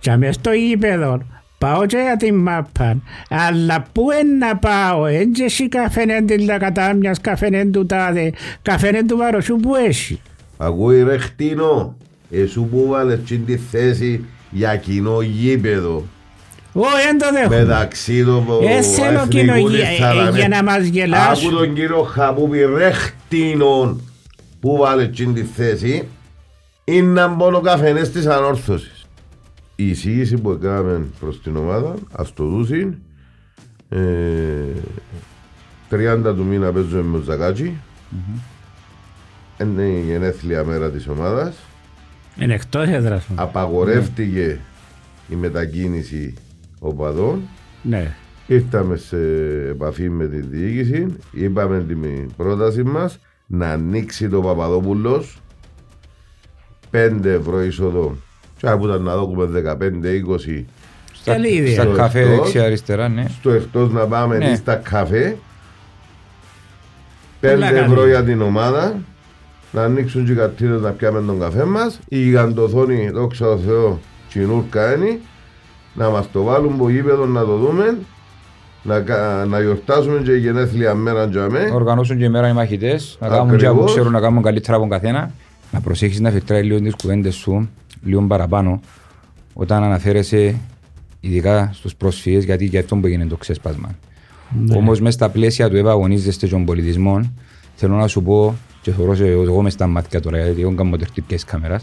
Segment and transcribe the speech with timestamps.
[0.00, 1.22] Και μες στο γήπεδο
[1.58, 2.96] πάω και για την μάπα.
[3.28, 8.32] Αλλά πού είναι να πάω, έτσι εσύ καφένεν την λακατάμιας, καφένεν του τάδε,
[8.62, 10.20] καφένεν του βαροσού που έχει.
[10.56, 11.96] Ακούει ρε χτίνο,
[12.30, 16.04] εσού που βάλες την τη θέση για κοινό γήπεδο.
[16.72, 17.58] Όχι, δεν το δέχομαι.
[17.58, 21.48] Μεταξύ των Ε, θέλω κοινό γη- ε, για να μας γελάσουν.
[21.48, 24.02] Άκου τον κύριο Χαπούπη ρε χτίνον
[24.60, 26.08] που βάλες την τη θέση
[26.84, 28.99] είναι μόνο καφενές της ανόρθωσης.
[29.80, 32.94] Η εισήγηση που έκαναμε προς την ομάδα, ας το δούσιν,
[33.88, 33.98] ε,
[35.88, 37.76] 30 του μήνα παίζουμε με το Ζακάτσι,
[39.60, 41.56] είναι η γενέθλια μέρα της ομάδας,
[42.40, 43.34] Είναι εκτός έδρας μου.
[43.38, 44.58] απαγορεύτηκε
[45.28, 46.34] η μετακίνηση
[46.78, 47.40] οπαδών,
[47.82, 48.14] Ναι.
[48.46, 49.16] ήρθαμε σε
[49.70, 55.38] επαφή με τη διοίκηση, είπαμε την πρόταση μας να ανοίξει το Παπαδόπουλος.
[56.90, 58.16] 5 ευρώ είσοδο
[58.60, 60.64] και από ήταν να δούμε 15-20
[61.12, 61.72] Στα, Καλή ιδέα.
[61.72, 62.36] στα Στο καφέ εκτός.
[62.36, 63.24] δεξιά αριστερά, ναι.
[63.40, 64.44] στο εκτός να πάμε Ναι.
[64.50, 65.36] ή στα καφέ
[67.40, 68.06] 5 Πολλά καλή ευρώ ιδέα.
[68.06, 68.94] για την ομάδα
[69.72, 73.98] να ανοίξουν και οι καρτίνες να πιάμε τον καφέ μας η γιγαντοθόνη δόξα τω Θεώ
[74.28, 75.18] τσινούρκα είναι
[75.94, 77.98] να μας το βάλουν από γήπεδο να το δούμε
[78.82, 82.52] να, κα- να γιορτάσουμε και η γενέθλια μέρα για Να με οργανώσουν και μέρα οι
[82.52, 83.78] μαχητές, να κάνουν και Ακριβώς.
[83.78, 85.30] που ξέρουν να κάνουν καλύτερα από τον καθένα.
[85.72, 87.68] Να προσέχεις να φιλτράει λίγο τις κουβέντες σου,
[88.02, 88.80] λίγο παραπάνω,
[89.52, 90.56] όταν αναφέρεσαι
[91.20, 93.98] ειδικά στους πρόσφυγες, γιατί για αυτό που έγινε το ξέσπασμα.
[94.58, 94.76] Ναι.
[94.76, 97.32] Όμως, μέσα στα πλαίσια του ευαγωνίζεστε των πολιτισμών,
[97.74, 100.96] θέλω να σου πω, και θεωρώ σε εγώ μες στα μάτια τώρα, γιατί εγώ κάνω
[100.96, 101.80] τερτύπια τη κάμερα,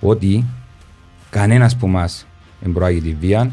[0.00, 0.44] ότι
[1.30, 2.08] κανένας που μα
[2.60, 3.50] δεν προάγει τη βία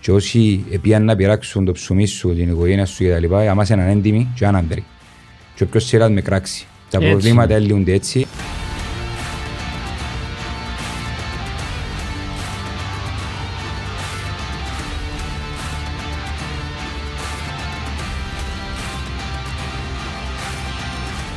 [0.00, 3.24] και όσοι επίαν να πειράξουν το ψωμί σου, την οικογένεια σου κτλ.
[3.24, 4.84] Για μας είναι ανέντιμοι και άναμπεροι.
[5.54, 6.66] Και όποιος σειράς με κράξει.
[6.90, 7.10] Τα Έτσι.
[7.10, 8.26] προβλήματα λύονται έτσι.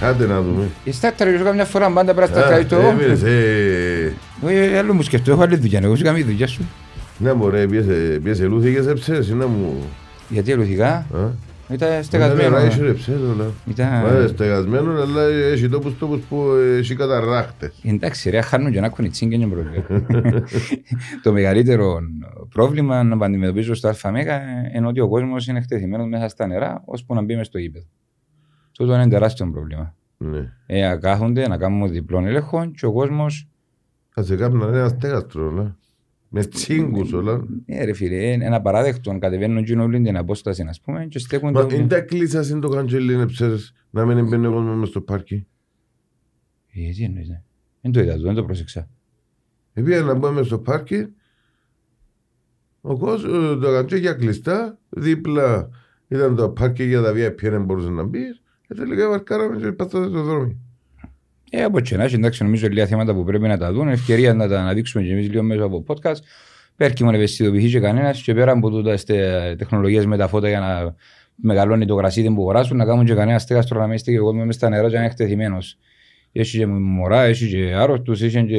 [0.10, 2.88] Άντε να δούμε Η στάρταρα και καμιά φορά πάντα πρέπει να Α, στάρταρα το εγώ.
[2.88, 4.14] έμεινες, ε,
[4.46, 6.62] Όχι, άλλο μου σκεφτώ, έχω άλλη δουλειά, εγώ σου κάνω η δουλειά σου.
[7.18, 9.76] Ναι μωρέ, πιέσε- πιέσε λούθηκες έψες, είναι μου
[10.30, 11.04] Γιατί ελουθικά, Α;
[11.74, 12.56] ήταν Στεγασμένο.
[12.58, 12.88] Έχει στεγασμένο.
[12.88, 13.46] ρε ψέδωλα.
[13.70, 16.46] Ήταν- Μα, Στεγασμένο, αλλά έχει τόπους τόπους που
[16.78, 17.72] έχει καταράχτες.
[17.84, 19.84] Εντάξει ρε, χάνουν και να έχουν τσίγκ και πρόβλημα.
[21.24, 22.00] το μεγαλύτερο
[22.54, 24.42] πρόβλημα να αντιμετωπίζω στο ΑΜΕΓΑ
[24.76, 27.86] είναι ότι ο κόσμος είναι εκτεθειμένο μέσα στα νερά ώσπου να μπει μες στο γήπεδο.
[28.72, 29.96] Τούτο είναι τεράστιο πρόβλημα.
[30.22, 30.54] Ναι.
[30.66, 33.26] Ε, να κάθονται να κάνουμε διπλών έλεγχο και ο κόσμο.
[34.10, 35.78] Θα σε κάνουν ένας στέγαστρο, όλα.
[36.30, 37.46] Με τσίγκους όλα.
[37.66, 39.18] Ε, ρε φίλε, είναι ένα παράδεκτο.
[39.20, 41.76] Κατεβαίνουν και όλη την απόσταση, ας πούμε, και στέκουν Μα το.
[41.76, 45.02] είναι τα κλείσας είναι το καντζέλι, είναι ψέρες, να μην μπαίνει ο κόσμος μες στο
[45.02, 45.48] πάρκι.
[46.72, 47.42] Ε, τι εννοείς, ναι.
[47.82, 48.90] Δεν το είδα, δεν το πρόσεξα.
[49.74, 51.08] Επειδή να μπούμε στο πάρκι,
[52.82, 55.70] ο κόσμος, το καντζέλια κλειστά, δίπλα
[56.08, 58.42] ήταν το πάρκι για τα VIP, δεν μπορούσες να μπεις.
[58.70, 60.56] Και τελικά βαρκάραμε και πάθαμε στο δρόμο.
[61.52, 63.88] Ε, από και να έχει, εντάξει, νομίζω λίγα θέματα που πρέπει να τα δουν.
[63.88, 66.16] Ευκαιρία να τα αναδείξουμε και εμείς λίγο μέσα από podcast.
[66.76, 68.96] Πέρκει μόνο ευαισθητοποιηθεί και κανένας και πέρα από τούτα
[69.58, 70.96] τεχνολογίες με τα φώτα για να
[71.36, 74.40] μεγαλώνει το γρασίδι που αγοράσουν, να κάνουν και κανένας στέγαστρο να μην στέκει ο κόσμο
[74.46, 75.78] μέσα στα νερά και να είναι εκτεθειμένος.
[76.32, 78.56] Έχει και μωρά, έχει και άρρωστους, έχει και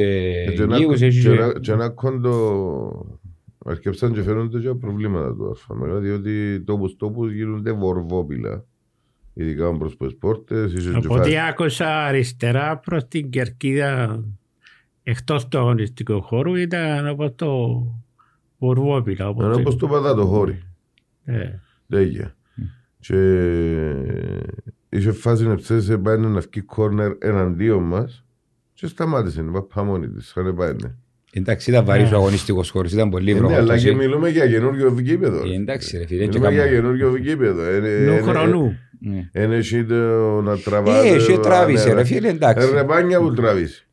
[0.55, 1.29] Και ένα- λίγου, έχει και και.
[1.29, 3.19] ένα- Και ένα κόντο
[3.65, 8.65] αρκεψαν και φαίνονται και προβλήματα του ΑΦΑΜΕΓΑ διότι τόπους τόπους γίνονται βορβόπιλα.
[9.41, 14.23] Ειδικά προς τις πόρτες, ίσως και Από ό,τι φά- άκουσα αριστερά προς την κερκίδα
[15.03, 17.47] εκτός του αγωνιστικού χώρου ήταν όπως το
[18.57, 19.29] Βορβόπιλα.
[19.29, 20.63] όπως Είναι το- όπως το πατάτο χώρι.
[21.25, 21.49] Ε,
[21.87, 22.35] Λέγια.
[22.99, 23.15] Και
[24.89, 28.25] είχε φάση να ψέσει πάει να βγει κόρνερ εναντίον μας
[28.73, 30.91] και σταμάτησε, είπα πάμε μόνη της, χάνε πάει ναι.
[31.33, 33.95] Εντάξει, ήταν βαρύς ο αγωνιστικός χώρος, ήταν πολύ Ε, Ναι, αλλά και βροχή.
[34.07, 35.49] μιλούμε για καινούργιο γήπεδο.
[35.51, 36.81] Ε, εντάξει, ρε φίλε, και Μιλούμε για κάνουμε.
[36.81, 37.61] καινούργιο γήπεδο.
[37.63, 38.77] Ε, ε, νου ε, χρονού.
[39.03, 39.29] Ναι.
[39.31, 39.95] Εν έχει το
[40.41, 41.07] να τραβάτε.
[41.09, 42.67] Ε, έχει το- τράβησε, ναι, ρε φίλε, εντάξει.
[42.67, 43.87] Ε, ρεπάνια που τραβήσει.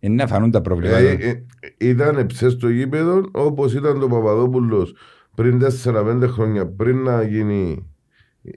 [0.00, 0.98] Είναι να φανούν τα προβλήματα.
[0.98, 1.44] Ε, ε,
[1.88, 4.94] ήταν ψες στο γήπεδο όπως ήταν το Παπαδόπουλος
[5.34, 7.86] πριν 4-5 χρόνια πριν να γίνει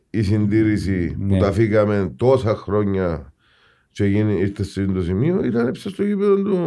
[0.10, 1.38] η συντήρηση Ναι.
[1.38, 3.34] που τα φύγαμε τόσα χρόνια
[3.92, 6.58] και γίνει, ήρθε στο σημείο ήταν ψες στο γήπεδο του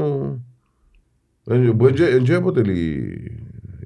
[1.49, 3.17] Ε, που δεν και αποτελεί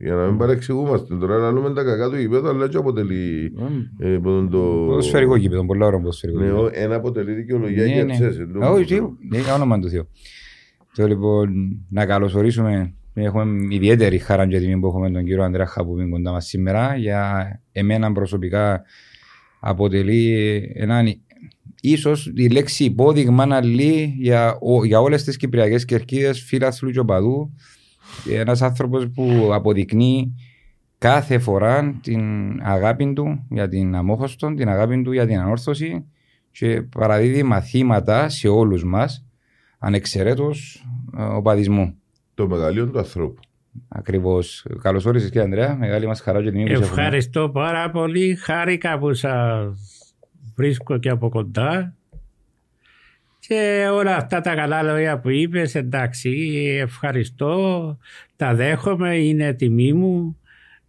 [0.00, 3.52] για να μην παρεξηγούμαστε τώρα να λέμε τα κακά του γήπεδου αλλά και αποτελεί
[3.99, 4.58] ε, που τον το...
[4.87, 6.64] Ποδοσφαιρικό γήπεδο, πολλά ώρα ποδοσφαιρικό Ναι, γήπεδο.
[6.64, 8.12] ο- ένα αποτελεί δικαιολογία Ναι, για ναι.
[8.12, 8.38] ψες.
[8.62, 10.08] Α, Όχι, τι, ναι, για όνομα του Θεού.
[10.94, 11.49] Θέλω λοιπόν
[11.88, 12.94] να καλωσορίσουμε.
[13.14, 16.97] Έχουμε ιδιαίτερη χαρά και τιμή που έχουμε τον κύριο Ανδρέα Χαπουμίν κοντά μας σήμερα.
[16.97, 18.82] Για εμένα προσωπικά
[19.61, 20.35] αποτελεί
[20.75, 21.06] έναν
[21.81, 26.99] ίσως η λέξη υπόδειγμα να λέει για, ο- για όλες τις κυπριακές κερκίδες φίλαθλου και
[26.99, 27.55] οπαδού
[28.31, 30.35] Ένας άνθρωπος που αποδεικνύει
[30.99, 32.21] κάθε φορά την
[32.62, 36.05] αγάπη του για την αμόχωστο, την αγάπη του για την ανόρθωση
[36.53, 39.25] και παραδίδει μαθήματα σε όλους μας
[39.79, 40.87] ανεξαιρέτως
[41.19, 41.95] ε, οπαδισμού.
[42.35, 43.41] Το μεγαλείο του ανθρώπου.
[43.89, 44.67] Ακριβώς.
[44.83, 45.77] Καλώς όρισες κύριε Ανδρέα.
[45.77, 47.03] Μεγάλη μας χαρά και τιμή που σε έχουμε.
[47.03, 48.35] Ευχαριστώ πάρα πολύ.
[48.35, 49.79] Χάρηκα που σας
[50.55, 51.95] βρίσκω και από κοντά.
[53.50, 56.31] Και όλα αυτά τα καλά λόγια που είπες, εντάξει,
[56.81, 57.99] ευχαριστώ,
[58.37, 60.38] τα δέχομαι, είναι τιμή μου.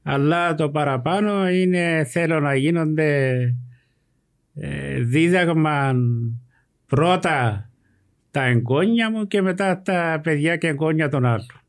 [0.03, 3.39] Αλλά το παραπάνω είναι θέλω να γίνονται
[4.55, 5.95] ε, δίδαγμα
[6.87, 7.69] πρώτα
[8.31, 11.60] τα εγγόνια μου και μετά τα παιδιά και εγγόνια των άλλων.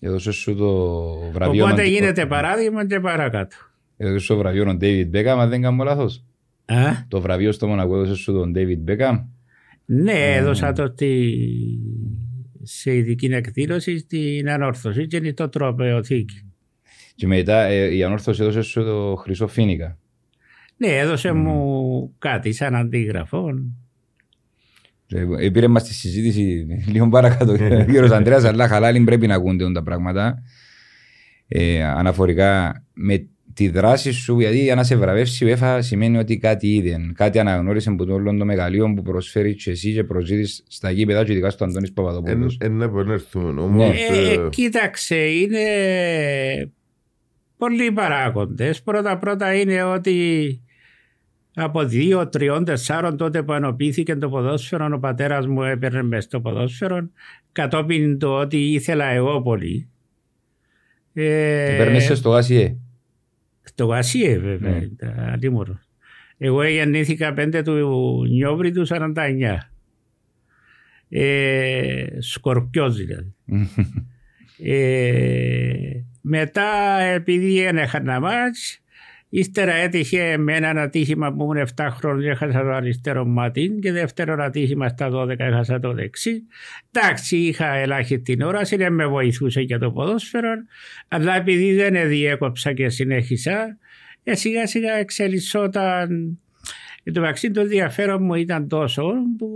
[0.00, 1.64] Έδωσες σου το βραβείο.
[1.64, 3.56] Οπότε να- γίνεται παράδειγμα και παρακάτω.
[4.04, 6.24] Έδωσε σου το βραβείο τον David Beckham, αν δεν κάνω λάθος.
[6.64, 6.76] Α,
[7.08, 9.24] Το βραβείο στο Μονακό έδωσε σου τον David Beckham.
[9.84, 11.38] ναι, έδωσα το στη,
[12.62, 16.42] σε ειδική εκδήλωση στην ανόρθωση και είναι στο τροπεοθήκη.
[17.14, 19.98] Και μετά ε, η ανόρθωση έδωσε σου το Χρυσό Φίνικα.
[20.76, 23.48] Ναι, έδωσε μου κάτι σαν αντίγραφο.
[25.38, 27.52] Ε, Πήρε μας τη συζήτηση λίγο παρακάτω.
[27.80, 30.42] Ο κύριος Ανδρέας αλλά χαλάλη πρέπει να ακούνται τα πράγματα.
[31.48, 36.38] Ε, αναφορικά με τη δράση σου, γιατί για να σε βραβεύσει η UEFA σημαίνει ότι
[36.38, 36.96] κάτι είδε.
[37.14, 41.24] Κάτι αναγνώρισες από το όλο το μεγαλείο που προσφέρεις και εσύ και προσζήτεις στα γήπεδα
[41.24, 42.56] και ειδικά στο Αντώνης Εν, Παπαδοπούλος.
[42.60, 43.96] εν να επανέλθουμε όμως.
[44.10, 45.60] Ε, ε, κοίταξε, είναι
[47.56, 48.82] πολλοί παράγοντες.
[48.82, 50.60] Πρώτα πρώτα είναι ότι
[51.54, 56.40] από δύο, τριών, τεσσάρων τότε που ενωπήθηκε το ποδόσφαιρο, ο πατέρας μου έπαιρνε μες στο
[56.40, 57.08] ποδόσφαιρο,
[57.52, 59.88] κατόπιν το ότι ήθελα εγώ πολύ.
[61.14, 62.76] Ε, Παίρνεσαι στο ΑΣΙΕ.
[63.72, 64.78] Στο Γασίε βέβαια, Ναι.
[64.84, 65.78] ήταν αντίμορο.
[66.38, 69.70] Εγώ γεννήθηκα 5 του Νιόβρη του 49.
[71.08, 73.34] Ε, σκορπιός δηλαδή.
[74.64, 77.86] Ε, μετά επειδή ένα
[78.20, 78.81] μάτς,
[79.34, 84.44] ύστερα έτυχε με έναν ατύχημα που ήμουν 7 χρόνια έχασα το αριστερό μάτι και δεύτερο
[84.44, 86.42] ατύχημα στα 12 έχασα το δεξί.
[86.90, 90.50] Εντάξει είχα ελάχιστη όραση, δεν με βοηθούσε για το ποδόσφαιρο,
[91.08, 93.78] αλλά επειδή δεν διέκοψα και συνέχισα,
[94.22, 96.38] ε, σιγά σιγά εξελισσόταν
[97.04, 99.48] Εν τω μεταξύ το ενδιαφέρον μου ήταν τόσο που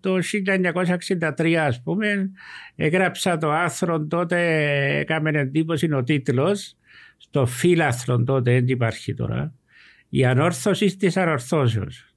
[0.00, 0.18] το
[1.38, 2.30] 1963 ας πούμε
[2.76, 4.38] έγραψα το άρθρο τότε
[4.98, 6.76] έκαμε εντύπωση ο τίτλος
[7.22, 9.54] στο φύλαθρο τότε δεν υπάρχει τώρα
[10.08, 12.14] η ανόρθωση της ανορθώσεως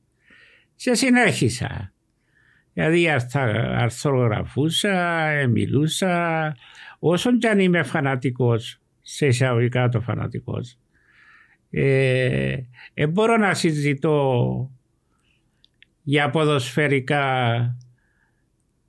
[0.75, 1.94] και συνέχισα
[2.74, 6.56] δηλαδή αρθα- αρθρογραφούσα, ε, μιλούσα
[7.00, 10.77] όσον κι αν είμαι φανατικός σε εισαγωγικά το φανατικός
[11.70, 12.58] ε,
[12.94, 14.72] ε, μπορώ να συζητώ
[16.03, 17.77] για ποδοσφαιρικά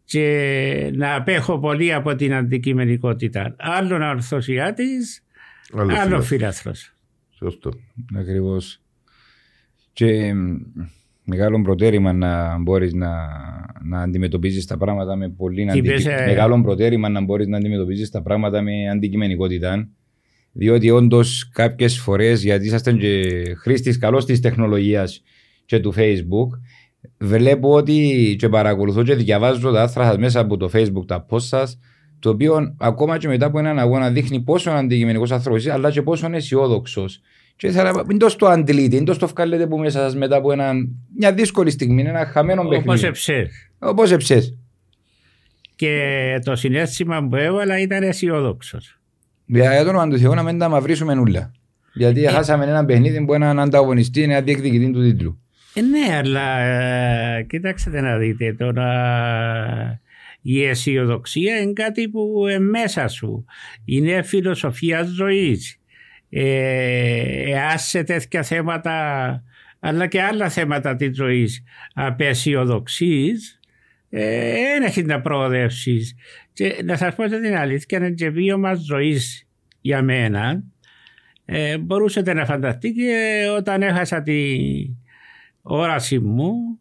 [0.05, 3.55] και να απέχω πολύ από την αντικειμενικότητα.
[3.59, 5.25] Άλλον ορθωσιάτης,
[5.75, 6.23] άλλο άλλο φίλο.
[6.23, 6.95] φίλαθρος.
[7.31, 7.71] Σωστό.
[8.15, 8.81] Ακριβώς.
[9.93, 10.57] Και μ,
[11.25, 13.11] μεγάλο προτέρημα να μπορείς να,
[13.83, 15.89] να αντιμετωπίζεις τα πράγματα με πολύ Τι αντικει...
[15.89, 19.89] είπες, ε; Μεγάλο προτέρημα να μπορείς να αντιμετωπίζεις τα πράγματα με αντικειμενικότητα.
[20.53, 23.23] Διότι όντως κάποιες φορές, γιατί ήσασταν και
[23.55, 25.23] χρήστης καλός της τεχνολογίας
[25.65, 26.49] και του Facebook,
[27.19, 31.41] βλέπω ότι και παρακολουθώ και διαβάζω τα άρθρα σας μέσα από το Facebook, τα post
[31.41, 31.79] σας,
[32.19, 36.03] το οποίο ακόμα και μετά από έναν αγώνα δείχνει πόσο αντικειμενικός άνθρωπος είσαι, αλλά και
[36.03, 37.21] πόσο αισιόδοξος.
[37.57, 40.37] Και ήθελα να μην το το αντιλείτε, μην το το βγάλετε που μέσα σας μετά
[40.37, 43.07] από έναν, μια δύσκολη στιγμή, ένα χαμένο Όπως παιχνίδι.
[43.07, 43.49] εψές.
[43.79, 44.57] Όπως εψές.
[45.77, 48.99] Και το συνέστημα που έβαλα ήταν αισιόδοξος.
[49.47, 51.53] Για το όνομα του Θεού να μην τα μαυρίσουμε νουλα.
[51.93, 55.41] Γιατί χάσαμε ένα παιχνίδι που έναν ανταγωνιστή, ένα διεκδικητή του τίτλου.
[55.75, 58.87] Ε, ναι, αλλά ε, κοιτάξτε να δείτε τώρα.
[60.49, 63.45] Η αισιοδοξία είναι κάτι που είναι μέσα σου.
[63.85, 65.81] Είναι φιλοσοφία ζωής.
[66.31, 69.43] Ε, εάν σε τέτοια θέματα
[69.81, 71.62] αλλά και άλλα θέματα της ζωής
[71.95, 73.61] απεσιοδοξείς
[74.09, 76.15] δεν έχει να προοδεύσεις.
[76.53, 79.49] Και να σας πω την αλήθεια, είναι και βίωμα ζωής
[79.81, 80.62] για μένα.
[81.45, 84.97] Ε, μπορούσατε να φανταστείτε όταν έχασα την
[85.62, 86.79] όραση μου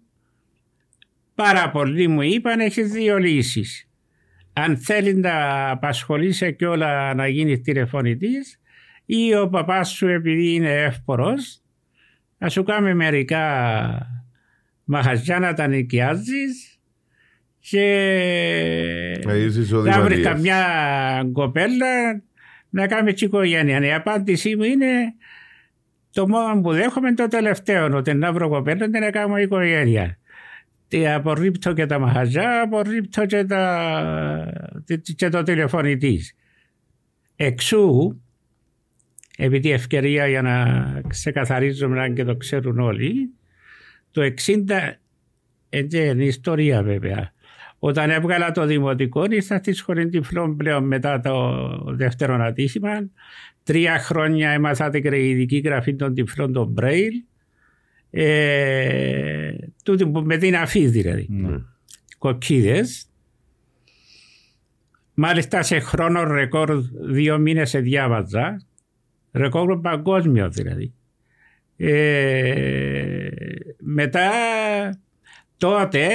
[1.36, 3.89] πάρα πολλοί μου είπαν έχεις δύο λύσεις.
[4.54, 8.60] Αν θέλεις να απασχολείσαι και όλα να γίνεις τηλεφωνητής
[9.06, 11.62] ή ο παπάς σου επειδή είναι εύπορος
[12.38, 13.44] να σου κάνει μερικά
[14.84, 16.80] μαχαζιά να τα νοικιάζεις
[17.60, 17.86] και
[19.84, 20.65] να βρεις καμιά
[21.32, 22.22] κοπέλα
[22.70, 23.86] να κάνει οικογένεια.
[23.86, 25.13] Η απάντησή μου είναι
[26.12, 30.18] το μόνο που δέχομαι είναι το τελευταίο, ότι να βρω κοπέλα και να κάνω οικογένεια.
[30.88, 34.84] Τι απορρίπτω και τα μαχαζιά, απορρίπτω και, τα...
[35.15, 36.36] και το τηλεφωνητής.
[37.36, 38.22] Εξού,
[39.38, 43.30] επειδή ευκαιρία για να ξεκαθαρίζουμε αν και το ξέρουν όλοι,
[44.12, 44.63] το 60,
[45.70, 47.34] έτσι είναι ιστορία βέβαια,
[47.80, 53.10] όταν έβγαλα το δημοτικό, ήρθα στη σχολή τυφλών πλέον μετά το δεύτερο ατύχημα.
[53.63, 57.24] Τρία χρόνια έμαθα την ειδική γραφή των τυφλών των Μπρέιλ.
[58.17, 59.51] Ε,
[59.84, 61.29] τούτη που με την αφής δηλαδή.
[61.31, 61.62] Mm.
[62.17, 63.07] Κοκκίδες.
[65.13, 68.65] Μάλιστα σε χρόνο ρεκόρ δύο μήνες σε διάβαζα.
[69.34, 70.93] Ρεκόρ παγκόσμιο δηλαδή.
[71.77, 73.29] Ε,
[73.79, 74.29] μετά
[75.57, 76.10] τότε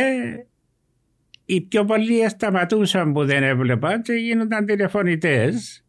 [1.45, 5.85] οι πιο πολλοί σταματούσαν που δεν έβλεπαν και γίνονταν τηλεφωνητές.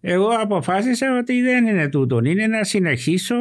[0.00, 2.20] Εγώ αποφάσισα ότι δεν είναι τούτο.
[2.24, 3.36] Είναι να συνεχίσω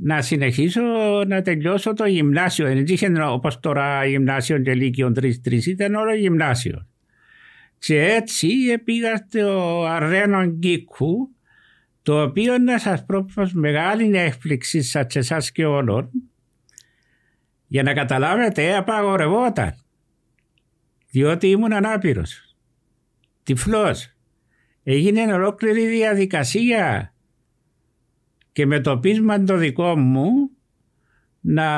[0.00, 0.82] να συνεχίσω
[1.26, 2.66] να τελειώσω το γυμνάσιο.
[2.66, 6.86] Δεν είχε όπως τώρα γυμνάσιο και λύκειο τρεις-τρεις, ήταν όλο γυμνάσιο.
[7.78, 11.30] Και έτσι πήγα στο Αρένο Γκίκου,
[12.02, 16.10] το οποίο να σας πω μεγάλης έκπληξης σας και εσάς και όλων,
[17.66, 19.74] για να καταλάβετε απαγορευόταν.
[21.10, 22.56] Διότι ήμουν ανάπηρος.
[23.42, 24.12] Τυφλός.
[24.82, 27.12] Έγινε ολόκληρη διαδικασία
[28.58, 30.30] και με το πείσμα το δικό μου
[31.40, 31.68] να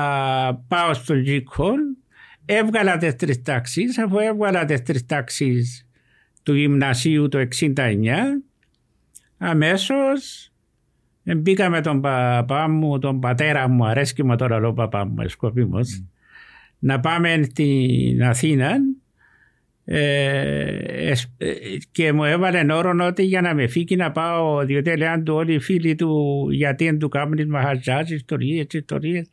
[0.54, 1.96] πάω στο Τζίκον
[2.44, 5.88] έβγαλα τις τρεις τάξεις αφού έβγαλα τις τρεις τάξεις
[6.42, 7.76] του γυμνασίου το 69
[9.38, 10.50] αμέσως
[11.22, 16.00] Μπήκα με τον παπά μου, τον πατέρα μου, αρέσκει μου τώρα ο παπά μου, σκοπίμως,
[16.00, 16.06] mm.
[16.78, 18.76] να πάμε στην Αθήνα
[19.92, 21.12] ε,
[21.92, 25.54] και μου έβαλε όρο ότι για να με φύγει να πάω, διότι λένε του όλοι
[25.54, 29.28] οι φίλοι του γιατί δεν του κάνουν μαχαζάζ, ιστορίες, ιστορίες.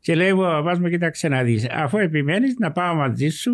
[0.00, 3.52] Και λέει ο παπάς μου, κοίταξε να δεις, αφού επιμένεις να πάω μαζί σου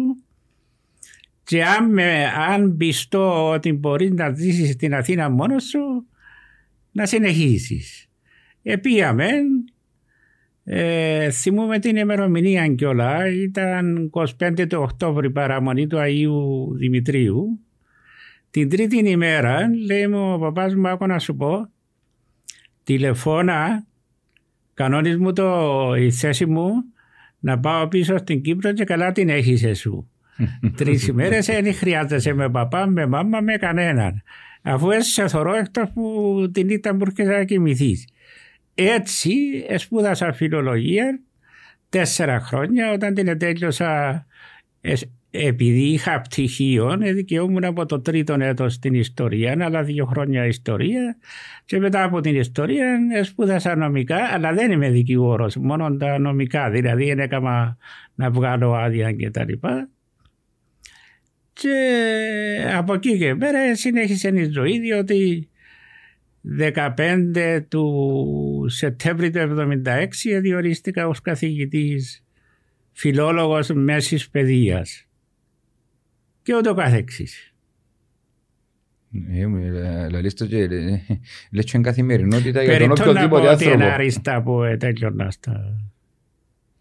[1.44, 6.06] και αν, με, αν πιστώ ότι μπορείς να ζήσεις στην Αθήνα μόνος σου,
[6.92, 8.08] να συνεχίσεις.
[8.62, 9.30] Επίαμε,
[10.64, 17.60] ε, θυμούμε την ημερομηνία κιόλα, ήταν 25 του Οκτώβρη παραμονή του Αγίου Δημητρίου.
[18.50, 21.68] Την τρίτη ημέρα λέει μου ο παπάς μου άκου να σου πω
[22.84, 23.86] τηλεφώνα
[24.74, 26.70] κανόνις μου το, η θέση μου
[27.38, 30.06] να πάω πίσω στην Κύπρο και καλά την έχεις εσύ.
[30.76, 34.22] Τρεις ημέρες δεν χρειάζεσαι με παπά, με μάμα, με κανέναν
[34.64, 38.08] αφού έτσι σε θωρώ εκτός που την νύχτα που έρχεσαι να κοιμηθείς.
[38.74, 39.32] Έτσι
[39.76, 41.20] σπούδασα φιλολογία
[41.88, 42.92] τέσσερα χρόνια.
[42.92, 44.26] Όταν την τέλειωσα
[45.30, 51.16] επειδή είχα πτυχίο, δικαιούμουν από το τρίτο έτος στην ιστορία, αλλά δύο χρόνια ιστορία.
[51.64, 57.04] Και μετά από την ιστορία σπούδασα νομικά, αλλά δεν είμαι δικηγόρος, μόνο τα νομικά, δηλαδή
[57.04, 57.76] δεν έκανα
[58.14, 59.88] να βγάλω άδεια και τα λοιπά.
[61.52, 61.76] Και
[62.76, 65.48] από εκεί και πέρα συνέχισε η ζωή διότι
[66.58, 67.84] 15 του
[68.68, 69.38] Σεπτέμβρη του
[69.84, 72.24] 1976 διορίστηκα ως καθηγητής
[72.92, 75.06] φιλόλογος μέσης παιδείας
[76.42, 77.54] και ούτω καθεξής.
[80.10, 80.68] Λαλείς το και
[81.50, 83.30] λες και καθημερινότητα για τον οποιοδήποτε άνθρωπο.
[83.30, 85.78] Περιττώ να πω ότι είναι αριστά που τέλειωνα στα...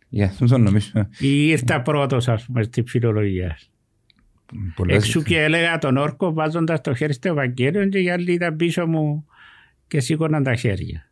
[0.10, 1.08] Για αυτό το νομίζω.
[1.20, 3.58] Ήρθα πρώτος ας πούμε στη φιλολογία.
[4.88, 8.88] Εξού και έλεγα τον όρκο βάζοντας το χέρι στο Ευαγγέλιο και οι άλλοι ήταν πίσω
[8.88, 9.26] μου
[9.88, 11.08] και σήκωναν τα χέρια.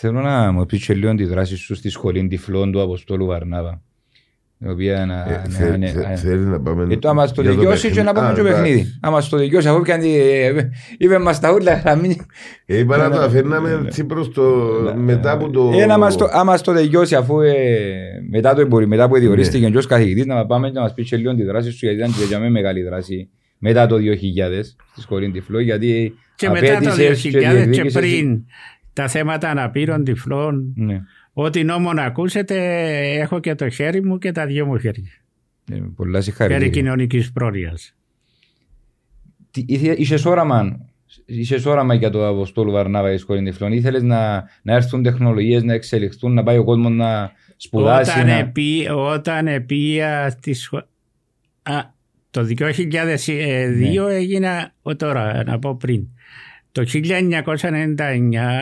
[0.00, 3.82] Θέλω να μου πεις και λίγο τη δράση σου στη σχολή τυφλών του Αποστόλου Βαρνάβα.
[4.58, 6.86] Η οποία να, ε, να, θε, θέλει να πάμε.
[6.90, 8.98] Ε, το άμα στο δικαιώσει και να πάμε και παιχνίδι.
[9.00, 10.16] Άμα στο δικαιώσει, αφού πιάνει.
[10.16, 12.16] Ε, είπε μας τα ούλα να μην.
[12.66, 14.42] Ε, είπα να τα φέρναμε έτσι προ το.
[14.96, 15.70] μετά από το.
[15.74, 15.86] Ε,
[16.30, 17.36] άμα στο δικαιώσει, αφού
[18.30, 21.34] μετά το εμπορί, μετά που διορίστηκε ο καθηγητής, να πάμε και να μας πεις λίγο
[21.34, 24.00] τη δράση σου, γιατί ήταν και για μένα μεγάλη δράση μετά το 2000
[24.92, 26.14] στη σχολή Τυφλό, γιατί.
[26.34, 28.44] Και μετά το 2000 και πριν
[28.98, 30.72] τα θέματα αναπήρων τυφλών.
[30.76, 31.00] Ναι.
[31.32, 32.56] Ό,τι νόμο να ακούσετε,
[33.18, 35.10] έχω και το χέρι μου και τα δυο μου χέρια.
[35.72, 36.68] Ε, πολλά Περί συγχαρητήρια.
[36.68, 37.74] κοινωνικής πρόνοια.
[39.50, 40.78] Τι- ήθε- Είχες όραμα,
[41.24, 43.72] είχες όραμα για το Αποστόλου Βαρνάβα η σχολή τυφλών.
[43.72, 48.10] Ήθελες να, να έρθουν τεχνολογίες, να εξελιχθούν, να πάει ο κόσμος να σπουδάσει.
[48.10, 48.32] Όταν, να...
[48.38, 50.82] επί, όταν επία στη σχολή.
[52.30, 54.14] Το 2002 Ναι.
[54.14, 56.08] έγινα, ο, τώρα να πω πριν.
[56.78, 57.96] Το 1999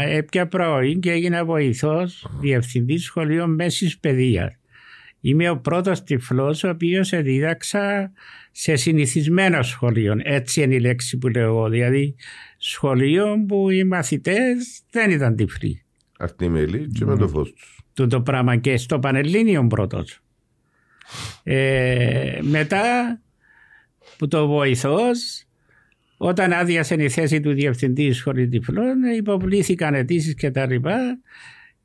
[0.08, 4.58] έπια πρωί και έγινα βοηθός διευθυντής σχολείων μέσης παιδείας.
[5.20, 8.12] Είμαι ο πρώτος τυφλός ο οποίος δίδαξα
[8.52, 10.14] σε συνηθισμένο σχολείο.
[10.22, 11.68] Έτσι είναι η λέξη που λέω εγώ.
[11.68, 12.14] Δηλαδή
[12.56, 15.84] σχολείο που οι μαθητές δεν ήταν τυφλοί
[16.18, 17.78] Αρτιμέλη και με το φως τους.
[17.92, 20.20] το, το πράγμα και στο Πανελλήνιο πρώτος.
[21.42, 23.20] Ε, μετά
[24.16, 25.45] που το βοηθός
[26.16, 31.18] όταν άδειασε η θέση του διευθυντής σχολή τυφλών υποβλήθηκαν αιτήσεις και τα λοιπά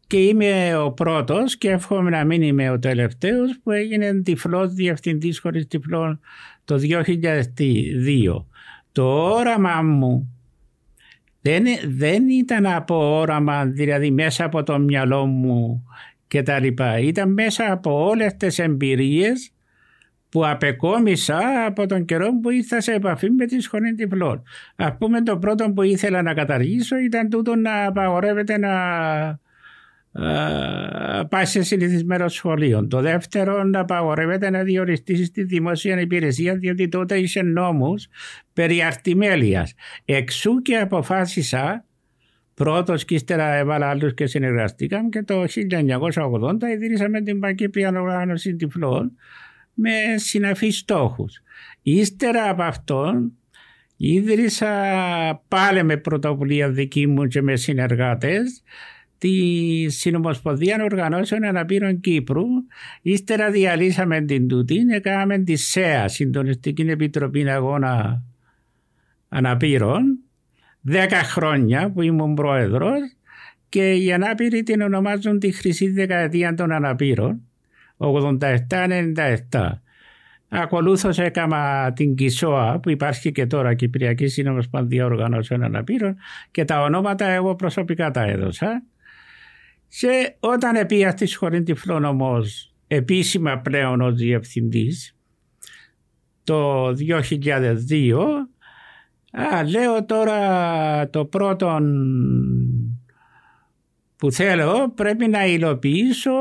[0.07, 5.35] και είμαι ο πρώτος και εύχομαι να μην είμαι ο τελευταίος που έγινε τυφλός διευθυντής
[5.35, 6.19] σχολής τυφλών
[6.65, 6.79] το
[7.57, 8.45] 2002.
[8.91, 10.35] Το όραμά μου
[11.41, 15.85] δεν, δεν ήταν από όραμα, δηλαδή μέσα από το μυαλό μου
[16.27, 16.99] και τα λοιπά.
[16.99, 19.51] Ήταν μέσα από όλες τις εμπειρίες
[20.31, 24.43] που απεκόμισα από τον καιρό που ήρθα σε επαφή με τη σχολή τυφλών.
[24.75, 28.69] Ας πούμε το πρώτο που ήθελα να καταργήσω ήταν τούτο να απαγορεύεται να
[30.11, 32.87] α, πάει σε συνηθισμένο σχολείο.
[32.87, 38.07] Το δεύτερο να απαγορεύεται να διοριστεί στη δημόσια υπηρεσία διότι τότε είχε νόμους
[38.53, 39.73] περί αρτιμέλειας.
[40.05, 41.85] Εξού και αποφάσισα
[42.53, 45.47] πρώτος και ύστερα έβαλα άλλους και συνεργαστήκαμε και το 1980
[46.73, 49.11] ιδρύσαμε την Παγκύπρια Οργάνωση Τυφλών
[49.73, 51.41] με συναφείς στόχους.
[51.81, 53.33] Ύστερα από αυτόν
[53.97, 54.71] ίδρυσα
[55.47, 58.63] πάλι με πρωτοβουλία δική μου και με συνεργάτες
[59.17, 62.45] τη Συνομοσπονδία Οργανώσεων Αναπήρων Κύπρου.
[63.01, 68.23] Ύστερα διαλύσαμε την τούτη, έκαναμε τη ΣΕΑ, Συντονιστική Επιτροπή Αγώνα
[69.29, 70.19] Αναπήρων,
[70.81, 72.99] δέκα χρόνια που ήμουν πρόεδρος
[73.69, 77.41] και οι ανάπηροι την ονομάζουν τη χρυσή δεκαετία των αναπήρων,
[78.01, 79.71] 87-97.
[80.49, 86.15] Ακολούθως έκανα την ΚΙΣΟΑ που υπάρχει και τώρα Κυπριακή Συνομοσπονδία Οργανώσεων Αναπήρων
[86.51, 88.83] και τα ονόματα εγώ προσωπικά τα έδωσα.
[89.87, 95.15] Και όταν επία στη σχολή τυφλών όμως επίσημα πλέον ως διευθυντής
[96.43, 96.93] το 2002
[99.31, 101.79] α, λέω τώρα το πρώτο
[104.17, 106.31] που θέλω πρέπει να υλοποιήσω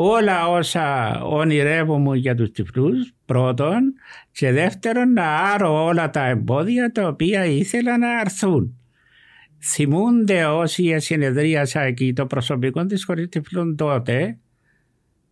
[0.00, 3.80] όλα όσα ονειρεύομαι για τους τυφλούς πρώτον
[4.32, 8.78] και δεύτερον να άρω όλα τα εμπόδια τα οποία ήθελα να αρθούν.
[9.62, 14.38] Θυμούνται όσοι συνεδρίασα εκεί το προσωπικό της χωρίς τυφλών τότε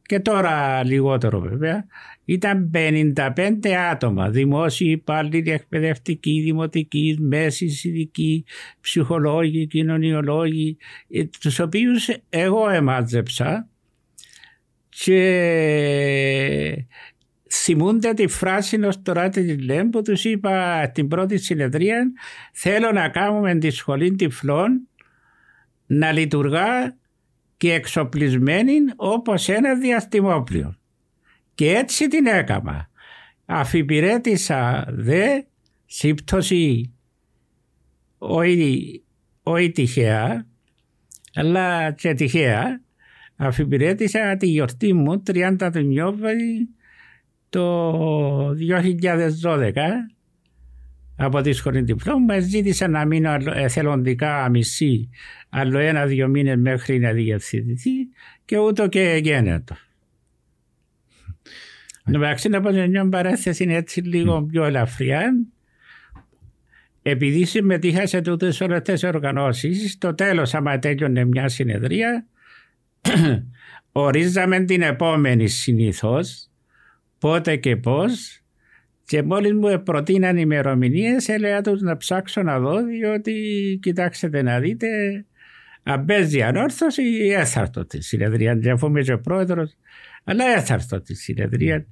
[0.02, 1.86] και τώρα λιγότερο βέβαια
[2.24, 8.44] ήταν 55 άτομα δημόσιοι υπάλληλοι, εκπαιδευτικοί, δημοτικοί, μέση ειδικοί,
[8.80, 10.76] ψυχολόγοι, κοινωνιολόγοι
[11.08, 13.68] ε, τους οποίους εγώ εμάζεψα
[14.98, 16.86] και
[17.52, 22.12] θυμούνται τη φράση ως τώρα τη λέμε που τους είπα την πρώτη συνεδρία
[22.52, 24.88] θέλω να κάνουμε τη σχολή τυφλών
[25.86, 26.96] να λειτουργά
[27.56, 30.76] και εξοπλισμένη όπως ένα διαστημόπλιο.
[31.54, 32.90] Και έτσι την έκανα.
[33.44, 35.42] Αφιπηρέτησα δε
[35.86, 36.94] σύμπτωση
[38.18, 39.02] όχι,
[39.42, 40.46] όχι τυχαία
[41.34, 42.80] αλλά και τυχαία
[43.36, 46.68] αφιπηρέτησα τη γιορτή μου 30 του Νιόβρη
[47.48, 49.72] το 2012
[51.16, 55.08] από τη σχολή τυφλών μου ζήτησα να μείνω εθελοντικά μισή
[55.48, 57.90] άλλο ένα-δύο μήνες μέχρι να διευθυνθεί
[58.44, 59.76] και ούτω και γένετο.
[62.04, 65.32] Εντάξει να πω μια παρέθεση είναι έτσι λίγο πιο ελαφριά.
[67.02, 72.26] Επειδή συμμετείχα σε τούτες όλες τις οργανώσεις, στο τέλος άμα τέλειωνε μια συνεδρία,
[73.92, 76.50] ορίζαμε την επόμενη συνήθως,
[77.18, 78.40] πότε και πώς,
[79.04, 83.32] και μόλις μου προτείναν ημερομηνίες, έλεγα τους να ψάξω να δω, διότι
[83.82, 84.88] κοιτάξτε να δείτε,
[85.82, 87.02] αν παίζει ανόρθωση,
[87.36, 88.54] έθαρτο της συνεδρία.
[88.54, 89.76] Και αφού είμαι και πρόεδρος,
[90.28, 91.86] αλλά έθαρτο τη συνεδρία.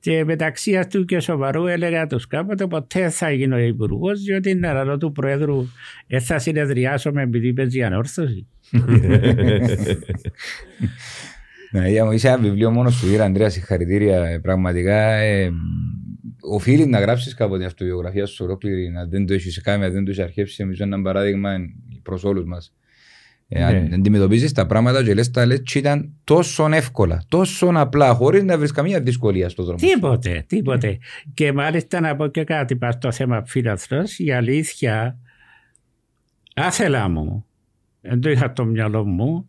[0.00, 4.96] Και μεταξύ αυτού και σοβαρού έλεγα τους κάποτε ποτέ θα γίνω υπουργός, διότι είναι άλλο
[4.96, 5.66] του πρόεδρου,
[6.06, 8.46] ε, θα συνεδριάσω με επειδή παίζει ανόρθωση.
[11.70, 14.40] Ναι, είσαι ένα βιβλίο μόνος σου, κύριε Αντρέα, συγχαρητήρια.
[14.42, 15.52] Πραγματικά ε,
[16.40, 20.04] οφείλει να γράψεις κάποτε την αυτοβιογραφία σου ολόκληρη, να δεν το έχεις κάνει, να δεν
[20.04, 20.62] το έχεις αρχίσει.
[20.62, 21.56] Νομίζω ένα παράδειγμα
[22.02, 22.74] προς όλους μας.
[23.48, 23.94] Ε, Ναι.
[23.94, 28.58] Αντιμετωπίζεις τα πράγματα και λες τα λες και ήταν τόσο εύκολα, τόσο απλά, χωρίς να
[28.58, 29.78] βρεις καμία δυσκολία στον δρόμο.
[29.80, 30.98] Τίποτε, τίποτε.
[31.34, 34.18] Και μάλιστα να πω και κάτι πας στο θέμα φίλαθρος.
[34.18, 35.18] Η αλήθεια,
[36.54, 37.44] άθελα μου,
[38.00, 39.48] δεν το είχα το μυαλό μου,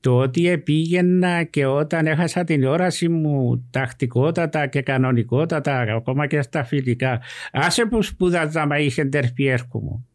[0.00, 6.64] το ότι πήγαινα και όταν έχασα την όραση μου τακτικότατα και κανονικότατα, ακόμα και στα
[6.64, 7.20] φιλικά.
[7.52, 10.08] Άσε που σπούδαζα, μα είχε τερπή έρχου μου.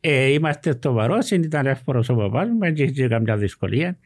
[0.00, 3.98] Ε, είμαστε στο Βαρόσιν, ήταν εύπορος ο παπάς μου, δεν είχε καμιά δυσκολία.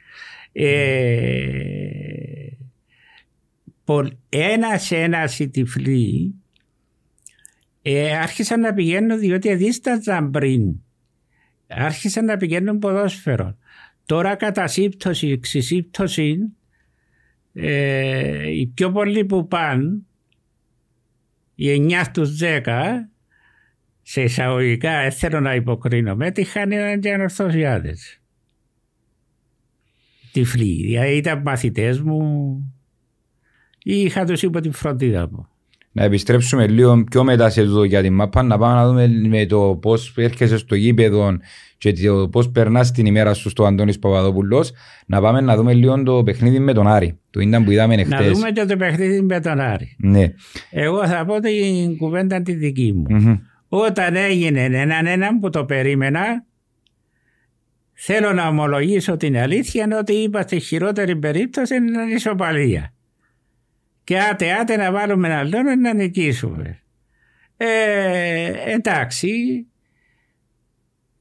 [0.53, 1.91] Ε,
[3.85, 6.35] πολλ- ένας ένας οι τυφλοί
[7.83, 10.75] ε, άρχισαν να πηγαίνουν διότι δίσταζαν πριν.
[11.67, 13.57] Άρχισαν να πηγαίνουν ποδόσφαιρο.
[14.07, 16.39] Τώρα κατά σύμπτωση, εξισύμπτωση,
[17.53, 20.01] ε, οι πιο πολλοί που πάνε,
[21.55, 23.10] οι 9 στους 10,
[24.03, 28.21] σε εισαγωγικά, δεν θέλω να υποκρίνομαι, τυχάνε και ανορθωσιάδες.
[30.33, 32.21] Τυφλοί, δηλαδή ήταν μαθητές μου
[33.83, 35.49] ή είχα τους υπό την φροντίδα μου.
[35.93, 39.47] Να επιστρέψουμε λίγο πιο μετά σε εδώ για την μάπα, να πάμε να δούμε με
[39.47, 41.37] το πώς έρχεσαι στο γήπεδο
[41.79, 44.73] και το πώς περνάς την ημέρα σου στο Αντώνης Παπαδόπουλος,
[45.07, 47.19] να πάμε να δούμε λίγο το παιχνίδι με τον Άρη.
[47.31, 48.33] Το ήταν που είδαμε Να εχθές.
[48.33, 49.97] δούμε και το παιχνίδι με τον Άρη.
[49.99, 50.33] Ναι.
[50.71, 53.05] Εγώ θα πω την κουβέντα τη δική μου.
[53.09, 53.37] Μμμ.
[53.73, 56.45] Όταν έγινε έναν έναν που το περίμενα,
[57.93, 62.95] θέλω να ομολογήσω την αλήθεια ότι είπα στη χειρότερη περίπτωση είναι ισοπαλία.
[64.05, 66.83] Και άτε άτε να βάλουμε ένα λόγο να νικήσουμε.
[67.57, 69.67] Ε, εντάξει,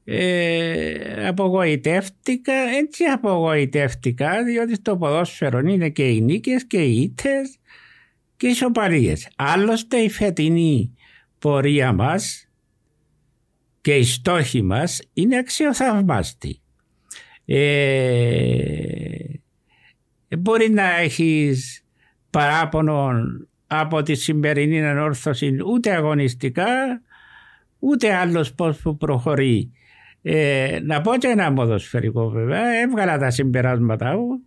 [0.04, 7.58] ε, απογοητεύτηκα, έτσι απογοητεύτηκα διότι στο ποδόσφαιρο είναι και οι νίκες και οι ήττες
[8.36, 9.28] και οι ισοπαλίες.
[9.36, 10.94] Άλλωστε η φετινή
[11.40, 12.48] πορεία μας
[13.80, 16.60] και οι στόχοι μας είναι αξιοθαυμάστοι.
[17.44, 19.14] Ε,
[20.38, 21.84] μπορεί να έχεις
[22.30, 23.12] παράπονο
[23.66, 26.66] από τη σημερινή ενόρθωση ούτε αγωνιστικά
[27.78, 29.70] ούτε άλλος πώς που προχωρεί.
[30.22, 34.42] Ε, να πω και ένα ποδοσφαιρικό βέβαια, έβγαλα τα συμπεράσματα μου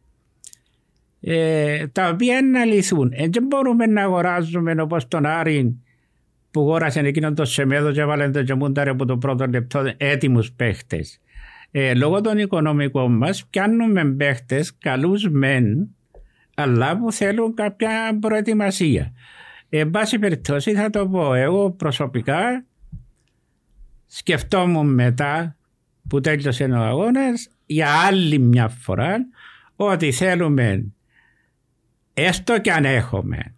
[1.21, 3.11] ε, τα οποία είναι να λυθούν.
[3.13, 5.83] Ε, δεν μπορούμε να αγοράζουμε όπως τον Άρη
[6.53, 11.19] που αγόρασε εκείνον το Σεμέδο και έβαλε το Τζεμούνταρε από το πρώτο λεπτό έτοιμους παίχτες.
[11.71, 15.95] Ε, λόγω των οικονομικών μας πιάνουμε παίχτες καλούς μεν
[16.55, 19.11] αλλά που θέλουν κάποια προετοιμασία.
[19.69, 22.65] Εν πάση περιπτώσει θα το πω εγώ προσωπικά
[24.05, 25.55] σκεφτόμουν μετά
[26.09, 29.17] που τέλειωσε ο αγώνας για άλλη μια φορά
[29.75, 30.85] ότι θέλουμε
[32.13, 33.55] έστω και αν έχουμε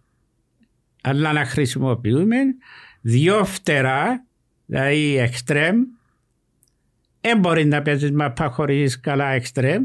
[1.06, 2.36] αλλά να χρησιμοποιούμε
[3.06, 4.24] δυο φτερά
[4.66, 5.76] δηλαδή εξτρέμ
[7.20, 9.84] δεν μπορεί να παίζεις μαπά χωρίς καλά εξτρέμ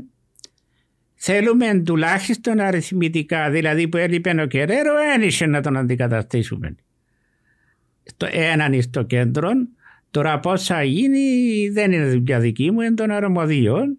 [1.16, 6.76] θέλουμε τουλάχιστον αριθμητικά δηλαδή που έλειπε ο Κεραίρο ένιξε να τον αντικαταστήσουμε.
[8.04, 9.50] Στο, έναν στο κέντρο
[10.12, 13.98] τώρα πώς θα γίνει δεν είναι δουλειά δική μου είναι των αρμοδίων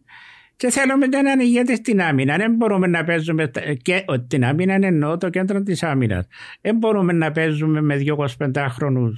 [0.63, 2.37] και θέλουμε και έναν ηγέτη στην άμυνα.
[2.37, 3.51] Δεν μπορούμε να παίζουμε.
[3.83, 6.27] Και την άμυνα είναι εννοώ το κέντρο της άμυνας.
[6.61, 9.13] Δεν μπορούμε να παίζουμε με δύο 25χρονου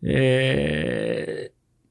[0.00, 1.24] ε,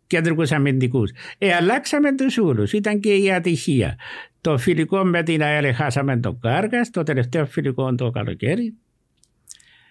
[0.08, 1.12] κεντρικούς αμυντικούς.
[1.38, 2.74] Ε, αλλάξαμε τους ούλους.
[2.74, 3.96] Ήταν και η ατυχία.
[4.42, 8.74] Το φιλικό με την ΑΕΛ χάσαμε τον Κάργας, το τελευταίο φιλικό το καλοκαίρι.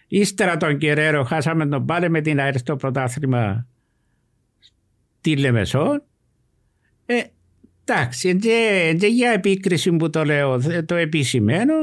[0.08, 3.66] Ύστερα τον Κεραίρο χάσαμε τον πάλι με την ΑΕΛ στο πρωτάθλημα
[5.20, 6.02] τη Λεμεσό.
[7.06, 7.22] Ε,
[7.84, 11.74] εντάξει, και για επίκριση που το λέω, το επισημένω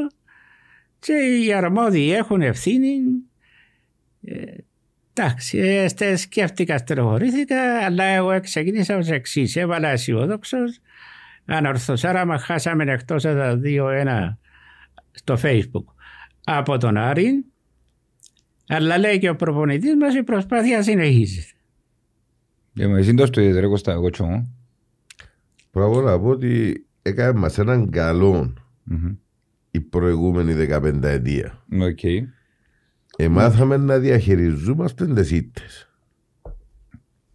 [1.00, 3.00] και οι αρμόδιοι έχουν ευθύνη.
[4.22, 4.44] Ε,
[5.14, 5.58] εντάξει,
[5.98, 9.56] ε, σκέφτηκα, στενοχωρήθηκα, αλλά εγώ ξεκίνησα ως εξής.
[9.56, 10.80] Έβαλα αισιόδοξος.
[11.46, 14.38] Ανορθωσάρα μα χάσαμε εκτός τα 2-1
[15.12, 15.94] στο facebook
[16.44, 17.46] από τον Άρη.
[18.68, 21.56] Αλλά λέει και ο προπονητής μας η προσπάθεια συνεχίζεται.
[22.74, 24.61] Και με σύντος το ρε Κώστα, εγώ τσόμω.
[25.72, 28.54] Πράγμα να πω ότι έκανε μας έναν καλό
[28.84, 29.14] Μμμ.
[29.72, 31.64] η προηγούμενη 15 ετία.
[31.82, 32.00] Οκ.
[33.18, 35.90] Εμάθαμε να διαχειριζόμαστε τις ήττες.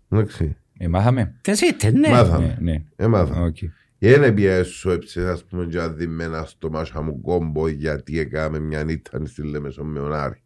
[0.09, 0.57] Εντάξει.
[0.79, 1.35] Ε, μάθαμε.
[1.40, 2.09] Τες είτε, ναι.
[2.09, 2.57] Μάθαμε.
[2.61, 2.85] Ναι, ναι.
[2.96, 3.46] Εμάθαμε.
[3.46, 3.57] Οκ.
[3.99, 9.27] Είναι πια έσωψες ας πούμε και αδειμένα στο μάσα μου κόμπο γιατί έκαμε μια νύχτα
[9.27, 10.42] στη Λέμεσο με τον Άρη.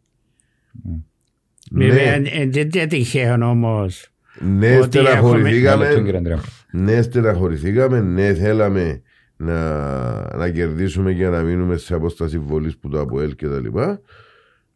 [1.70, 4.10] Βέβαια, Ναι, ε, δεν είναι τυχαίο όμως.
[4.38, 6.40] Ναι ότι Ένα λεπτό, στεναχωρηθήκαμε, κύριε Ανδρέα.
[6.70, 9.02] ναι στεναχωρηθήκαμε, ναι θέλαμε
[9.36, 14.00] να, να κερδίσουμε και να μείνουμε σε απόσταση βολής που το ΑΠΟΕΛ και τα λοιπά.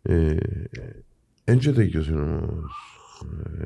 [0.03, 0.35] Ε,
[1.45, 2.73] Εν και τέτοιος είναι όμως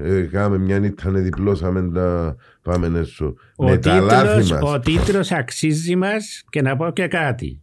[0.02, 3.34] Ε, Κάμε μια νύχτα, ναι, διπλώσαμε τα πάμε έσω.
[3.56, 4.72] Ο Με τα λάθη τίτλος, μας.
[4.74, 7.60] ο τίτλος αξίζει μας και να πω και κάτι.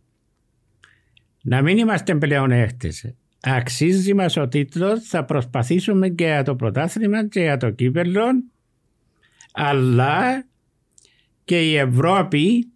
[1.44, 3.14] Να μην είμαστε πλέον έχτες.
[3.48, 8.24] Αξίζει μας ο τίτλος, θα προσπαθήσουμε και για το πρωτάθλημα και για το κύπελλο,
[9.52, 10.46] αλλά
[11.44, 12.72] και η Ευρώπη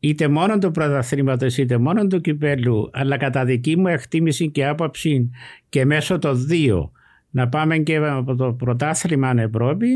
[0.00, 5.30] είτε μόνο του πρωταθλήματος είτε μόνο του κυπέλου, αλλά κατά δική μου εκτίμηση και άποψη
[5.68, 6.92] και μέσω των δύο,
[7.30, 9.88] να πάμε και από το πρωτάθλημα Ευρώπη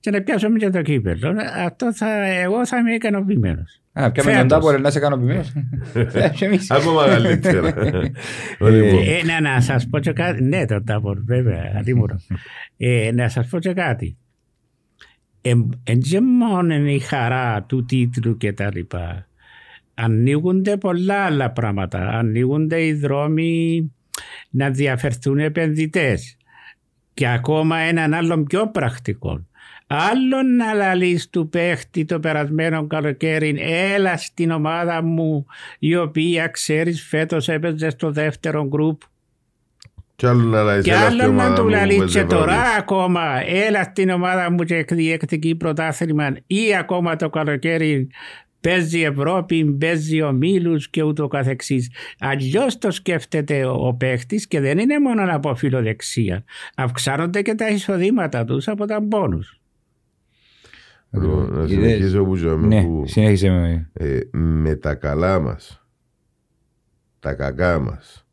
[0.00, 1.34] και να πιάσουμε και το κύπελο.
[1.56, 3.81] Αυτό θα, εγώ θα είμαι ικανοποιημένος.
[3.92, 4.38] Α, πιάμε Φέτος.
[4.38, 5.52] τον τάπορ να είσαι ικανοποιημένος.
[6.12, 6.70] Ε, και εμείς.
[6.70, 7.60] Ακόμα μεγαλύτερα.
[8.58, 10.42] Λοιπόν, Ε, να, να σας πω και κάτι.
[10.42, 12.16] Ναι, το τάπορ, βέβαια, αντίμουρο.
[12.76, 14.16] ε, να σας πω και κάτι.
[15.84, 19.26] Εν και μόνο η χαρά του τίτλου και τα λοιπά.
[19.94, 22.08] Ανοίγονται πολλά άλλα πράγματα.
[22.08, 23.92] Ανοίγονται οι δρόμοι
[24.50, 26.36] να διαφερθούν επενδυτές.
[27.14, 29.46] Και ακόμα έναν άλλο πιο πρακτικό.
[29.94, 33.56] Άλλον να λαλείς του παίχτη το περασμένο καλοκαίρι
[33.94, 35.46] έλα στην ομάδα μου
[35.78, 39.00] η οποία ξέρεις φέτος έπαιζε στο δεύτερο γκρουπ
[40.16, 42.24] Κι άλλο να λέει και σε άλλο ομάδα να του μου που λαλείς παίζει και
[42.24, 42.76] τώρα Ευρώπη.
[42.78, 48.08] ακόμα έλα στην ομάδα μου και διεκτική πρωτάθλημα ή ακόμα το καλοκαίρι
[48.60, 51.90] παίζει Ευρώπη, παίζει ομίλους και ούτω καθεξής.
[52.18, 56.44] Αλλιώς το σκέφτεται ο, ο παίχτης και δεν είναι μόνο από φιλοδεξία.
[56.76, 59.61] Αυξάνονται και τα εισοδήματα τους από τα μπόνους.
[61.14, 63.90] Λοιπόν, Να Είδες; συνεχίσω που ζούμε, Ναι, που, συνέχισε με.
[63.92, 65.86] ε, με τα καλά μας,
[67.20, 68.26] τα κακά μας,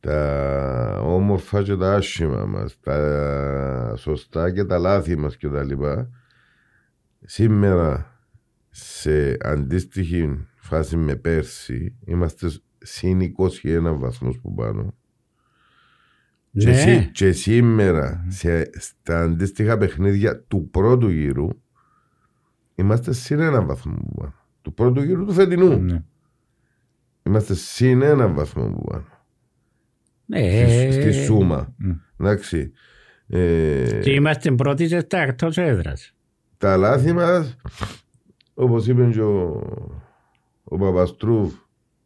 [0.00, 6.08] τα όμορφα και τα άσχημα μας, τα σωστά και τα λάθη μας και τα λοιπά,
[7.24, 8.18] σήμερα
[8.70, 14.94] σε αντίστοιχη φάση με πέρσι είμαστε συν 21 βαθμούς που πάνω.
[16.58, 16.74] Και, Ναι.
[16.76, 21.48] σή- και σήμερα σε, στα αντίστοιχα παιχνίδια του πρώτου γύρου
[22.74, 24.34] είμαστε συν ένα βαθμό που πάνω.
[24.62, 25.78] Του πρώτου γύρου του φετινού.
[25.78, 26.02] Ναι.
[27.22, 29.04] Είμαστε συν ένα βαθμό που πάνω.
[30.26, 30.66] Ναι.
[30.68, 31.74] Στη, στη Σούμα.
[31.84, 31.96] Mm.
[32.20, 32.72] Εντάξει.
[33.26, 36.14] Ε, Και είμαστε πρώτοι και στα εκτός έδρας.
[36.58, 37.56] τα λάθη μας,
[38.54, 39.62] όπως είπε και ο,
[40.64, 41.54] ο Παπαστρούβ,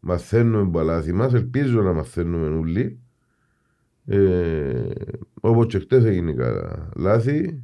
[0.01, 1.35] μαθαίνουμε από τα λάθη μας.
[1.35, 3.01] Ελπίζω να μαθαίνουμε όλοι.
[4.07, 4.91] Ε,
[5.41, 7.63] Όπως και χτες έγινε καλά λάθη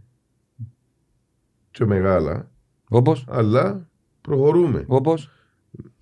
[1.70, 2.50] και μεγάλα,
[2.96, 3.88] Όπως, αλλά
[4.20, 4.84] προχωρούμε.
[4.86, 5.30] όπως;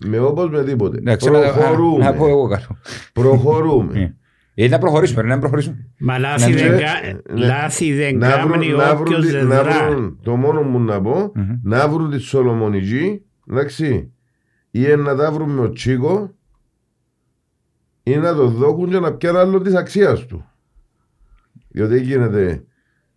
[0.05, 0.97] Με όπως με τίποτε.
[0.97, 2.03] Εντάξει, να- να- προχωρούμε.
[2.03, 2.65] να πω εγώ κάτι.
[3.13, 3.99] προχωρούμε.
[3.99, 4.15] Ε.
[4.65, 5.87] Ε, να προχωρήσουμε, ρε, να προχωρήσουμε.
[5.99, 6.87] Μα λάθη Ναι, δεν, ναι, κα...
[7.33, 7.45] ναι.
[7.45, 9.89] λάθη δεν να βρουν, κάνει να βρουν, όποιος τη- δεν να δρά.
[9.89, 11.49] βρουν, το μόνο μου να πω, Μμμ.
[11.63, 14.11] να βρουν τη Σολομονική, εντάξει,
[14.71, 16.35] ή να τα βρουν με ο Τσίκο,
[18.03, 20.45] ή να το δώκουν και να πιάνουν άλλο της αξίας του.
[21.67, 22.63] Διότι γίνεται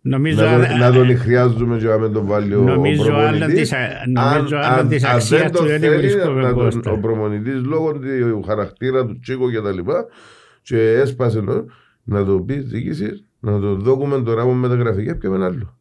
[0.07, 3.13] Νομίζω, να, τον, α- να τον χρειάζομαι και να μην τον βάλει ο, ο νομίζω
[3.13, 3.59] άλλο προπονητής.
[3.59, 6.47] της, α- νομίζω άλλο της αν αξίας δεν του το δεν τη θέλει, βρίσκουμε να
[6.53, 6.91] τον- Κώστα.
[6.91, 10.05] ο προπονητής λόγω του χαρακτήρα του Τσίκο και τα λοιπά
[10.61, 11.65] και έσπασε το,
[12.03, 15.77] να το πει διοίκηση, να το δώκουμε τώρα με μεταγραφική και με άλλο.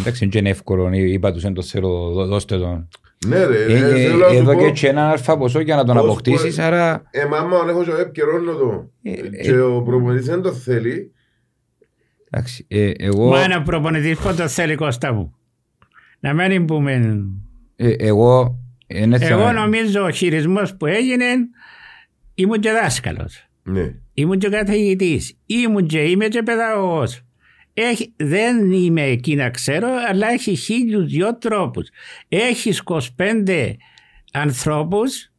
[0.00, 2.88] Εντάξει, δεν είναι εύκολο, είπα τους δεν το θέλω, δώ- δώστε τον.
[3.26, 5.60] Ναι ρε, Ε, ε, ε, θέλω να σου Εδώ πω, και έτσι ένα αλφα ποσό
[5.60, 7.02] για να τον Πώς αποκτήσεις, μπορεί- άρα...
[7.10, 9.12] ε, μάμα, αν έχω και επικαιρώνω το Ε,
[9.42, 11.12] και ο προπονητής δεν το θέλει,
[12.36, 15.34] Εντάξει, ε, εγώ, Μα ένα προπονητής πότε το θέλει Κώστα μου.
[16.20, 17.24] Να μην πούμε...
[17.76, 21.24] ε, εγώ, ε, ναι, Εγώ θα- νομίζω ο χειρισμός που έγινε
[22.34, 23.46] ήμουν και δάσκαλος.
[23.62, 23.94] ναι.
[24.14, 25.38] Ήμουν και καθηγητής.
[25.46, 27.20] Ήμουν και είμαι και παιδαγωγός.
[27.74, 31.88] Έχει, δεν είμαι εκεί να ξέρω, αλλά έχει χίλιους δυο τρόπους.
[32.28, 32.82] Έχεις
[33.16, 33.76] 25
[34.32, 35.32] ανθρώπους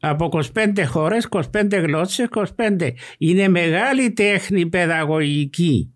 [0.00, 2.92] από 25 χώρες, 25 γλώσσες, 25.
[3.18, 5.90] Είναι μεγάλη τέχνη παιδαγωγική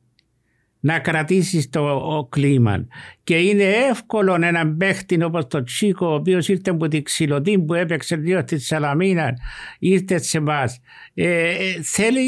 [0.81, 2.87] να κρατήσεις το ο κλίμα.
[3.25, 7.75] Και είναι εύκολο έναν παίχτη όπως το Τσίκο, ο οποίος ήρθε από τη ξυλωτή που
[7.75, 9.35] έπαιξε δύο στη Σαλαμίνα,
[9.79, 10.81] ήρθε σε εμάς.
[11.15, 12.21] Ε, ε, θέλει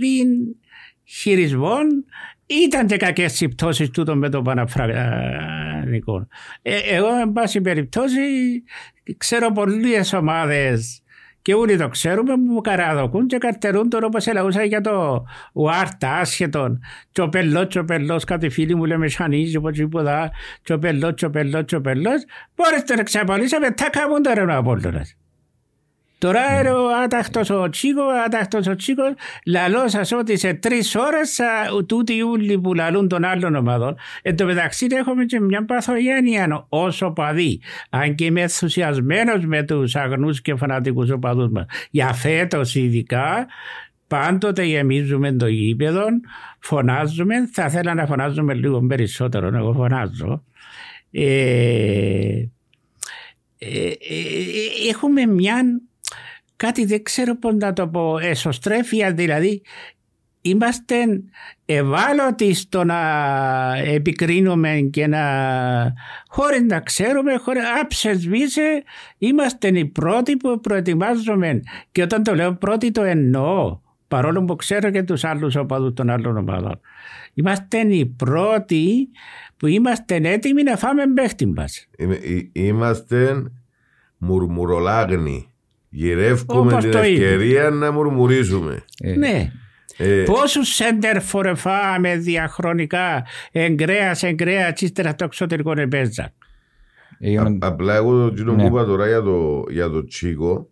[0.00, 0.56] λίγο
[1.04, 1.76] χειρισμό.
[2.46, 6.26] Ήταν και κακές οι πτώσεις τούτο με το Παναφραγανικό.
[6.62, 8.20] Ε, εγώ, εν πάση περιπτώσει,
[9.16, 11.02] ξέρω πολλές ομάδες
[11.46, 16.80] και όλοι το ξέρουμε που καραδοκούν και καρτερούν τώρα όπως ελαούσα για το ουάρτα άσχετον
[17.10, 20.30] και ο πελός και ο πελός κάτι φίλοι μου λέμε σανίζει από τίποτα
[20.62, 22.24] και ο πελός και ο πελός και ο πελός
[22.56, 25.16] μπορείς τώρα ξαπαλήσαμε τα κάμουν τώρα ο Απόλλωνας.
[26.18, 29.12] Τώρα είναι ο άταχτος ο Τσίκος, ο άταχτος ο Τσίκος,
[29.46, 33.96] λαλώ σας ότι σε τρεις ώρες θα- τούτοι ούλοι που λαλούν των άλλων ομάδων.
[34.22, 37.60] Εν τω μεταξύ έχουμε και μια παθογένεια όσο παδί.
[37.90, 41.64] Αν και είμαι ενθουσιασμένος με τους αγνούς και φανατικούς οπαδούς μας.
[41.90, 43.46] Για φέτος ειδικά
[44.08, 46.04] πάντοτε γεμίζουμε το γήπεδο,
[46.58, 50.44] φωνάζουμε, θα ήθελα να φωνάζουμε λίγο περισσότερο, εγώ φωνάζω.
[51.10, 52.44] Ε,
[53.58, 53.92] ε, ε,
[54.90, 55.54] έχουμε μια,
[56.56, 59.62] κάτι δεν ξέρω πώς να το πω, εσωστρέφεια δηλαδή
[60.40, 60.94] είμαστε
[61.64, 63.00] ευάλωτοι στο να
[63.76, 65.22] επικρίνουμε και να
[66.28, 68.82] χωρίς να ξέρουμε, χωρίς άψεσβήσε,
[69.18, 74.90] είμαστε οι πρώτοι που προετοιμάζουμε και όταν το λέω πρώτοι το εννοώ παρόλο που ξέρω
[74.90, 76.80] και τους άλλους οπαδούς των άλλων ομάδων.
[77.34, 79.08] Είμαστε οι πρώτοι
[79.56, 81.88] που είμαστε έτοιμοι να φάμε παίχτη μας.
[82.52, 83.44] Είμαστε
[84.18, 85.50] μουρμουρολάγνοι.
[85.88, 88.84] Γυρεύουμε την ευκαιρία να μουρμουρίζουμε.
[89.00, 89.16] Ε.
[89.16, 89.52] Ναι.
[89.96, 96.32] Ε, Πόσους σέντερ φορεφάμε διαχρονικά εγκρέα, εγκρέα, ύστερα το εξωτερικό επέζα.
[97.58, 98.62] Απλά εγώ το ναι.
[98.62, 100.68] που είπα τώρα για το, για το Τσίκο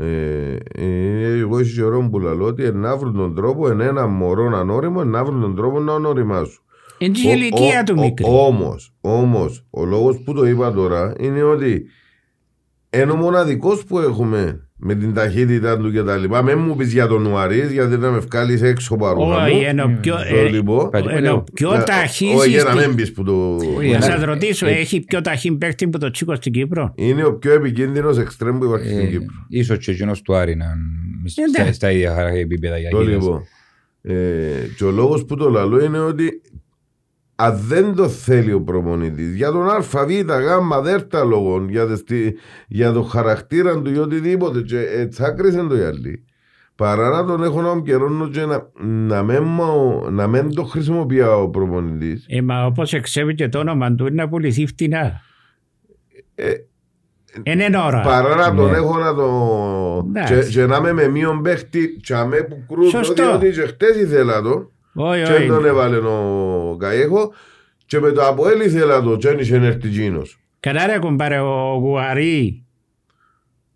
[0.00, 4.56] ε, ε, εγώ είσαι καιρό που λέω ότι να βρουν τον τρόπο εν ένα μωρό
[4.56, 6.62] ανώριμο να βρουν τον τρόπο να ονοριμάσουν.
[6.98, 8.24] Είναι η ηλικία του μικρή.
[8.28, 11.84] Όμως, όμως, ο λόγος που το είπα τώρα είναι ότι
[12.90, 16.42] είναι ο μοναδικός που έχουμε με την ταχύτητα του και τα λοιπά.
[16.42, 20.14] Με μου πεις για τον Νουαρίς γιατί να με βγάλεις έξω παρούνα Όχι, ενώ πιο,
[20.14, 23.56] ε, πιο ταχύς Όχι, για να μην πεις που το...
[23.92, 27.52] Να σας ρωτήσω, έχει πιο ταχύ παίχτη που το Τσίκο στην Κύπρο; Είναι ο πιο
[27.52, 29.34] επικίνδυνος εξτρέμ που υπάρχει στην Κύπρο.
[29.48, 30.66] Ίσως και εκείνος του Άρη να
[31.72, 33.42] στα ίδια επίπεδα για λοιπόν.
[34.76, 36.40] Και ο λόγος που το λαλώ είναι ότι
[37.40, 41.86] αν δεν το θέλει ο προπονητή για τον ΑΒ, Γ, δέρτα λόγων, για,
[42.68, 46.22] για το χαρακτήρα του ή οτιδήποτε, και έτσι άκρισε το οι
[46.74, 49.42] Παρά να τον έχω να καιρό και να, να, μην,
[50.10, 52.22] να μην το χρησιμοποιεί ο προπονητή.
[52.26, 55.20] Ε, μα όπως εξέβη και το όνομα του είναι να πουληθεί φτηνά.
[56.34, 56.52] Ε,
[57.42, 58.00] είναι ώρα.
[58.00, 58.76] Παρά να τον ναι.
[58.76, 60.10] έχω να το.
[60.26, 64.42] Και, και, να είμαι με μείον παίχτη, και αμέ που κρούζω, διότι και χτες ήθελα
[64.42, 64.70] το.
[65.00, 65.42] Όχι, όχι.
[65.42, 67.32] Και τον έβαλε ο Καέχο
[67.86, 70.38] και με το Αποέλ ήθελα το και ένιξε έρθει εκείνος.
[70.60, 72.62] Καλά ρε κουμπάρε ο Γουαρί.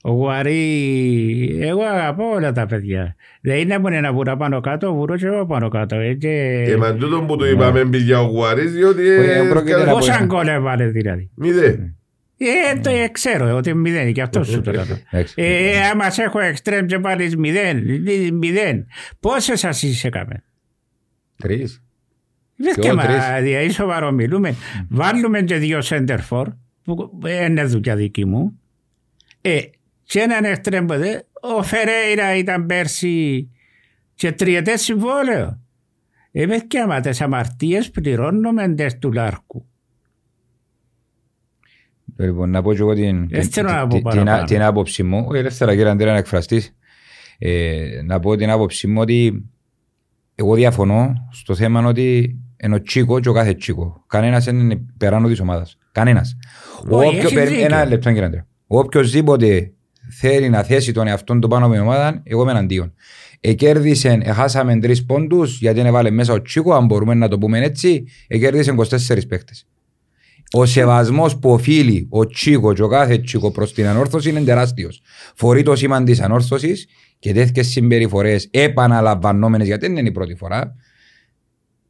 [0.03, 3.17] Ο Γουαρί, εγώ αγαπώ όλα τα παιδιά.
[3.41, 5.97] Δεν είναι μόνο ένα βουρά πάνω κάτω, βουρός και εγώ πάνω κάτω.
[5.97, 6.65] Ε, και...
[6.67, 9.03] Ε, μα τούτο που το είπαμε πήγε ο Γουαρής, διότι...
[9.91, 11.31] Πόσα γκολ έβαλε δηλαδή.
[11.35, 11.95] Μηδέ.
[12.37, 14.85] Ε, το ε, ξέρω ότι μηδέν και αυτός σου το λέω.
[15.35, 17.83] Ε, άμα σε έχω εξτρέμ και βάλεις μηδέν,
[18.33, 18.87] μηδέν,
[19.21, 20.45] πόσες σας είσαι κάμε.
[21.43, 21.83] Τρεις.
[22.57, 23.03] Δεν και μα,
[23.41, 24.55] δηλαδή σοβαρό μιλούμε.
[24.89, 26.49] Βάλουμε και δύο σέντερφορ,
[26.85, 28.61] που είναι δουλειά δική μου.
[29.41, 29.61] Ε,
[30.03, 33.49] και έναν εκτρέμποδε, ο Φερέιρα ήταν πέρσι
[34.15, 35.61] και τριετές συμβόλαιο.
[36.33, 39.67] Ε, και άμα τις αμαρτίες πληρώνουμε εντές του Λάρκου.
[42.17, 43.51] Λοιπόν, να πω και εγώ την, την,
[44.11, 46.77] την, την, άποψη μου, ελεύθερα κύριε Αντρέα να εκφραστείς,
[47.39, 49.51] ε, να πω την άποψη μου ότι
[50.35, 54.05] εγώ διαφωνώ στο θέμα ότι είναι ο Τσίκο και ο κάθε Τσίκο.
[54.07, 55.79] Κανένας δεν είναι περάνω της ομάδας.
[55.93, 56.37] Κανένας.
[57.59, 58.47] Ένα λεπτό κύριε Αντρέα.
[58.67, 59.73] Οποιοςδήποτε
[60.19, 62.95] θέλει να θέσει τον εαυτόν του πάνω με ομάδα, εγώ είμαι εναντίον.
[63.41, 68.05] Εκέρδισε, έχασαμε τρεις πόντους γιατί έβαλε μέσα ο Τσίκο, αν μπορούμε να το πούμε έτσι,
[68.27, 69.53] εκέρδισε 24 παίχτε.
[70.53, 75.03] Ο σεβασμός που οφείλει ο Τσίκο και ο κάθε Τσίκο προς την ανόρθωση είναι τεράστιος.
[75.35, 76.87] Φορεί το σήμα της ανόρθωσης
[77.23, 80.75] και τέτοιε συμπεριφορές επαναλαμβανόμενες, γιατί δεν είναι η πρώτη φορά,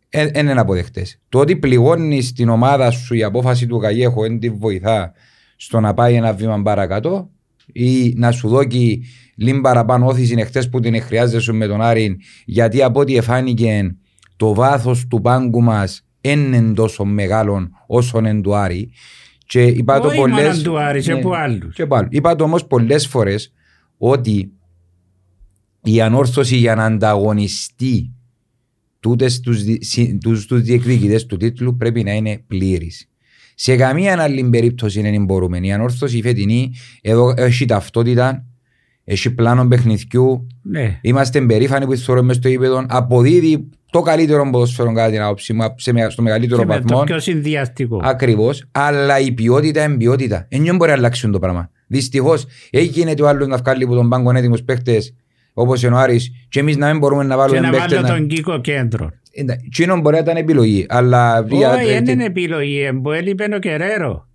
[0.08, 1.20] δεν ε, είναι αποδεκτές.
[1.28, 5.12] Το ότι πληγώνεις την ομάδα σου η απόφαση του Καγέχου δεν τη βοηθά
[5.56, 7.30] στο να πάει ένα βήμα παρακάτω
[7.72, 9.02] ή να σου δώσει
[9.34, 13.96] λίγο παραπάνω όθηση εχθές που την χρειάζεσαι με τον Άρη, γιατί από ό,τι εφάνηκε
[14.36, 18.90] το βάθος του πάγκου μας είναι τόσο μεγάλο όσο είναι του Άρη.
[19.46, 20.62] Και είπα το πολλές...
[20.62, 21.76] του Άρη, σε ναι, που άλλους.
[22.08, 23.52] Είπα το όμως πολλές φορές
[23.98, 24.52] ότι
[25.82, 28.12] η ανόρθωση για να ανταγωνιστεί
[29.00, 29.62] τούτες τους,
[30.20, 33.06] τους, τους διεκδικητές του τίτλου πρέπει να είναι πλήρης.
[33.54, 35.58] Σε καμία άλλη περίπτωση δεν μπορούμε.
[35.58, 38.44] Η ανόρθωση η φετινή εδώ έχει ταυτότητα,
[39.04, 40.46] έχει πλάνο παιχνιδιού.
[40.62, 40.98] Ναι.
[41.02, 42.84] Είμαστε περήφανοι που θεωρούμε στο ύπεδο.
[42.88, 45.74] Αποδίδει το καλύτερο ποδοσφαίρο κατά την άποψη μου
[46.08, 46.98] στο μεγαλύτερο και βαθμό.
[46.98, 48.00] Το πιο συνδυαστικό.
[48.02, 48.64] Ακριβώς.
[48.70, 50.46] Αλλά η ποιότητα είναι ποιότητα.
[50.50, 51.70] Δεν μπορεί να αλλάξει το πράγμα.
[51.86, 55.02] Δυστυχώς έγινε το άλλο να βγάλει από τον πάγκο έτοιμου παίχτε
[55.52, 57.86] όπως είναι ο Άρης και εμείς να μην μπορούμε να βάλουμε παίχτε.
[57.86, 59.10] Και να βάλουμε τον Κίκο κέντρο.
[59.70, 60.86] Τσίνο μπορεί να ήταν επιλογή.
[60.88, 61.38] Αλλά...
[61.38, 62.88] Όχι, δεν είναι επιλογή.
[63.14, 64.26] Έλειπε ο Κεραίρο.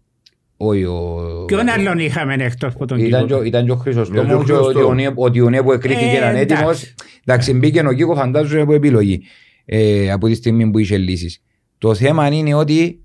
[0.58, 1.44] Όχι, ο...
[1.48, 5.72] Ποιον άλλον είχαμε εκτός από τον Κίκο; Ήταν και ο Χρυσοστόμος και ο Διονέ που
[5.72, 6.94] εκρήθηκε ήταν έτοιμος.
[7.26, 9.22] Εντάξει, μπήκε ο Κίκο φαντάζομαι από επιλογή
[9.66, 11.44] ε, από τη στιγμή που είχε λύσεις.
[11.78, 13.00] Το θέμα είναι ότι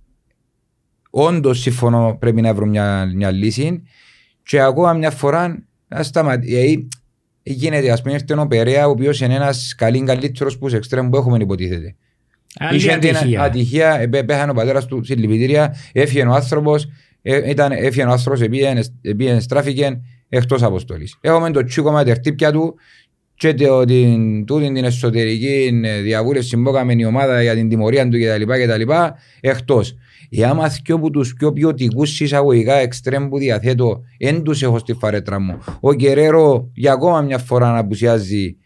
[1.11, 3.83] όντως συμφωνώ πρέπει να βρω μια, μια λύση
[4.43, 6.89] και ακόμα μια φορά να σταματήσει.
[7.43, 11.09] Γίνεται, ας πούμε, ήρθε ο Περέα, ο οποίος είναι ένας καλή καλύτερος που σε εξτρέμ
[11.09, 11.95] που έχουμε υποτίθεται.
[12.59, 13.43] Άλλη Είχε την ατυχία.
[13.43, 16.89] ατυχία, ε, πέ- πέθανε ο πατέρας του συλληπιτήρια, έφυγε ο άνθρωπος,
[17.23, 18.41] ε, ήταν, έφυγε ο άνθρωπος,
[19.03, 21.17] επίεν στράφηκε εκτός αποστολής.
[21.21, 22.75] Έχουμε το τσίκο με τερτύπια του
[23.35, 28.09] και το- την, τούτη την εσωτερική ε, διαβούλευση που έκαμε η ομάδα για την τιμωρία
[28.09, 28.43] του κτλ.
[28.53, 28.91] κτλ
[29.41, 29.97] εκτός.
[30.35, 35.41] Εάν μαθηκώ από τους πιο ποιοτικούς εισαγωγικά εξτρέμ που διαθέτω, εν τους έχω στη φαρέτρα
[35.41, 35.59] μου.
[35.81, 38.57] Ο Κεραίρο για ακόμα μια φορά να απουσιάζει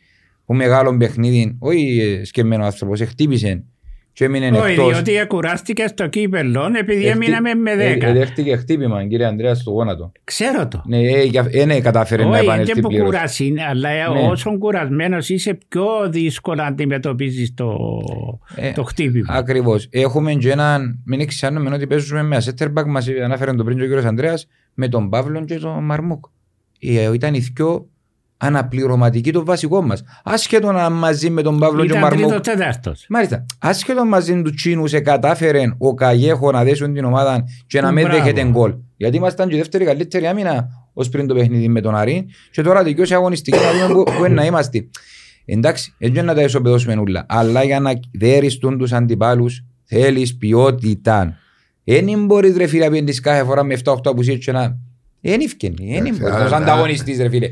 [0.45, 3.65] ο μεγάλο παιχνίδι, όχι ε, σκεμμένο άνθρωπος, χτύπησε
[4.17, 5.03] και έμεινε Όχι, εκτός.
[5.03, 8.03] διότι κουράστηκε στο κύπελο επειδή Εχτύ- έμειναμε με ε, 10.
[8.03, 10.13] ε, Δέχτηκε χτύπημα, κύριε Ανδρέα, στο γόνατο.
[10.25, 10.83] Ξέρω το.
[10.87, 13.07] Ναι, ε, για- ε, ναι, κατάφερε να Όχι, επανέλθει δεν που πλήρως.
[13.07, 14.29] κουράσει, αλλά Ναι.
[14.29, 17.77] όσο κουρασμένος είσαι, πιο δύσκολα αντιμετωπίζεις το,
[18.55, 19.35] Ε, το χτύπημα.
[19.35, 19.89] Ακριβώς.
[19.91, 23.83] Έχουμε και έναν, μην εξιάνουμε ότι παίζουμε με ένα back μας ανάφερε το πριν και
[23.83, 26.25] ο κύριος Ανδρέας, με τον Παύλο και τον Μαρμούκ.
[26.81, 27.89] Ε, Ήταν οι δυο
[28.37, 30.03] αναπληρωματικοί το βασικό μας.
[30.25, 32.29] Άσχετο να μαζί με τον Παύλο και τον Ήταν Μαρμούκ.
[32.29, 33.07] τρίτος τέταρτος.
[33.09, 33.47] Μάλιστα.
[33.59, 38.05] Άσχετο μαζί τους Τσίνους σε κατάφερε ο Καγέχο να δέσουν την ομάδα και να μην
[38.07, 38.23] Μπράβο.
[38.23, 38.75] δέχεται γκολ.
[38.97, 42.63] Γιατί ήμασταν και η δεύτερη καλύτερη άμυνα ως πριν το παιχνίδι με τον Αρή και
[42.63, 44.87] τώρα δικαιώσει αγωνιστική να δούμε που, που είναι να είμαστε.
[45.45, 47.27] Εντάξει, έτσι να τα ισοπεδώσουμε όλα.
[47.29, 51.37] Αλλά για να δέριστούν τους αντιπάλους θέλεις ποιότητα.
[51.85, 54.77] Δεν μπορείς ρε φίλε να πιέντεις κάθε φορά με 7-8 απουσίες και να...
[55.21, 57.51] Δεν ευκαινεί, δεν Εντάξει, μπορείς α- ως α- ανταγωνιστής ρε φίλε.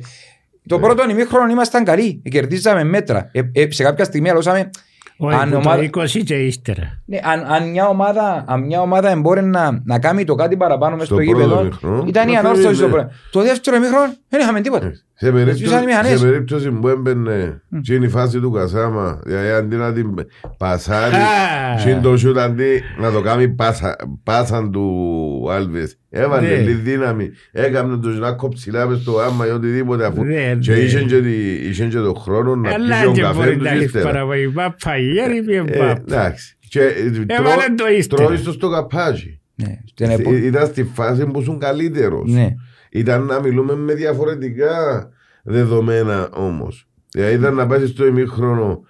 [0.68, 3.28] Το πρώτο ημίχρονο ήμασταν καλοί, κερδίζαμε μέτρα.
[3.32, 4.70] Ε, ε, σε κάποια στιγμή αλώσαμε
[5.16, 7.02] Όχι, αν που ομάδα- το 20 και ύστερα.
[7.04, 10.96] ναι, αν, αν, μια ομάδα, αν μια ομάδα μπορεί να, να κάνει το κάτι παραπάνω
[10.96, 12.92] μες Στο στο πρώτο γήπεδο, ημίχρονο, ήταν η να ανόρθωση φέρει, στο ναι.
[12.92, 13.08] πρώτο.
[13.30, 14.92] Το δεύτερο ημίχρονο δεν είχαμε τίποτα.
[15.24, 16.18] Σε περίπτωση, Σβήσαν οι μηχανές.
[16.18, 20.14] σε περίπτωση που έμπαινε και είναι η φάση του Κασάμα, δηλαδή αντί να την
[20.58, 21.84] πασάρει, Α.
[21.84, 26.54] και το σιούτ αντί να το κάνει πάσα, πάσαν του Άλβες, έβαλε Ναι.
[26.56, 30.78] λίγη δύναμη, έκαμε τους να κοψιλά μες στο άμα ή οτιδήποτε αφού Ναι, και ναι.
[30.78, 33.64] είχε και, τη- είχε και το χρόνο να Αλλά πει τον και καφέ μπορεί τους
[33.64, 34.04] να έχεις ύστερα.
[34.04, 34.48] παραβολή.
[34.48, 36.02] Μπαπα, γέρι πιε Ε, μπαπα.
[36.08, 36.56] Εντάξει.
[36.68, 36.86] Και ε,
[37.26, 38.24] Έβαλε τρώ- το ύστερα.
[38.24, 39.40] τρώει στο στο καπάζι.
[39.54, 42.32] Ναι, στην επο- Ε, Ήταν στη φάση που ήσουν καλύτερος.
[42.32, 42.48] ναι.
[42.90, 45.08] Ήταν να μιλούμε με διαφορετικά
[45.44, 46.88] δεδομένα όμως.
[47.10, 48.82] Δηλαδή ήταν να πάει στο ημίχρονο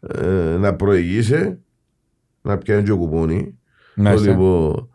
[0.00, 1.58] ε, να προηγήσει,
[2.42, 3.58] να πιάνει και ο κουπούνι.
[3.96, 4.30] το Μάλιστα.
[4.30, 4.88] λοιπόν,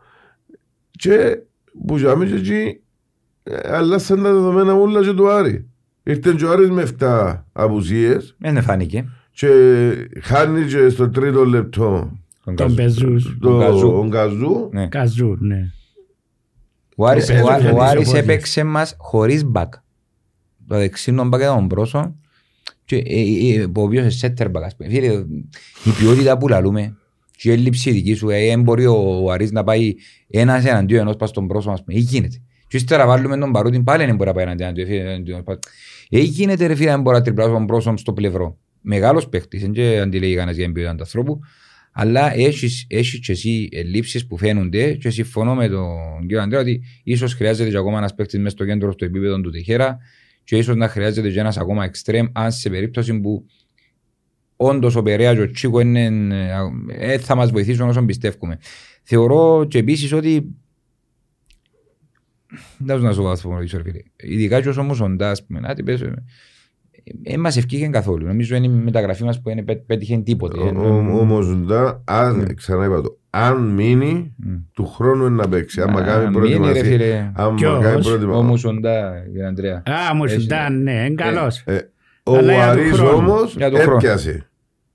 [0.90, 1.38] και
[1.86, 2.80] που ζάμε και εκεί
[3.42, 5.68] ε, αλλάσαν τα δεδομένα όλα και του Άρη.
[6.02, 9.08] Ήρθε και ο Άρης με 7 απουσίες Δεν φάνηκε.
[9.30, 9.50] και
[10.22, 12.10] χάνει και στο τρίτο λεπτό
[12.44, 12.74] Τον Τον Καζού.
[12.76, 13.36] Πεζούς.
[13.40, 13.88] το Γκαζού.
[13.88, 14.68] ο Γκαζού.
[14.72, 14.88] Ναι.
[14.88, 15.70] Καζού, ναι.
[16.96, 18.18] Ο Άρης, Ε, ο, Άρης- δεν ο Άρης πόδι.
[18.18, 19.74] έπαιξε μας χωρίς μπακ.
[20.68, 22.16] Το δεξίνο μπακ ήταν τον πρόσω
[22.84, 24.62] και ε, ε, ο οποίος είναι center back.
[24.64, 24.88] ας πούμε.
[24.88, 25.06] Φίλε,
[25.84, 26.96] η ποιότητα που λαλούμε
[27.36, 29.94] και η έλλειψη δική σου, ε, δεν μπορεί ο, ο Άρης να πάει
[30.30, 31.98] ένας εναντίον ενός πας στον πρόσωπο, ας πούμε.
[31.98, 32.42] Ή γίνεται.
[32.68, 34.92] Και ύστερα βάλουμε τον παρούτη, πάλι δεν μπορεί να πάει εναντίον του.
[34.92, 35.58] εναντίον πας.
[36.10, 38.58] Ε, γίνεται ρε φίλε, δεν μπορεί να τριπλάσει τον πρόσωπο στο πλευρό.
[38.80, 41.40] Μεγάλος παίχτης, δεν και αντιλέγει κανένας για την ποιότητα του ανθρώπου.
[41.92, 46.82] Αλλά έχεις, έχεις και εσύ ελλείψεις που φαίνονται και συμφωνώ με τον κύριο Αντρέα ότι
[47.02, 49.98] ίσως χρειάζεται και ακόμα ένας παίκτης μέσα στο κέντρο στο επίπεδο του Τεχέρα
[50.46, 53.46] και ίσως να χρειάζεται και ένας ακόμα εξτρέμ αν σε περίπτωση που
[54.56, 56.04] όντως ο Περέα και ο Τσίκο είναι,
[56.88, 58.58] ε, ε, θα μας βοηθήσουν όσο πιστεύουμε.
[59.02, 60.54] Θεωρώ και επίσης ότι
[62.78, 64.00] δεν ξέρω να σου βαθμολογήσω ρε φίλε.
[64.16, 66.24] Ειδικά και όσο όμως ο Ντάς, πούμε, να την πες, ε,
[67.22, 68.26] ε, μας ευκήγε καθόλου.
[68.26, 70.58] Νομίζω είναι η μεταγραφή μας που είναι, πέ- πέτυχε τίποτε.
[70.60, 71.38] Ε, Όμω,
[72.04, 74.54] αν, ξανά είπα το, αν μείνει, Μμ.
[74.72, 75.80] του χρόνου είναι να παίξει.
[75.80, 76.82] Άμα Α, κάνει μείνει, ρε προετοιμασία.
[76.84, 77.30] φίλε.
[77.34, 78.42] Άμα Ποιος; κάνει Ο προετοιμασία.
[78.42, 79.82] Μουσοντά, κύριε Αντρέα.
[80.10, 80.40] Α, μου Έτσι.
[80.42, 81.62] ήταν, ναι, είναι καλός.
[81.66, 81.78] Ε,
[82.22, 83.16] Ο Αλλά για του Αρής χρόνου.
[83.16, 83.96] όμως Για του χρόνου.
[83.96, 84.48] έπιασε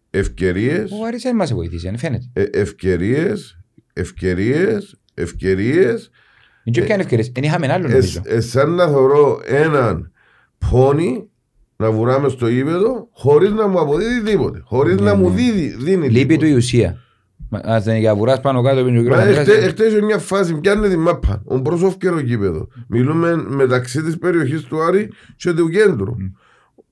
[0.10, 2.26] ευκαιρίες, Ο Άρης δεν μας βοηθήσει, αν φαίνεται.
[2.34, 3.58] ε, ευκαιρίες,
[3.94, 6.10] ευκαιρίες, ευκαιρίες.
[6.64, 7.32] Δεν πιάνε ευκαιρίες.
[7.34, 8.22] Δεν είχαμε άλλο Ε, νομίζω.
[8.26, 10.12] ε, σαν να θωρώ έναν
[10.70, 11.30] πόνι
[11.76, 14.62] να βουράμε στο ύπεδο χωρίς να μου αποδίδει τίποτε.
[14.64, 15.36] Χωρίς Ναι, να μου ναι.
[15.36, 16.48] δίδει, δίνει Λείπει του τίποτε.
[16.48, 16.98] η ουσία.
[17.54, 19.48] Μα- Ας δεν για βουράς πάνω κάτω πριν ο κύριος Μα Ανδρέας.
[19.48, 21.42] εχτε- εχθές σε μια φάση πιάνε τη μάπα.
[21.46, 22.68] Ο πρόσωπκερο γήπεδο.
[22.88, 26.16] Μιλούμε μεταξύ της περιοχής του Άρη και του κέντρου.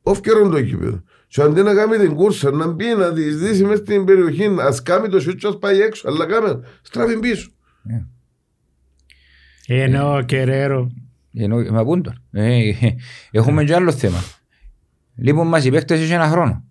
[0.03, 1.03] Όφκερο το γήπεδο.
[1.27, 5.09] Και αντί να κάνει την κούρσα, να μπει να διεισδύσει μέσα στην περιοχή, ας κάνει
[5.09, 7.49] το σιούτ και ας πάει έξω, αλλά κάμε, στράβει πίσω.
[9.67, 10.91] Ενώ ο Κεραίρο.
[11.33, 12.21] Ενώ, μα πούν τον.
[12.31, 12.95] Ε, ε,
[13.31, 14.17] Έχουμε και άλλο θέμα.
[15.15, 16.63] Λοιπόν μας οι παίκτες είχε ένα χρόνο.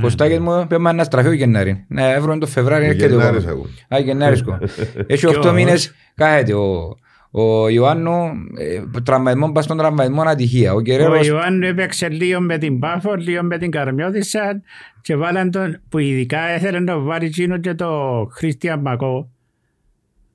[0.00, 1.84] Κωστάκες μου πρέπει να στραφεί ο Γενάρη.
[1.88, 3.52] Να βρουν το Φεβράρι Ο έρχεται ο Γενάρης κόμμα.
[3.52, 3.72] ακόμη.
[3.88, 4.58] Α, Γενάρισκο.
[5.06, 6.54] Έχει 8 Ποιος; μήνες κάθεται.
[6.54, 6.96] Ο,
[7.30, 8.12] ο Ιωάννου
[8.58, 10.72] ε, τραυματισμό πας στον τραυματισμό ατυχία.
[10.72, 14.62] Ο Ο Κεραίρος Ιωάννου έπαιξε λίγο με την Πάφο, λίγο με την Καρμιώτισσα
[15.00, 17.90] και βάλαν τον, που ειδικά έθελε να βάλει εκείνο και το
[18.32, 19.30] Χριστιαν Μακό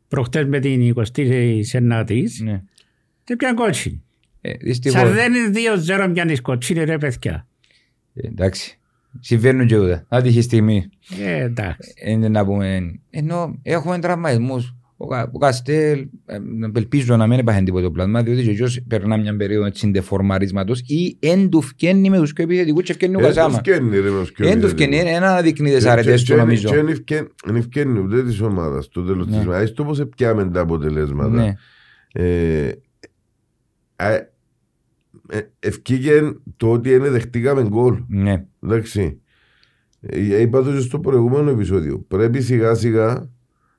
[0.07, 2.61] προχτές με την 29η ναι.
[3.23, 4.03] και πιαν κότσι.
[4.41, 4.99] Ε, δυστυχώς.
[4.99, 5.51] Σαν δεν είναι
[6.07, 7.47] 2-0 πιάνεις κοτσίνη ρε παιδιά.
[8.13, 8.79] Ε, εντάξει.
[9.19, 10.05] Συμβαίνουν και ούτε.
[10.09, 10.89] Άτυχη στιγμή.
[11.25, 11.93] Ε, εντάξει.
[12.05, 12.99] Είναι να πούμε.
[13.09, 14.75] Ενώ έχουμε τραυματισμούς.
[15.03, 16.37] Ο, Κα- ο Καστέλ, ε,
[16.75, 20.79] ελπίζω να μην υπάρχει τίποτα το πλάσμα, διότι και εκείνος περνά μια περίοδο έτσι ντεφορμαρίσματος
[20.79, 23.55] ή εν του φκένει με τους πιο επιθετικούς και φκένει ο Ε, το Κασάμα.
[23.57, 24.95] φκένει, ρε, με τους πιο Εν του επιθετικούς.
[24.97, 26.69] φκένει, ένα αναδεικνύει τις Και- αρετές και- του και- νομίζω.
[26.69, 29.35] και εν ευκαι- εν ευκαινεί ούτε της ομάδας στο τέλος Ναι.
[29.35, 29.73] της ημέρας.
[29.73, 31.55] το πώς πιάμε τα αποτελέσματα.
[35.31, 35.37] Ναι.
[35.37, 36.21] Ε, α, ε, Ευκήγε
[36.57, 38.03] το ότι είναι δεχτήκαμε γκολ.
[38.07, 38.45] Ναι.
[38.63, 39.21] Εντάξει.
[40.01, 42.05] Ε, Είπα το και στο προηγούμενο επεισόδιο.
[42.07, 43.29] Πρέπει σιγά σιγά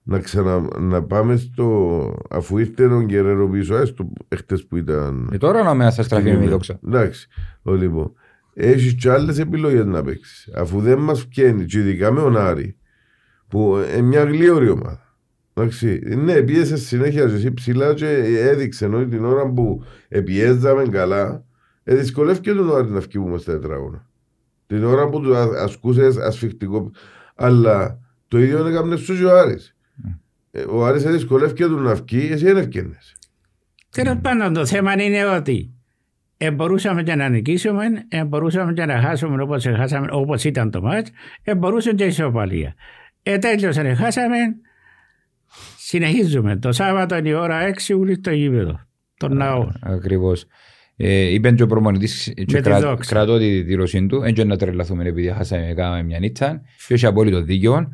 [0.03, 2.17] να, ξανα, να πάμε στο.
[2.31, 5.31] αφού ήρθε ο Γκερέρο πίσω, έστω εχθές που ήταν.
[5.33, 6.79] Ε, τώρα να με θα στραφεί με η δόξα.
[6.87, 7.29] Εντάξει.
[7.63, 8.13] Ο, λοιπόν.
[8.55, 10.51] Έχεις και άλλες επιλογές να παίξεις.
[10.55, 12.77] Αφού δεν μας βγαίνει, και ειδικά με ο Νάρη,
[13.49, 15.12] που είναι μια γλίωρη ομάδα.
[15.55, 16.01] Εντάξει.
[16.17, 18.07] Ναι, πίεσες συνέχεια και εσύ ψηλά και
[18.39, 19.85] έδειξε ότι την ώρα που
[20.25, 21.45] πιέζαμε καλά,
[21.85, 24.07] ε, δυσκολεύτηκε τον Νάρη να φύγουμε στα τετράγωνα.
[24.67, 26.91] Την ώρα που του α- ασκούσες ασφιχτικό.
[27.35, 27.99] Αλλά
[28.29, 29.77] το ίδιο έκανε στους και ο Άρης.
[30.51, 33.17] Ε, Ο Άρης δυσκολεύτηκε τον να βγει, εσύ δεν ευκαινες.
[33.91, 35.75] Τέλος πάντων το θέμα είναι ότι
[36.37, 40.83] ε, μπορούσαμε και να νικήσουμε, ε, μπορούσαμε και να χάσουμε όπως, χάσαμε, όπως ήταν το
[40.83, 41.11] μάτς,
[41.43, 42.75] ε, μπορούσε και η ισοπαλία.
[43.23, 44.37] Ε, τέλειωσε, χάσαμε,
[45.93, 46.57] συνεχίζουμε.
[46.57, 48.81] Το Σάββατο είναι η ώρα 6 ούλη στο γήπεδο,
[49.17, 49.69] τον ναό.
[49.81, 50.47] Ακριβώς.
[50.97, 53.15] Ε, είπε και ο προμονητής και τη κρα, δόξα.
[53.15, 57.43] κρατώ τη δήλωσή του δεν να τρελαθούμε επειδή χάσαμε κάναμε μια νίτσα και έχει απόλυτο
[57.43, 57.89] δίκιο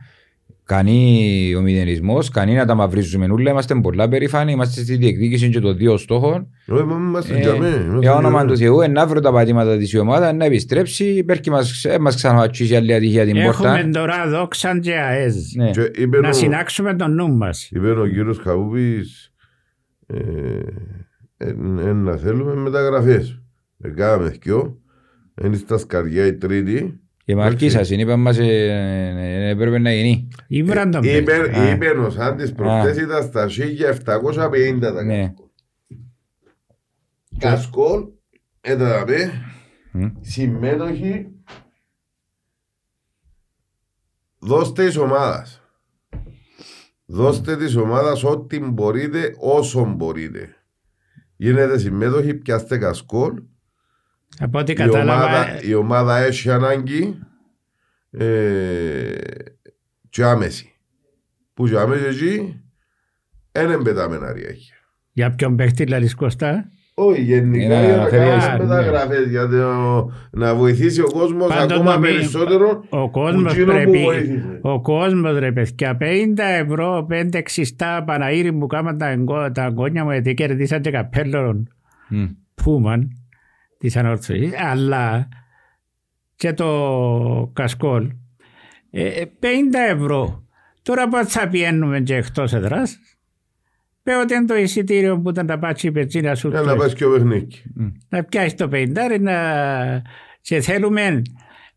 [0.68, 5.60] κανεί ο μηδενισμός κανεί να τα μαυρίζουμε όλα είμαστε πολλά περήφανοι είμαστε στη διεκδίκηση και
[5.60, 8.56] των δύο στόχων Όχι, μα είμαστε Ε, για μέ, είμαστε για όνομα για του μέ.
[8.56, 12.76] Θεού να βρω τα πατήματα της η ομάδα να επιστρέψει πέρκει μας, ε, μας ξαναβατσίσει
[12.76, 15.54] άλλη ατυχία την πόρτα Έχουμε τώρα δόξαν και ΑΕΖ.
[15.54, 15.70] ναι.
[15.70, 17.68] Και είπε Να ο- συνάξουμε τον νου μας.
[17.72, 19.32] είπε ο κύριος Χαπούπης
[20.06, 20.16] ε,
[21.36, 21.48] ε,
[21.88, 23.40] ε, να θέλουμε μεταγραφές.
[23.82, 24.78] Ε, Κάναμε δυο.
[25.44, 27.00] Είναι στα σκαριά η τρίτη.
[27.28, 31.20] Και μαρκή σας είναι είπαμε μας ε, ε, ε, έπρεπε να γίνει Ήβραν τον Είπε,
[31.20, 31.58] παίκτη.
[31.58, 31.70] Α.
[31.70, 33.48] είπε ο Σάντης προχτές ήταν στα
[34.04, 35.34] 1750 τα ναι.
[37.38, 38.04] Κασκόλ,
[38.60, 39.32] έδαμε,
[39.92, 40.06] Μμ.
[40.20, 41.26] συμμέτοχοι,
[44.38, 45.62] δώστε της ομάδας.
[47.06, 50.56] Δώστε της ομάδας ό,τι μπορείτε, όσο μπορείτε.
[51.36, 53.42] Γίνετε συμμέτοχοι, πιάστε κασκόλ.
[54.38, 57.18] Από ό,τι Η κατάλαβα, ομάδα, η ομάδα έχει ανάγκη
[58.10, 59.12] ε,
[60.10, 60.72] και άμεση.
[61.54, 62.60] Που και άμεση εκεί,
[63.52, 64.74] δεν εμπετάμε αριάχια.
[65.12, 66.64] για ποιον παίκτη λαλείς Κωστά.
[66.94, 68.64] Όχι, γενικά Είναι για να αναφέρει- κάνουμε ναι.
[68.74, 73.66] μεταγραφές για το- να βοηθήσει ο κόσμος Πάντως ακόμα να μην- περισσότερο Ο κόσμος εκείνο
[73.66, 74.58] που πρέπει, βοήθησε.
[74.62, 80.04] ο κόσμος ρε παιδιά, 50 ευρώ, 5 ξιστά Παναήρη που κάμαν τα, εγκό- τα αγκόνια
[80.04, 81.62] μου γιατί κερδίσαν και καπέλο
[82.08, 82.24] Μμ.
[82.54, 83.17] Πούμαν
[83.78, 85.28] της ανόρθωσης, αλλά
[86.36, 88.10] και το κασκόλ,
[88.90, 90.46] ε, 50 ευρώ.
[90.82, 92.98] Τώρα πώς θα πιένουμε και εκτός εδράς.
[94.02, 96.48] Πέ ότι είναι το εισιτήριο που ήταν να πάτσει η πετσίνα σου.
[96.48, 97.62] Για να πάει και ο παιχνίκι.
[98.08, 99.34] να πιάσεις το πεντάρι να...
[100.40, 101.22] και θέλουμε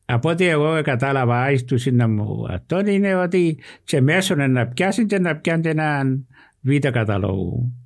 [0.05, 5.19] από ό,τι εγώ κατάλαβα εις τους συναμού αυτόν είναι ότι και μέσω να πιάσει και
[5.19, 6.27] να πιάνει έναν
[6.61, 7.80] β' καταλόγου.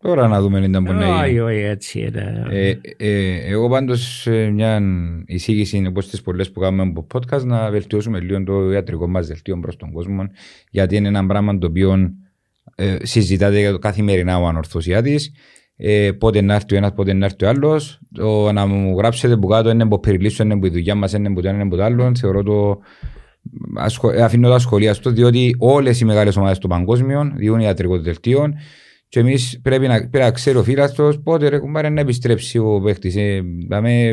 [0.00, 2.46] Τώρα να δούμε αν ήταν μπορεί να γίνει Όχι, όχι, έτσι είναι.
[2.50, 4.82] Ε, ε, εγώ πάντως ε, μια
[5.26, 9.58] εισήγηση όπως τις πολλές που κάνουμε από podcast να βελτιώσουμε λίγο το ιατρικό μας δελτίο
[9.60, 10.22] προς τον κόσμο
[10.70, 12.10] γιατί είναι ένα πράγμα το οποίο
[12.74, 15.32] ε, συζητάται για το καθημερινά ο ανορθωσιάτης.
[15.76, 18.00] Ε, πότε να έρθει ο ένας, πότε να έρθει ο άλλος.
[18.14, 21.32] Το να μου γράψετε που κάτω είναι που περιλήσω, είναι που η δουλειά μας είναι
[21.32, 22.78] που το ένα, είναι που το άλλο θεωρώ το
[23.76, 27.98] ασχο- ε, αφήνω τα σχολεία στο διότι όλες οι μεγάλες ομάδες του παγκόσμιου διούν ιατρικό
[27.98, 28.52] δελτίο
[29.08, 32.80] και εμείς πρέπει να, πρέπει να ξέρει ο φίλαστος πότε ρε κουμπάρε να επιστρέψει ο
[32.84, 33.16] παίχτης.
[33.16, 34.08] Ε, δάμε,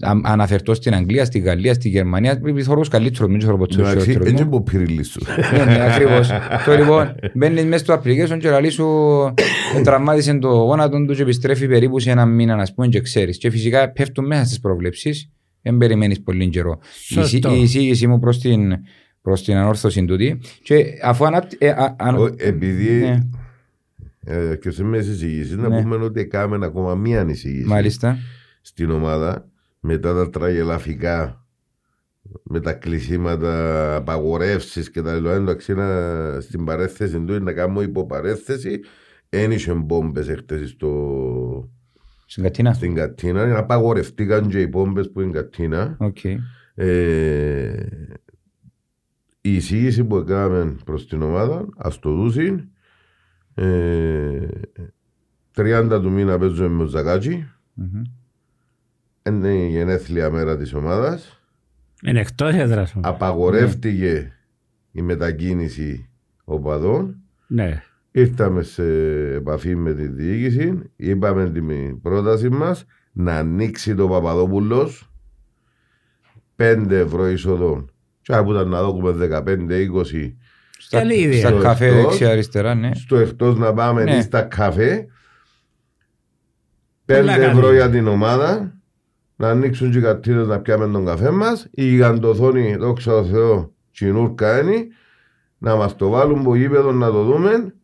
[0.00, 2.40] α- αναφερθώ στην Αγγλία, στην Γαλλία, στη Γερμανία.
[2.40, 5.20] Πρέπει να τους καλύτερους, μην ξέρω πότε Εντάξει, τους έτσι που πυριλίσου.
[5.56, 6.30] ναι, ναι, ακριβώς.
[6.64, 8.86] Το λοιπόν, μπαίνεις μέσα στο application και λαλεί σου
[9.76, 13.38] ε, τραυμάτισε το γόνατο του και επιστρέφει περίπου σε ένα μήνα, ας πούμε, και ξέρεις.
[13.38, 15.30] Και φυσικά πέφτουν μέσα στις προβλέψεις,
[15.62, 16.78] δεν περιμένεις πολύ καιρό.
[17.08, 17.54] Η εισή- Σωστό.
[17.54, 18.72] Η εισήγηση μου προς την,
[19.22, 20.38] προς την ανόρθωση τούτη.
[20.62, 21.56] Και αφού αναπτυ...
[21.60, 23.18] ε, α- αν- Ο- Επειδή Ναι,
[24.28, 25.82] ε, και σε μέση εισηγήσεις να Ναι.
[25.82, 28.16] πούμε ότι κάνουμε ακόμα μία εισηγήση μάλιστα.
[28.60, 29.48] στην ομάδα
[29.80, 31.46] μετά τα τραγελαφικά
[32.42, 35.32] με τα κλεισίματα, απαγορεύσεις και τα λοιπά.
[35.34, 38.80] Εντάξει, να- στην παρέθεση του να κάνουμε υποπαρέθεση.
[39.28, 41.70] Ένιξε μπόμπε εχθές στο,
[42.26, 42.72] Στην Κατίνα.
[42.72, 43.58] στην Κατίνα.
[43.58, 45.96] Απαγορευτήκαν και οι μπόμπε που είναι Κατίνα.
[45.98, 46.18] Οκ.
[46.74, 47.86] Ε,
[49.40, 52.68] η εισήγηση που έκαναμε προς την ομάδα, ας το δούσιν,
[53.58, 54.48] ε,
[55.56, 57.48] 30 του μήνα παίζουμε με ο Ζακάτσι.
[57.74, 58.02] Μμμ.
[59.28, 61.40] Είναι η γενέθλια μέρα της ομάδας.
[62.02, 63.00] Είναι εκτός έδρας μου.
[63.04, 64.32] Απαγορεύτηκε
[64.92, 66.08] η μετακίνηση
[66.44, 67.16] οπαδών.
[67.46, 67.82] Ναι.
[68.10, 68.84] Ήρθαμε σε
[69.34, 70.90] επαφή με τη διοίκηση.
[70.96, 75.10] Είπαμε την πρόταση μας να ανοίξει το Παπαδόπουλος
[76.56, 77.90] 5 ευρώ εισοδών.
[78.22, 80.32] Και από ήταν να δούμε 15-20
[80.78, 81.38] Στα, Καλή ιδέα.
[81.38, 82.02] στα Στο καφέ εκτός.
[82.02, 82.90] δεξιά αριστερά, ναι.
[82.94, 84.16] στο εκτός να πάμε Ναι.
[84.16, 85.06] ή στα καφέ.
[87.04, 87.72] Πολλά 5 καλή ευρώ ιδέα.
[87.72, 88.74] για την ομάδα.
[89.36, 91.66] Να ανοίξουν και οι κατήρες να πιάμε τον καφέ μας.
[91.70, 94.86] Η γιγαντοθόνη, δόξα τω Θεώ, τσινούρκα είναι.
[95.58, 97.74] Να μας το βάλουν από γήπεδο να το δούμε.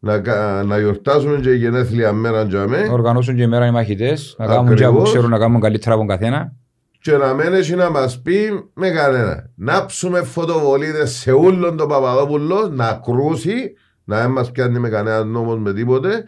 [0.00, 2.88] Να, κα- να γιορτάσουμε και η γενέθλια μέρα για Να μέ.
[2.90, 4.96] οργανώσουν και μέρα οι μαχητές, να κάνουν και Ακριβώς.
[4.96, 6.52] που ξέρουν να κάνουν καλύτερα από τον καθένα.
[7.00, 9.50] Και να μην έχει να μας πει με κανένα.
[9.54, 13.72] Να ψούμε φωτοβολίδες σε όλον τον Παπαδόπουλο, να κρούσει,
[14.04, 16.24] να δεν μας πιάνει με κανένα νόμος με τίποτε.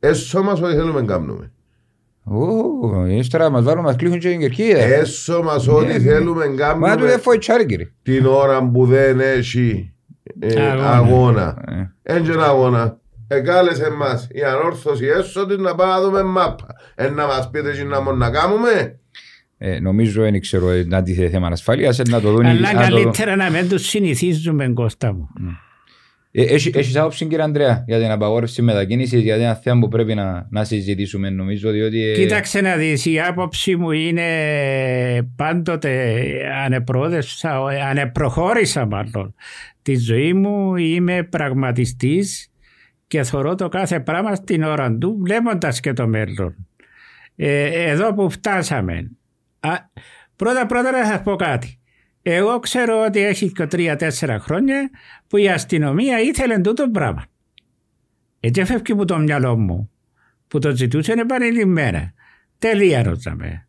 [0.00, 1.50] Έσω μας ό,τι θέλουμε να κάνουμε.
[2.24, 4.78] Ω, ύστερα μας βάλουν, μας κλείχουν και την κερκίδα.
[4.78, 5.98] Έσω μας ό,τι Ναι.
[5.98, 7.92] θέλουμε να Μα του κάνουμε δεν φάει τσάρι κύριε.
[8.02, 9.94] την ώρα που δεν έχει
[10.38, 10.90] ε, Αγώνα.
[10.90, 11.56] αγώνα.
[12.02, 12.98] Ε, Έντια ένα αγώνα.
[13.28, 16.66] Εκάλεσε μας η ανόρθωση έσω της να πάμε να δούμε μάπα.
[16.94, 18.98] Ε, να μας πείτε τι να μόνο να κάνουμε.
[19.58, 22.44] Ε, Νομίζω, δεν ξέρω, ε, να τίθεται θέμα ασφάλειας, ε, να το δουν.
[22.44, 23.02] οι- Αλλά να το δουν.
[23.02, 25.28] καλύτερα να μην τους συνηθίζουμε Κώστα μου.
[26.30, 29.88] Ε, έχει- Έχεις άποψη κύριε Ανδρέα για την απαγόρευση μετακίνησης, γιατί είναι ένα θέμα που
[29.88, 32.02] πρέπει να, να συζητήσουμε νομίζω, διότι...
[32.02, 34.22] ε, Κοίταξε να δεις, η άποψη μου είναι
[35.36, 36.20] πάντοτε
[36.64, 39.34] ανεπρόοδευσα, ανεπροχώρησα μάλλον.
[39.82, 42.50] Τη ζωή μου είμαι πραγματιστής
[43.06, 46.54] και θωρώ το κάθε πράγμα στην ώρα του βλέποντας και το μέλλον.
[47.36, 49.10] Ε, εδώ που φτάσαμε.
[49.66, 49.90] Α,
[50.36, 51.80] πρώτα πρώτα να σας πω κάτι.
[52.22, 54.90] Εγώ ξέρω ότι έχει και τρία-τέσσερα χρόνια
[55.26, 57.24] που η αστυνομία ήθελε τούτο πράγμα.
[58.40, 59.90] Έτσι έφευκε μου το μυαλό μου
[60.48, 62.12] που το ζητούσαν επανειλημμένα.
[62.58, 63.68] Τελεία ρωτζαμε.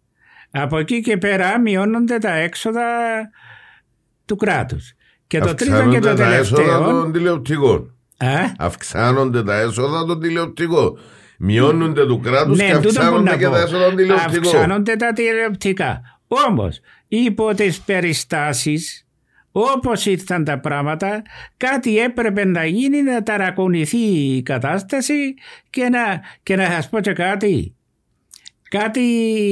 [0.51, 2.83] Από εκεί και πέρα μειώνονται τα έξοδα
[4.25, 4.93] του κράτους.
[5.27, 7.01] Και το τρίτο και το Αυξάνονται τα έσοδα τελευταίο...
[7.01, 7.95] των τηλεοπτικών.
[8.17, 10.99] Α, Αυξάνονται τα έσοδα των τηλεοπτικών.
[11.37, 13.51] Μειώνονται του κράτους και ναι, τούτο που αυξάνονται να και πω.
[13.51, 14.45] τα έσοδα των τηλεοπτικών.
[14.45, 16.01] Αυξάνονται τα τηλεοπτικά.
[16.27, 19.07] Όμως, υπό τις περιστάσεις,
[19.51, 21.21] όπως ήρθαν τα πράγματα,
[21.57, 23.97] κάτι έπρεπε να γίνει να ταρακουνηθεί
[24.35, 25.33] η κατάσταση
[25.69, 27.71] και να, και να σας πω και κάτι.
[28.69, 29.01] Κάτι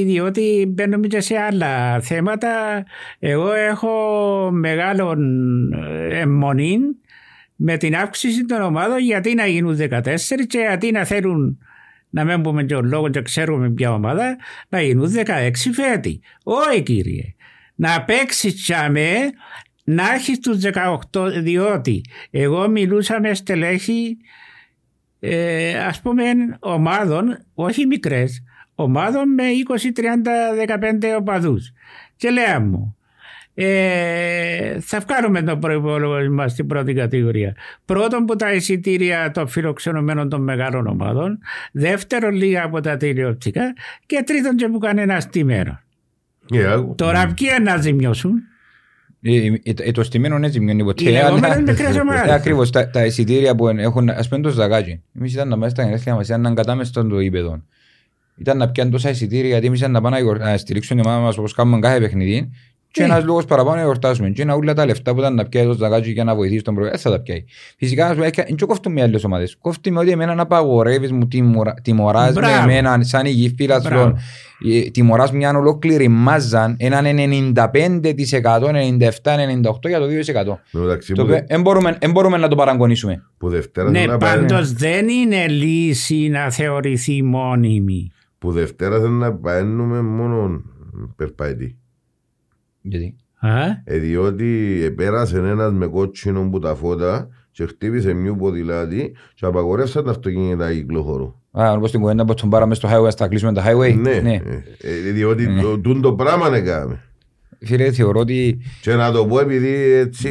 [0.06, 2.84] διότι μπαίνουμε και σε άλλα θέματα.
[3.18, 3.90] Εγώ έχω
[4.52, 5.16] μεγάλο
[5.72, 6.78] ε, αιμονή
[7.56, 10.00] με την αύξηση των ομάδων γιατί να γίνουν 14
[10.46, 11.58] και γιατί να θέλουν
[12.16, 14.36] να μην πούμε και ο λόγο και ξέρουμε ποια ομάδα
[14.68, 16.20] να γίνουν 16 φέτη.
[16.42, 17.34] Όχι κύριε.
[17.74, 19.10] Να παίξει τσάμε
[19.84, 20.58] να έχει τους
[21.12, 24.16] 18 διότι εγώ μιλούσα με στελέχη
[25.20, 26.24] ε, ας πούμε
[26.58, 28.42] ομάδων όχι μικρές
[28.74, 29.44] ομάδων με
[30.64, 31.72] 20, 30, 15 οπαδούς
[32.16, 32.95] και λέω μου
[33.58, 37.54] ε, θα βγάλουμε τον προϋπολογισμό μας στην πρώτη κατηγορία.
[37.84, 41.38] Πρώτον που τα εισιτήρια των φιλοξενωμένων των μεγάλων ομάδων,
[41.72, 43.62] δεύτερον λίγα από τα τηλεοπτικά
[44.06, 45.80] και τρίτον και που κανένας στημένο.
[46.52, 46.94] Ε, άκου.
[46.94, 48.32] Τώρα ποιοι να ζημιώσουν;
[49.22, 51.04] Ε, ε, ε, το στημένο έτσι μειώνει ποτέ.
[51.04, 52.30] Οι λεγόμενες αλλά- μικρές ομάδες.
[52.30, 55.02] Ε, Ακριβώς, τα, τα εισιτήρια που έχουν, ας πούμε το Ζαγάκι.
[55.18, 57.62] Εμείς ήταν να μέσα στα γενέθλια μας, ήταν να κατάμε στον το ύπεδο.
[58.36, 61.06] Ήταν να πιάνουν τόσα εισιτήρια γιατί εμείς ήταν να πάνε να γιορ- να στηρίξουν την
[61.06, 62.50] ομάδα μας όπως κάνουμε κάθε παιχνιδί
[62.96, 63.12] και Ναι.
[63.12, 64.30] ένας λόγος παραπάνω να γιορτάσουμε.
[64.30, 66.74] Και είναι όλα τα λεφτά που ήταν να πιάει το Ζαγάκι για να βοηθήσει τον
[66.74, 67.44] προγραμματή, θα τα πιάει.
[67.78, 69.56] Φυσικά, ας πούμε, και- δεν κόφτουν με άλλες ομάδες.
[69.60, 72.70] Κόφτει με ότι εμένα να απαγορεύεις μου τιμωρα- τιμωράς με Μπράβο.
[72.70, 74.16] εμένα σαν υγιή φίλαθλων Μπράβο.
[74.86, 80.50] ε, τιμωράς μια ολόκληρη μάζα έναν 95%, 97-98% για το 2%.
[80.50, 83.22] Εν τω μεταξύ, Το που, οποίο δεν μπορούμε, εν μπορούμε να το παραγωνίσουμε.
[83.38, 88.10] που Δευτέρα Ναι, θέλει να πάει- πάντως δεν είναι λύση να θεωρηθεί μόνιμη.
[88.38, 90.62] που Δευτέρα θέλει να παίρνουμε μόνο
[91.16, 91.76] περπατή.
[92.88, 93.50] Γιατί; Α;
[93.84, 94.46] Ε, διότι
[94.96, 100.72] πέρασε ένας με κότσινο που τα φώτα και χτύπησε μια ποδηλάτη και απαγορεύσαν τα αυτοκίνητα
[100.72, 101.34] κυκλοφορού.
[101.50, 103.94] Α, όπως την κουβέντα που τον πάραμε στο highway, θα κλείσουμε τα highway.
[103.98, 104.40] Ναι, ε,
[104.80, 105.60] ε, διότι Ναι.
[105.62, 107.00] το, τούτο το πράγμα έκαμε.
[107.60, 110.28] Φίλε, θεωρώ ότι Και να το πω επειδή έτσι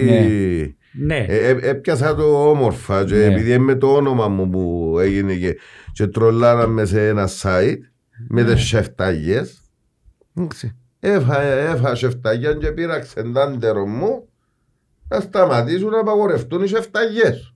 [0.93, 1.25] Ναι.
[1.27, 3.23] ε, ε, έπιασα το όμορφα και Ναι.
[3.23, 5.57] επειδή είναι με το όνομα μου που έγινε και,
[5.91, 7.77] και τρολάραμε σε ένα site
[8.29, 8.53] με Ναι.
[8.53, 9.61] τις σεφτάγιες.
[10.37, 10.75] Εντάξει.
[11.07, 14.27] Έφα, έφα σεφτάγια και πήρα ξεντάντερο μου
[15.07, 17.53] να σταματήσουν να απαγορευτούν οι σεφταγιές.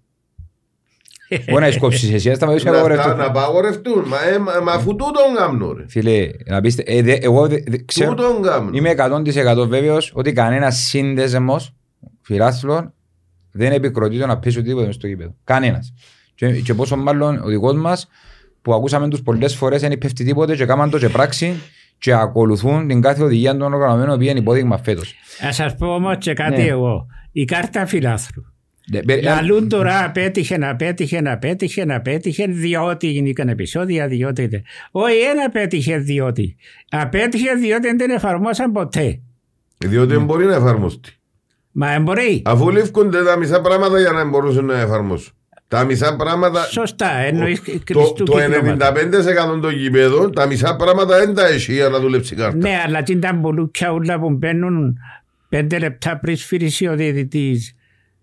[1.49, 3.11] μπορεί να έχεις κόψεις εσύ, θα σταματήσεις να Να, απαγορευτούν.
[3.11, 4.03] να, να απαγορευτούν.
[4.07, 5.85] Μα, ε, μα, μα αφού τούτον κάνουν ρε.
[5.87, 8.73] Φίλε, να πείστε, ε, δε- εγώ δε- δε- ξέρω, Τούτον κάνουν.
[8.73, 11.73] είμαι 100% βέβαιος ότι κανένας σύνδεσμος
[12.21, 12.93] φιλάθλων
[13.51, 15.35] δεν επικροτεί το να πέσει οτιδήποτε μες στο γήπεδο.
[15.43, 15.93] Κανένας.
[16.35, 18.07] Και, και πόσο μάλλον ο δικός μας
[18.61, 21.53] που ακούσαμε τους πολλές φορές δεν πέφτει τίποτε και κάμαν το και πράξη
[21.99, 25.15] και ακολουθούν την κάθε οδηγία των οργανωμένων που είναι υπόδειγμα φέτος.
[25.47, 26.67] Α σας πω όμως και κάτι Ναι.
[26.67, 27.05] εγώ.
[27.31, 28.41] Η κάρτα φιλάθρου.
[28.91, 34.45] Ναι, μπε- Λαλούν τώρα απέτυχε, απέτυχε, απέτυχε, απέτυχε, διότι γίνηκαν επεισόδια, διότι.
[34.47, 36.55] δεν- Όχι, δεν απέτυχε διότι.
[36.89, 39.19] Απέτυχε διότι δεν την εφαρμόσαν ποτέ.
[39.77, 41.11] Διότι δεν μπορεί να εφαρμοστεί.
[41.71, 42.41] Μα δεν μπορεί.
[42.45, 45.33] Αφού λήφκονται τα μισά πράγματα για να μπορούσαν να εφαρμόσουν.
[45.69, 46.63] Τα μισά πράγματα.
[46.63, 48.87] Σωστά, εννοείς το, κλειστού το κυκλώματος.
[49.57, 52.57] 95% των γηπέδων, τα μισά πράγματα δεν τα έχει για να δουλέψει η κάρτα.
[52.57, 54.97] Ναι, αλλά τι τα μπουλούκια ούλα που μπαίνουν
[55.49, 57.75] πέντε λεπτά πριν σφυρίσει ο διαιτητής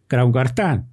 [0.06, 0.84] κραούν καρτά.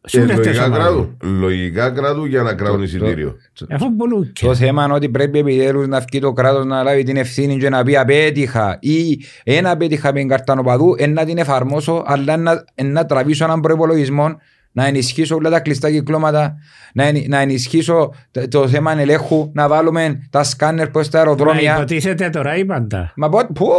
[0.00, 0.84] Και Σου λες τις Ε, λογικά ομάδες.
[0.84, 1.16] κράτου.
[1.38, 3.36] Λογικά κράτου για να κράουν εισιτήριο.
[3.70, 4.48] Αφού μπουλούκια.
[4.48, 7.68] Το θέμα είναι ότι πρέπει επιτέλους να βγει το κράτος να λάβει την ευθύνη και
[7.68, 12.64] να πει απέτυχα ή ένα απέτυχα με την καρτανοπαδού εν να την εφαρμόσω αλλά να,
[12.74, 14.36] εν να τραβήσω έναν προϋπολογισμό
[14.72, 16.54] να ενισχύσω όλα τα κλειστά κυκλώματα,
[16.94, 21.24] να, ενι- να ενισχύσω το, το θέμα ελέγχου, να βάλουμε τα σκάνερ προς τα Μα
[21.24, 21.74] αεροδρόμια.
[21.76, 23.12] υποτίθεται τώρα είπαν τα.
[23.16, 23.70] Μα πότε, πού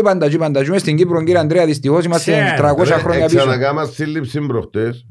[0.00, 3.36] είπαν τα είπαν τα στην Κύπρο κύριε Ανδρέα δυστυχώς είμαστε Ξέρω, 300 χρόνια πίσω.
[3.38, 5.06] Ξανακάμα σύλληψη προχτές.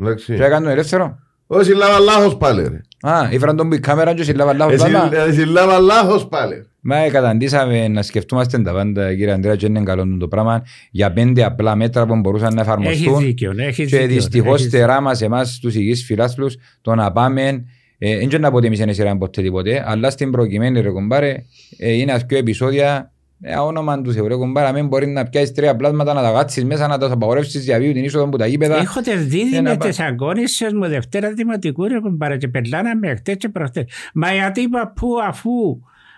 [0.00, 0.34] Εντάξει.
[0.34, 1.18] Και έκαναν τον ελεύθερο.
[1.46, 3.10] Όχι, συλλάβα λάθος πάλι ρε.
[3.10, 5.08] Α, ήφεραν τον που η κάμερα και συλλάβαν λάθος Ε, δάμα.
[5.08, 6.66] συλλ- ε, Συλλάβα λάθος πάλι.
[6.86, 11.12] Μα ε, καταντήσαμε να σκεφτούμαστε τα πάντα, κύριε Ανδρέα, και είναι καλό το πράγμα για
[11.12, 13.18] πέντε απλά μέτρα που μπορούσαν να Έχεις εφαρμοστούν.
[13.24, 14.14] δίκιο, έχεις Και δίκιο.
[14.14, 17.64] δυστυχώς έχεις- τερά μας, εμάς τους υγιείς φιλάθλους, το να πάμε.
[17.98, 21.36] Δεν ξέρω να πω ότι εμείς είναι σειρά ποτέ τίποτε, αλλά στην προκειμένη ρε κομπάρε,
[21.78, 23.08] ε, είναι δύο επεισόδια.
[23.46, 26.64] Ε, όνομα του Θεού, ρε κομπάρα, μην μπορεί να πιάσεις τρία πλάσματα, να τα κάτσεις
[26.64, 28.76] μέσα, να τα απαγορεύσεις διαβίου την είσοδο που τα γήπεδα.
[28.76, 33.36] Έχετε δει Ένα με πα- τις αγώνισες μου Δευτέρα Δημοτικού ρε κουμπάρα και πελάναμε χτες
[33.38, 33.84] και προχτές.
[34.14, 35.50] Μα γιατί παππού αφού,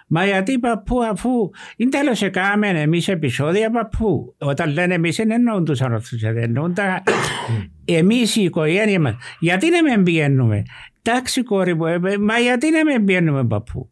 [0.07, 1.50] μα γιατί παππού αφού.
[1.76, 4.34] Είναι τέλος έκαμε εμείς επεισόδια παππού.
[4.38, 7.02] Όταν λένε εμείς δεν εννοούν τους ανορθούς, δεν εννοούν τα...
[7.84, 9.14] εμείς η οικογένεια μας.
[9.40, 10.62] Γιατί να μην πηγαίνουμε;
[11.02, 13.90] Εντάξει κόρη μου, ε, μα γιατί να μην πηγαίνουμε παππού.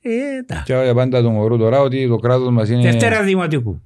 [0.00, 0.64] Ε, εντάξει.
[0.64, 2.82] Και εγώ πάντα του μωρού τώρα ότι το κράτος μας είναι.
[2.82, 3.82] Δευτέρα Δημοτικού.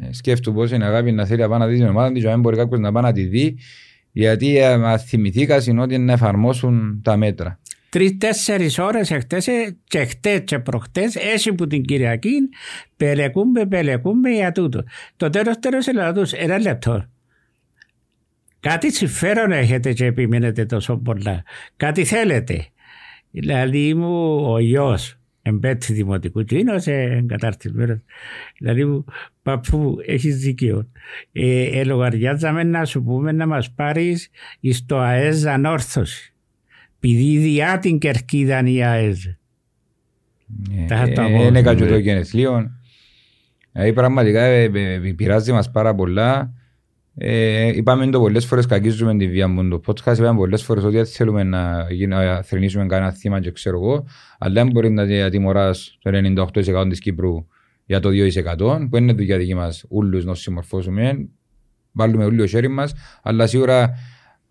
[0.00, 2.26] Ε, Σκέφτου πώς είναι αγάπη να θέλει να πάει να δει την ομάδα της, και
[2.26, 3.58] να μην μπορεί κάποιος να πάει να τη δει,
[4.12, 7.58] γιατί ε, μα θυμηθήκα είναι ότι να εφαρμόσουν τα μέτρα.
[7.90, 9.48] Τρει-τέσσερι ώρες εχθές
[9.84, 12.48] και χτες και προχτές, έτσι που την Κυριακή,
[12.96, 14.84] πελεκούμε, πελεκούμε για τούτο.
[15.16, 17.04] Το τέλος τέλος του, ένα λεπτό.
[18.60, 21.42] Κάτι συμφέρον έχετε και επιμείνετε τόσο πολλά.
[21.76, 22.66] Κάτι θέλετε.
[23.30, 27.98] Δηλαδή μου ο γιος εμπέτη δημοτικού και είναι ως εγκαταρτισμένος.
[28.58, 29.04] Δηλαδή μου
[29.42, 30.90] παππού έχεις δίκιο.
[31.32, 34.30] Ε, ε, λογαριάζαμε να σου πούμε να μας πάρεις
[34.70, 36.32] στο ΑΕΣ ανόρθωση.
[37.00, 39.36] Επειδή διά την κερκίδα είναι η ΑΕΣ.
[40.88, 41.88] Τα το Ε, πω, Είναι κάτι ναι.
[41.88, 42.70] το γενεθλίων.
[43.72, 46.52] Δηλαδή πραγματικά ε, ε, πειράζει μας πάρα πολλά.
[47.20, 50.96] Ε, είπαμε το πολλές φορές κακίζουμε τη βία μου το podcast, είπαμε πολλές φορές ότι
[50.96, 54.06] δεν θέλουμε να, γίνει- να θρηνήσουμε κανένα θύμα και ξέρω εγώ,
[54.38, 57.46] αλλά δεν μπορεί να δι- τιμωράς το 98% της Κύπρου
[57.84, 61.28] για το 2% που είναι δουλειά δική μας ούλους να συμμορφώσουμε,
[61.92, 63.94] βάλουμε όλοι το χέρι μας, αλλά σίγουρα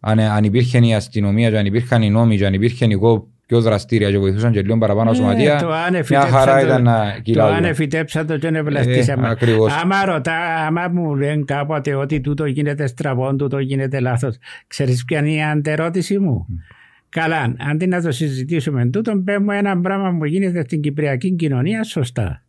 [0.10, 3.62] αν, αν υπήρχε η αστυνομία και αν υπήρχαν οι νόμοι και αν υπήρχε εγώ πιο
[3.62, 6.84] δραστήρια και βοηθούσαν και λίγο παραπάνω Ε, σωματεία, το αν μια εφητέψαν χαρά το- ήταν
[6.84, 7.58] να Το κυλάζουμε.
[7.58, 9.28] αν εφητέψαν το και είναι βλαστήσαμε.
[9.28, 9.74] Ε, ακριβώς.
[9.84, 14.36] Άμα ρωτά, άμα μου λένε κάποτε ότι τούτο γίνεται στραβόν, τούτο γίνεται λάθος.
[14.68, 16.46] Ξέρεις ποια είναι η αντερώτηση μου;
[17.10, 22.42] Καλά, αντί να το συζητήσουμε τούτο, παίρνουμε ένα πράγμα που γίνεται στην κυπριακή κοινωνία σωστά.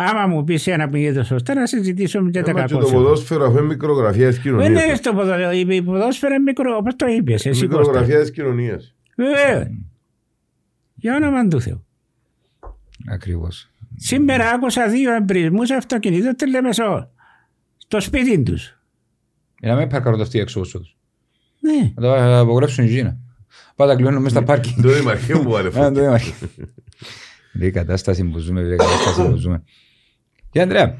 [0.00, 2.92] Άμα μου πεις ένα που γίνεται σωστά, να συζητήσουμε και τα Έμα και κακό το
[2.92, 4.98] ποδόσφαιρο αφού είναι μικρογραφίας της Δεν είναι κοινωνίας.
[4.98, 7.76] στο ποδόσφαιρο, η ποδόσφαιρο είναι μικρό, όπως το είπες εσύ Κώστα.
[7.78, 8.94] Μικρογραφίας της κοινωνίας.
[9.16, 9.70] Βέβαια.
[10.94, 11.86] Για όνομα του Θεού.
[13.10, 13.70] Ακριβώς.
[13.96, 17.10] Σήμερα άκουσα δύο εμπρισμούς αυτοκινήτων στη Λεμεσό.
[17.76, 18.78] Στο σπίτι τους.
[19.60, 20.96] Για να μην παρκάρουν αυτοί έξω όσο τους.
[21.60, 21.92] Ναι.
[21.94, 23.18] Να τα απογορεύσουν η Κίνα.
[23.76, 24.82] Πάντα κλείνουν μέσα στα πάρκινγκ.
[24.82, 25.92] Το δημαρχείο μου βάλε Α, φωτιά.
[25.92, 26.48] το είμαστε.
[27.52, 29.62] Λέει κατάσταση που ζούμε, λέει κατάσταση που ζούμε.
[30.58, 30.98] Και Ανδρέα,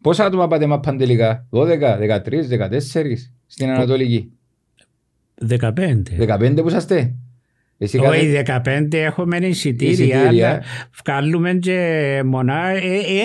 [0.00, 4.32] πόσα άτομα πάτε μάπαν τελικά, 12, 13, 14 στην Ανατολική.
[5.48, 5.56] 15.
[6.18, 7.14] 15 που είσαστε.
[7.78, 8.16] Εσύ κάθε...
[8.18, 8.42] Όχι,
[8.90, 10.28] 15 έχουμε εισιτήρια, Εισιτήρια.
[10.48, 10.62] αλλά
[11.04, 12.72] βγάλουμε και μονά,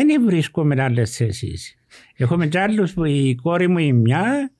[0.08, 1.76] δεν βρίσκουμε άλλες θέσεις.
[2.18, 4.52] Έχουμε κι άλλους που η κόρη μου η μια,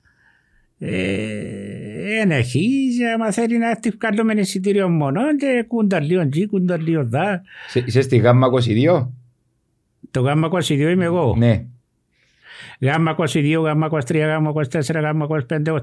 [2.08, 2.68] δεν έχει,
[3.14, 7.42] άμα θέλει να έρθει βγάλουμε εισιτήριο μόνο και κούντα λίγο εκεί, κούντα λίγο δά.
[7.68, 9.08] Σε- Είσαι στη γάμμα 22.
[10.10, 11.34] Το γάμμα 22 είμαι εγώ.
[11.38, 11.64] Ναι.
[12.80, 15.74] Γάμμα 22, γάμμα 23, γάμμα 24, γάμμα 25,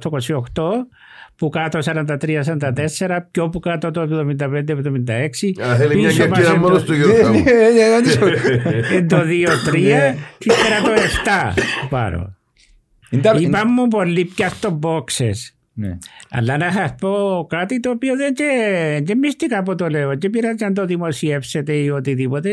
[0.53, 0.87] 28,
[1.35, 5.61] που κάτω 43-44, πιο που κάτω το 75-76.
[5.61, 7.43] Αλλά θέλει μια Πίσω μας κερκίδα είναι μόνος το- στο Γιώργο μου.
[8.93, 11.53] Είναι το 2-3 και ύστερα το 7
[11.89, 12.33] πάρω.
[13.09, 15.54] Είναι τα- Είπα μου πολύ πια στο boxes.
[15.77, 15.97] Ναι.
[16.29, 20.15] Αλλά να σας πω κάτι το οποίο δεν και, και μίστηκα από το λέω.
[20.15, 22.49] Και πειράζει αν το δημοσιεύσετε ή οτιδήποτε.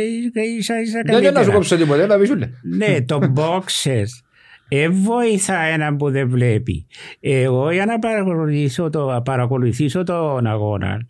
[0.58, 1.52] Ίσα ίσα Δεν δεν να σου καλύτερα.
[1.52, 2.48] κόψω τίποτα, έλα βίσουλε.
[2.62, 4.22] Ναι, το boxers.
[4.68, 6.86] Ε, βοηθά έναν που δεν βλέπει.
[7.20, 11.06] Εγώ για να παρακολουθήσω, το, παρακολουθήσω τον αγώνα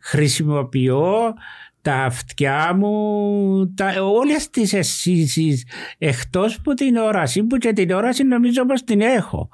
[0.00, 1.34] χρησιμοποιώ
[1.82, 5.66] τα αυτιά μου, τα, όλες τις αισθήσεις
[5.98, 9.48] εκτός που την όραση που και την όραση νομίζω πως την έχω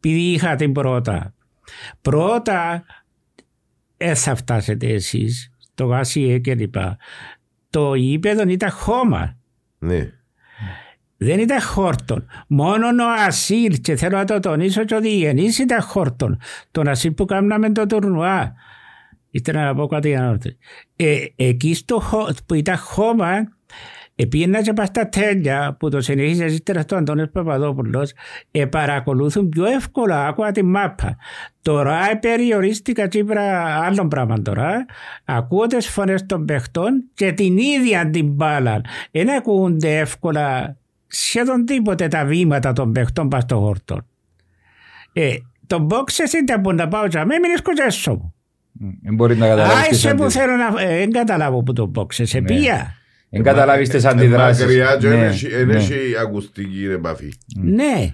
[0.00, 1.34] επειδή είχα την πρώτα.
[2.02, 2.84] Πρώτα
[3.96, 6.96] δεν θα φτάσετε εσείς το γάσιε και λοιπά.
[7.70, 9.36] Το ύπεδο ήταν χώμα.
[9.78, 10.10] Ναι.
[11.16, 12.26] Δεν ήταν χόρτον.
[12.46, 16.38] Μόνο ο Ασίλ, και θέλω να το τονίσω και ο Διγενής ήταν χόρτον.
[16.70, 18.54] Τον Ασίλ που κάναμε το τουρνουά.
[19.30, 20.56] Ήθελα να πω κάτι για να ρωτήσω.
[20.96, 23.30] ε, Εκεί στο, χω- που ήταν χώμα,
[24.22, 28.12] Επίαινα και πας στα τέλεια που το συνεχίζει ύστερα στο Αντώνης Παπαδόπουλος
[28.50, 31.16] ε, παρακολουθούν πιο εύκολα άκουα τη μάπα.
[31.62, 34.84] Τώρα ε, περιορίστηκα τσίπρα άλλων πράγμα τώρα.
[35.24, 38.80] Ακούω τις φωνές των παιχτών και την ίδια την μπάλα.
[39.10, 43.98] Δεν ακούγονται εύκολα σχεδόν τίποτε τα βήματα των παιχτών πας στο χόρτο.
[45.12, 45.34] Ε,
[45.66, 48.34] το boxes ήταν που να πάω και με έμεινες κοτσέσο μου.
[49.02, 50.40] Δεν μπορεί να καταλάβεις τις Άισε που αντιδράσεις.
[50.40, 50.82] θέλω να...
[50.82, 52.22] ε, Δεν καταλάβω που το boxes.
[52.26, 52.46] Σε Ναι.
[52.46, 52.98] πήγα.
[53.30, 54.64] Δεν καταλάβεις τις Ε, αντιδράσεις.
[54.64, 55.76] Μακριά και Ναι, δεν έχει- δεν ναι.
[55.76, 57.32] έχει ακουστική επαφή.
[57.62, 58.10] Ναι.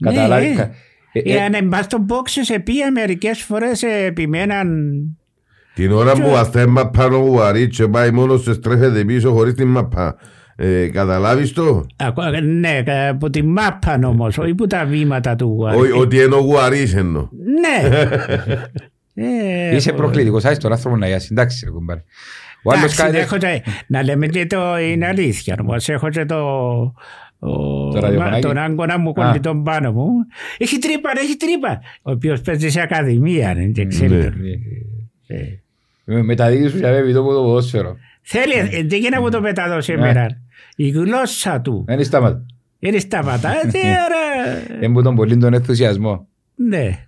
[0.00, 0.54] Καταλάβει- Ναι.
[0.54, 0.70] κα-
[1.12, 4.68] ε, ε, Ε, αν πας στο box σε πήγα μερικές φορές ε, επιμέναν
[5.74, 9.66] Την ώρα που βαστάει μαπά ο Γουαρί και πάει μόνος του στρέφεται πίσω χωρίς την
[9.68, 10.16] μαπά.
[10.56, 15.44] Ε, καταλάβεις το; ακου- ναι, ε, από τη μάπα όμως, όχι που τα βήματα του
[15.46, 15.92] Γουάρη.
[15.92, 17.28] Ο- Ότι είναι ο Γουαρίς εννοώ.
[17.32, 17.88] Ναι.
[19.18, 21.28] Ε, Είσαι ο- προκλητικός, άσε τον άνθρωπο να γιάσει.
[21.30, 22.04] Εντάξει ρε κουμπάρε.
[22.66, 23.16] Ο άλλος Εντάξει, κάτι...
[23.16, 25.88] έχω και- να λέμε και το είναι αλήθεια όμως.
[25.88, 26.36] Έχω και το...
[27.38, 27.48] Ο,
[27.92, 28.40] Το ραδιοφωνάκι.
[28.40, 29.12] τον άγκονα μου Α.
[29.12, 30.08] κολλητόν πάνω μου.
[30.58, 31.80] Έχει τρύπα, ρε, έχει τρύπα.
[32.02, 34.14] Ο οποίος παίζει σε ακαδημία, ναι, δεν ξέρει.
[34.14, 34.22] Ναι.
[34.22, 34.32] τον.
[35.26, 35.36] Ε.
[36.04, 37.96] Με- Μεταδίδει σου για βέβαια το ποδόσφαιρο.
[38.22, 40.26] Θέλει, ε, δεν γίνεται να μου το πεταδώ σήμερα.
[40.76, 41.84] Η γλώσσα του.
[41.86, 42.42] Δεν σταματά.
[42.78, 44.58] Είναι σταματά, έτσι, άρα...
[44.80, 46.26] Έμπω τον πολύ τον ενθουσιασμό.
[46.54, 46.98] Ναι.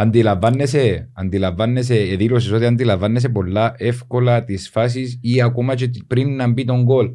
[0.00, 6.48] Αντιλαμβάνεσαι, αντιλαμβάνεσαι, ε, δήλωσες ότι αντιλαμβάνεσαι πολλά εύκολα τις φάσεις ή ακόμα και πριν να
[6.48, 7.10] μπει τον γκολ.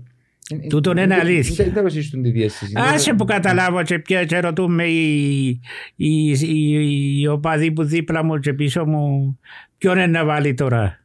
[0.49, 1.65] Ε, Τούτον είναι αλήθεια.
[1.73, 2.73] Δεν ρωσίσεις τον τη διέστηση.
[2.75, 5.47] Άσε που καταλάβω και πια και ρωτούμε οι,
[5.95, 9.37] οι, οι, οι οπαδοί που δίπλα μου και πίσω μου
[9.77, 10.99] ποιον είναι να βάλει τώρα.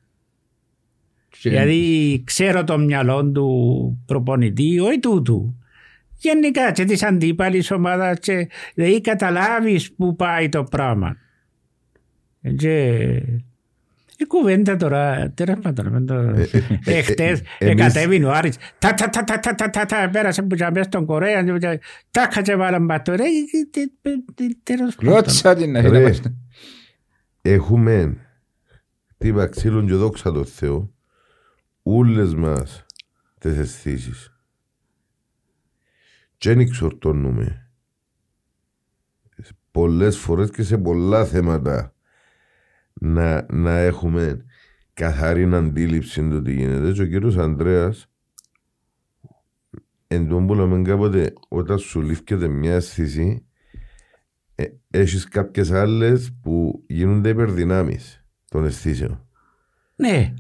[1.41, 5.55] Και- Γιατί ξέρω το μυαλό του προπονητή, όχι τούτου.
[6.18, 11.16] Γενικά και της αντίπαλης ομάδας και δηλαδή καταλάβεις που πάει το πράγμα.
[12.41, 13.05] Ε, Και
[14.16, 16.14] η κουβέντα τώρα, τέλος πάντων, με το...
[16.84, 20.55] Εχθές εμείς- εκατέβην ο Άρης, τα τα τα τα τα τα τα τα πέρασε που
[20.55, 21.80] και μέσα στον Κορέα, και
[22.11, 25.12] τα κάτσε βάλαν πατώ, ρε, ε, ε, ε, τέλος πάντων.
[25.12, 25.99] Κλώτσα την να Ρε.
[26.01, 26.34] είμαστε.
[27.43, 28.16] Έχουμε
[29.14, 30.93] χτύπα ξύλων και δόξα τω Θεώ
[31.82, 32.86] ούλες μας
[33.38, 34.32] τις αισθήσεις.
[36.36, 37.70] Και δεν εξορτώνουμε.
[39.70, 41.89] Πολλές φορές και σε πολλά θέματα
[43.01, 44.44] να, να έχουμε
[44.94, 46.92] καθαρή αντίληψη του τι γίνεται.
[46.92, 48.11] Και ο κύριος Ανδρέας
[50.07, 53.46] εν τω που λέμε κάποτε όταν σου λήφκεται μια αίσθηση
[54.55, 59.26] ε, έχεις κάποιες άλλες που γίνονται υπερδυνάμεις των αισθήσεων.
[59.96, 60.34] Ναι,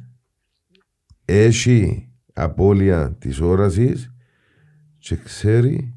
[1.24, 4.12] Έχει απώλεια της όρασης
[4.98, 5.94] και ξέρει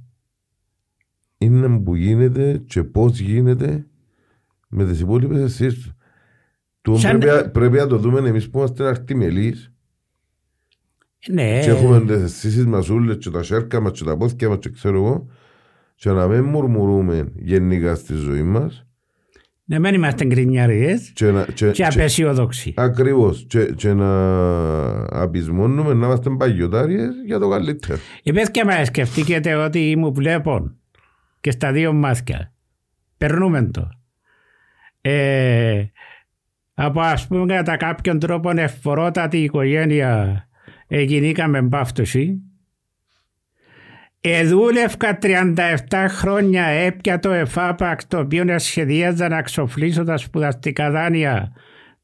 [1.38, 3.88] είναι που γίνεται και πώς γίνεται
[4.68, 5.98] με τις υπόλοιπες αισθήσεις του.
[6.84, 9.72] Του Σαν- πρέπει, πρέπει να το δούμε εμείς που είμαστε αρτιμελείς
[11.28, 11.60] ναι.
[11.64, 14.70] και έχουμε τις αισθήσεις μας όλες και τα σέρκα μας και τα πόθηκια μας και
[14.70, 15.28] ξέρω εγώ
[15.96, 18.86] και να μην μουρμουρούμε γενικά στη ζωή μας
[19.66, 22.74] Να μην είμαστε γκρινιαρίες και, να, και, και και, απεσιόδοξοι.
[22.78, 28.00] ακριβώς και, και να απεισμώνουμε να είμαστε παγιωτάριες για το καλύτερο.
[28.24, 30.78] Οι παιδιά μας σκεφτήκετε ότι μου βλέπουν
[31.42, 32.54] και στα δύο μάτια.
[33.18, 33.90] Περνούμε το.
[35.02, 35.84] Ε,
[36.74, 40.44] από ας πούμε κατά κάποιον τρόπο εφορότατη οικογένεια
[40.88, 42.42] εγινήκαμε μπάφτωση.
[44.22, 45.56] Εδούλευκα 37
[46.08, 51.52] χρόνια έπια το ΕΦΑΠΑΚ το οποίο σχεδίαζα να ξοφλήσω τα σπουδαστικά δάνεια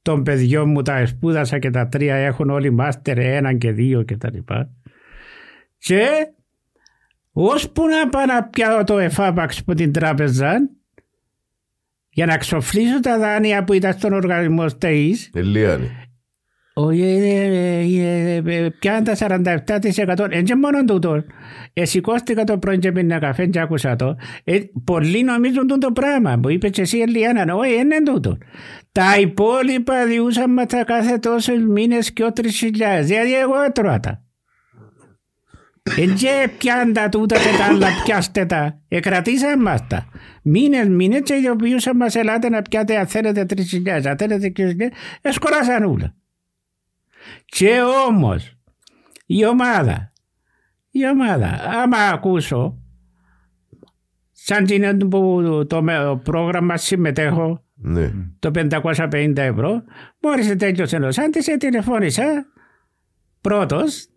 [0.01, 4.17] των παιδιών μου τα σπούδασα και τα τρία έχουν όλοι μάστερ έναν και δύο και
[4.17, 4.69] τα λοιπά.
[5.77, 6.07] Και
[7.31, 10.69] ώσπου να πάω να πιάω το εφάπαξ από την τράπεζα
[12.19, 15.91] για να ξοφλήσω τα δάνεια που ήταν στον οργανισμό ΣΤΕΙΣ Ελίανη.
[16.73, 17.45] Όχι, ε,
[18.01, 20.27] ε, ε, πιάνε τα 47%.
[20.29, 21.23] Εν και μόνο τούτο.
[21.73, 24.15] Εσηκώστηκα το πρωί και πίνε καφέ και άκουσα το.
[24.43, 27.55] Ε, πολλοί νομίζουν τούτο πράγμα που είπες και εσύ Ελιάνα.
[27.55, 28.37] Όχι, είναι τούτο.
[28.91, 32.45] Τα υπόλοιπα διούσαν μας τα κάθε τόσους μήνες και ο 3.000.
[33.01, 34.28] Δηλαδή εγώ έτρωα τα.
[35.97, 38.79] Εν και πιάνε τα τούτα και τα άλλα πιάστε τα.
[38.87, 40.07] Εκρατήσαν μας τα.
[40.43, 44.91] Μήνες, μήνες και ειδοποιούσαν μας ελάτε να πιάτε αν θέλετε 3.000, αν θέλετε 2.000.
[45.21, 46.15] Εσκοράσαν όλα.
[47.45, 48.57] Και όμως
[49.25, 50.11] η ομάδα,
[50.91, 52.77] η ομάδα, άμα ακούσω,
[54.31, 55.83] σαν την που το
[56.23, 58.11] πρόγραμμα συμμετέχω, Ναι.
[58.39, 59.83] το 550 ευρώ,
[60.21, 62.45] μόλις τέλειωσε ο Σάντης, ε, τηλεφώνησα
[63.41, 64.07] πρώτος,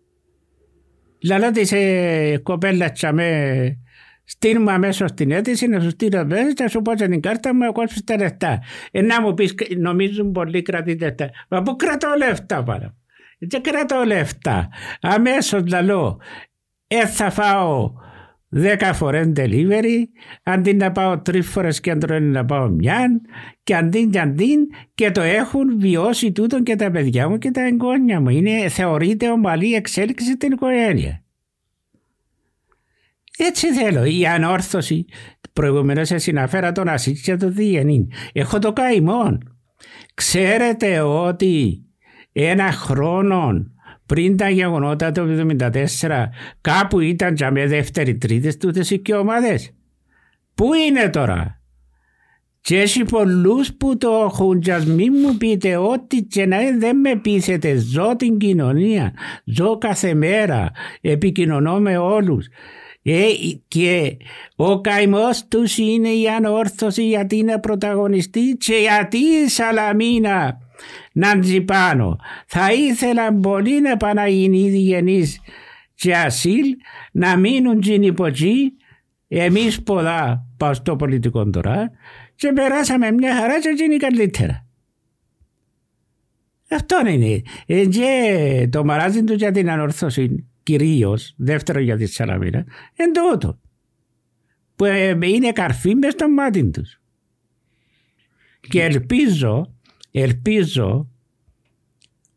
[1.23, 3.77] λαλό της ε, κοπέλας τσαμέ,
[4.23, 7.87] στείλουμε αμέσως την αίτηση να σου στείλω μέσα, θα σου πω την κάρτα μου, εγώ
[7.87, 8.61] σου τα λεφτά.
[8.91, 11.29] Ε, να μου πεις, νομίζουν πολύ κρατείτε λεφτά.
[11.47, 12.95] Μα πού κρατώ λεφτά πάρα.
[13.39, 14.69] Δεν κρατώ λεφτά.
[15.01, 16.19] Αμέσως λαλό,
[16.87, 17.93] ε, θα φάω
[18.53, 20.03] δέκα φορές delivery,
[20.43, 23.21] αντί να πάω τρεις φορές κέντρο είναι να πάω μια
[23.63, 24.55] και αντί και αντί
[24.95, 28.29] και το έχουν βιώσει τούτο και τα παιδιά μου και τα εγγόνια μου.
[28.29, 31.23] Είναι, θεωρείται ομαλή εξέλιξη στην οικογένεια.
[33.37, 34.03] Έτσι θέλω.
[34.03, 35.05] Η ανόρθωση.
[35.53, 38.07] Προηγουμένως συναφέρα τον Ασίτ και τον Διενήν.
[38.33, 39.37] Έχω το καημό.
[40.13, 41.83] Ξέρετε ότι
[42.31, 43.72] ένα χρόνο
[44.13, 45.25] πριν τα γεγονότα το
[46.01, 46.25] 1974
[46.61, 49.73] κάπου ήταν για με δεύτερη τρίτης τούτες οι και ομάδες.
[50.55, 51.61] Πού είναι τώρα;
[52.61, 56.77] Και έχει πολλούς που το έχουν και ας μην μου πείτε ότι και να είναι,
[56.77, 57.75] δεν με πείσετε.
[57.75, 59.13] Ζω την κοινωνία.
[59.43, 60.71] Ζω κάθε μέρα.
[61.01, 62.47] Επικοινωνώ με όλους.
[63.03, 63.23] Ε,
[63.67, 64.17] και
[64.55, 70.57] ο καημός τους είναι η ανόρθωση γιατί είναι πρωταγωνιστή και γιατί η Σαλαμίνα
[71.13, 72.19] να πάνω.
[72.45, 75.39] Θα ήθελα πολύ να παναγίνει διγενείς
[75.95, 76.65] και ασύλ
[77.11, 78.73] να μείνουν την υποτζή
[79.27, 81.91] εμείς πολλά πάω στο πολιτικό τώρα
[82.35, 84.67] και περάσαμε μια χαρά και γίνει καλύτερα.
[86.69, 87.41] Αυτό είναι.
[87.65, 92.65] Ε, και το μαράζι του για την ανορθώση κυρίως, δεύτερο για τη Σαλαμίνα,
[92.95, 93.59] εν τούτο.
[94.75, 97.01] Που ε, είναι καρφί μες στο μάτι τους.
[98.59, 99.75] Και ελπίζω,
[100.13, 101.07] ελπίζω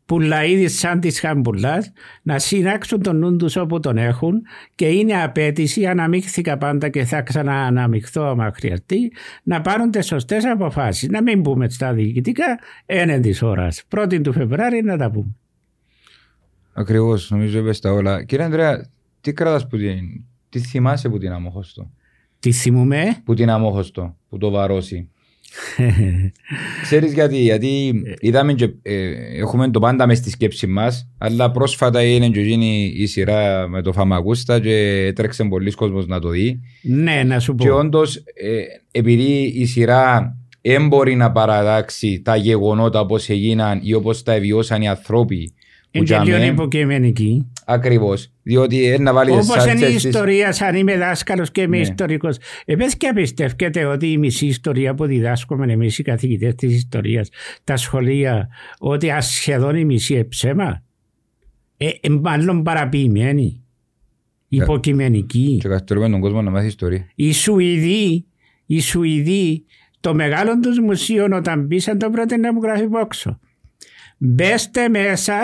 [0.05, 4.41] που λαίδεις σαν της χαμπουλάς να συνάξουν τον νου τους όπου τον έχουν
[4.75, 9.11] και είναι απέτηση, αναμίχθηκα πάντα και θα ξανααναμιχθώ άμα χρειαστεί,
[9.43, 11.09] να πάρουν τις σωστές αποφάσεις.
[11.09, 13.83] Να μην πούμε στα διοικητικά έναν της ώρας.
[13.87, 15.35] Πρώτη του Φεβράρι να τα πούμε.
[16.73, 18.23] Ακριβώς, νομίζω είπες τα όλα.
[18.23, 18.89] Κύριε Ανδρέα,
[19.21, 20.23] τι κράτας που την...
[20.49, 21.91] Τι θυμάσαι που την αμόχωστο;
[22.39, 25.09] Τι θυμούμε; Που την αμόχωστο, που το βαρώσει.
[26.81, 32.03] Ξέρεις γιατί, γιατί είδαμε και, ε, έχουμε το πάντα μες στη σκέψη μας αλλά πρόσφατα
[32.03, 36.59] είναι και γίνει η σειρά με το Φαμακούστα και έτρεξε πολλοί κόσμος να το δει
[36.81, 37.63] ναι, να σου πω.
[37.63, 43.93] και όντως ε, επειδή η σειρά δεν μπορεί να παραδάξει τα γεγονότα όπως έγιναν ή
[43.93, 45.56] όπως τα βιώσαν οι ανθρώποι που
[45.91, 47.51] Είναι και τζάμε, λίγο υποκειμενική.
[47.65, 51.51] Ακριβώς, διότι ε, να βάλεις Όπως σαν είναι η τσες της- ιστορία, σαν είμαι δάσκαλος
[51.51, 51.81] και είμαι Ναι.
[51.81, 52.37] ιστορικός.
[52.65, 57.29] Επίσης και πιστεύετε ότι η μισή ιστορία που διδάσκουμε εμείς οι καθηγητές της ιστορίας,
[57.63, 58.47] τα σχολεία,
[58.79, 60.83] ότι ας σχεδόν η μισή είναι ψέμα.
[61.77, 63.61] Ε, ε, μάλλον παραποιημένη.
[64.49, 65.57] Υποκειμενική.
[65.61, 67.07] και καθυστερούμε τον κόσμο να μάθει ιστορία.
[67.15, 68.25] Οι Σουηδοί,
[68.65, 69.65] οι Σουηδοί,
[69.99, 73.39] το μεγάλο τους μουσείο όταν μπήσαν το πρώτο να μου γράφει πόξο.
[74.17, 75.35] Μπέστε μέσα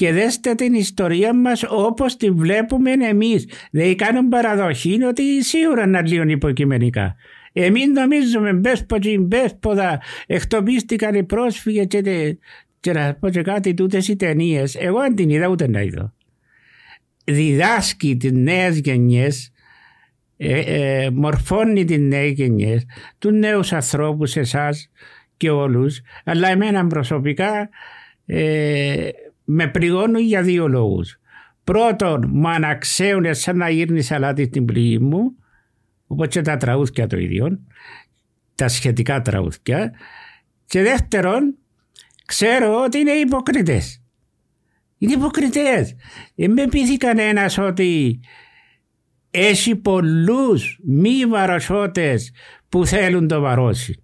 [0.00, 3.46] και δέστε την ιστορία μας όπως τη βλέπουμε εμείς.
[3.70, 7.16] Δεν κάνουν παραδοχή ότι σίγουρα είναι λίγο υποκειμενικά.
[7.52, 12.38] Εμείς νομίζουμε μπες ποτσι μπες ποδά εκτοπίστηκαν οι πρόσφυγες και, τε-
[12.80, 14.74] και να πω και κάτι τούτες οι ταινίες.
[14.74, 16.12] Εγώ δεν την είδα ούτε να είδω.
[17.24, 19.52] Διδάσκει τις νέες γενιές
[20.36, 22.84] ε, ε, μορφώνει τις νέες γενιές,
[23.18, 24.90] τους νέους ανθρώπους, εσάς
[25.36, 27.68] και όλους, αλλά εμένα προσωπικά
[28.26, 29.08] ε,
[29.52, 31.20] με πληγώνουν για δύο λόγους.
[31.64, 35.36] Πρώτον, μου αναξέουν σαν να γύρνεις σαλάτι στην πληγή μου,
[36.06, 37.60] όπως και τα τραγούδια το ίδιο,
[38.54, 39.92] τα σχετικά τραγούδια.
[40.66, 41.56] Και δεύτερον,
[42.26, 44.02] ξέρω ότι είναι υποκριτές.
[44.98, 45.94] Είναι υποκριτές.
[46.34, 48.20] Δεν με πείθει κανένας ότι
[49.30, 52.32] έχει πολλούς μη βαροσότες
[52.68, 54.02] που θέλουν το βαρώσει.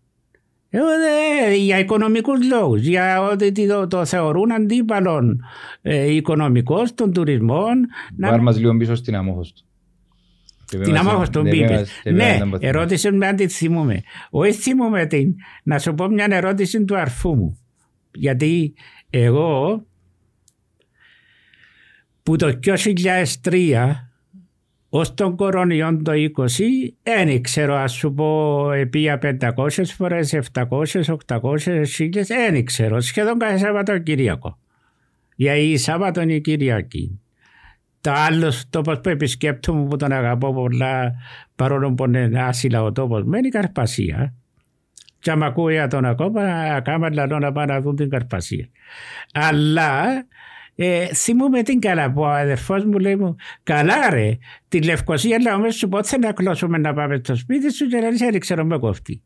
[0.71, 5.41] Εγώ δε, για οικονομικούς λόγους, για ότι το, το θεωρούν αντίπαλον
[5.83, 7.87] ε, οικονομικός των τουρισμών.
[8.17, 9.63] να- Πάρ' μας λίγο πίσω στην αμόχωστο.
[10.71, 11.65] την αμόχωστο Δεν μπήκε.
[11.67, 12.75] πέμας- δεν Ναι, πέμας να παθαίνεις.
[12.75, 14.03] ερώτηση με αν τη θυμούμε.
[14.31, 15.35] Όχι θυμούμε την.
[15.63, 17.59] Να σου πω μια ερώτηση του αρφού μου.
[18.13, 18.75] Γιατί
[19.11, 19.85] εγώ
[22.23, 24.06] που το 2003
[24.99, 26.49] ως τον κορονοϊό το 20
[27.03, 33.59] δεν ξέρω ας σου πω επία 500 φορές, 700, 800, 1000, δεν ξέρω σχεδόν κάθε
[33.59, 34.59] Σαββατοκύριακο.
[35.37, 37.21] Γιατί η Σάββατο είναι η Κυριακή.
[38.01, 41.15] Το άλλο τόπος που επισκέπτομαι που τον αγαπώ πολλά
[41.57, 44.35] παρόλο που είναι άσυλα ο τόπος μου είναι η Καρπασία.
[45.19, 46.43] Και άμα ακούει τον ακόμα,
[46.75, 48.69] ακόμα λαλό να πάνε να δουν την Καρπασία.
[49.33, 50.03] Αλλά
[50.77, 55.59] ε, θυμούμαι την καλά που ο αδερφός μου λέει μου «Καλά ρε, τη Λευκοσία λέω
[55.59, 58.65] μέσα σου πότε να κλώσουμε να πάμε στο σπίτι σου και να λες δεν ξέρω
[58.65, 59.23] με κοφτεί».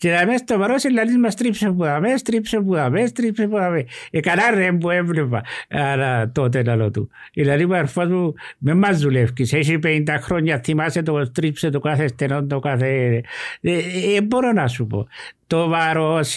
[0.00, 3.56] Και να μέσα στο βαρός λαλείς μας τρίψε που δαμε, τρίψε που δαμε, τρίψε που
[3.56, 3.84] δαμε.
[4.10, 7.10] Ε, καλά ρε που έβλεπα αλλά, τότε λαλό του.
[7.32, 12.08] Δηλαδή ο αδερφός μου με μας δουλεύκεις, έχει 50 χρόνια, θυμάσαι το τρίψε το κάθε
[12.08, 13.22] στενό, το κάθε...
[13.60, 13.78] Ε,
[14.16, 15.06] ε, μπορώ να σου πω.
[15.46, 16.36] Το βαρός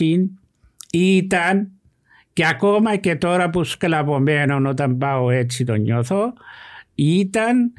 [0.91, 1.71] ήταν
[2.33, 6.33] και ακόμα και τώρα που σκλαβωμένο όταν πάω έτσι το νιώθω
[6.95, 7.73] ήταν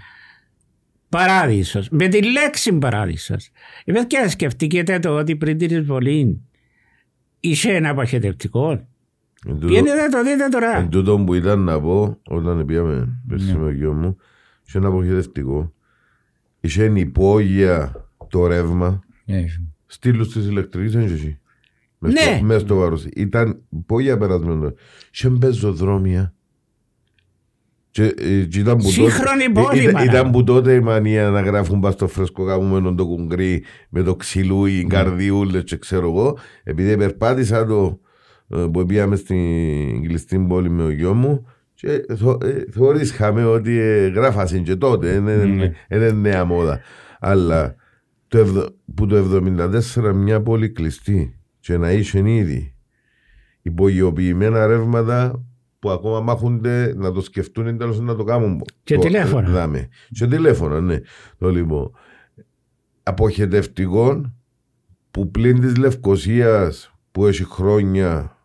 [1.09, 1.89] παράδεισος.
[1.91, 3.51] Με τη λέξη παράδεισος.
[3.85, 6.41] Επειδή και σκεφτήκετε το ότι πριν την εισβολή
[7.41, 8.87] είσαι ένα αποχετευτικό.
[9.67, 10.77] Πιένετε το δείτε τώρα.
[10.77, 13.59] Εν τούτο που ήταν να πω όταν πήγαμε πέρσι ναι.
[13.59, 14.17] με ο γιο μου
[14.67, 15.73] είσαι ένα αποχετευτικό.
[16.61, 19.03] Είσαι υπόγεια το ρεύμα.
[19.25, 19.45] Ναι.
[19.87, 21.37] Στήλους της ηλεκτρικής ένωσης.
[22.13, 22.41] Ναι.
[22.43, 23.05] Μέσα στο βάρος.
[23.05, 24.73] Ήταν πολύ περασμένο.
[25.11, 26.35] Σε πεζοδρόμια.
[27.91, 31.81] Και, ε, και ήταν που Σύγχρονη τότε, ήταν, ήταν που τότε η μανία να γράφουν
[31.81, 36.39] πας στο φρέσκο κάμουμε το κουγκρί με το ξυλού ή καρδιούλες και ξέρω εγώ.
[36.65, 38.01] Επειδή περπάτησα το
[38.49, 42.01] ε, που πήγαμε στην κλειστή πόλη με ο γιο μου και
[42.71, 45.13] θεωρήσαμε ότι ε, γράφασαν και τότε.
[45.13, 46.11] Είναι ναι.
[46.11, 46.81] νέα μόδα.
[47.21, 47.75] Αλλά
[48.29, 49.43] το, που το
[49.97, 52.75] 1974 μια πόλη κλειστή και να είσαι ήδη
[53.63, 55.45] υπογειοποιημένα ρεύματα
[55.79, 58.63] που ακόμα μάχονται να το σκεφτούν ή τέλος να το κάνουν.
[58.85, 59.51] Και τηλέφωνα.
[59.51, 59.89] Δάμε.
[60.11, 60.99] Και τηλέφωνα, ναι.
[61.39, 61.91] Το λοιπόν.
[63.03, 64.35] Αποχετευτικών
[65.11, 68.37] που πλην της Λευκοσίας που έχει χρόνια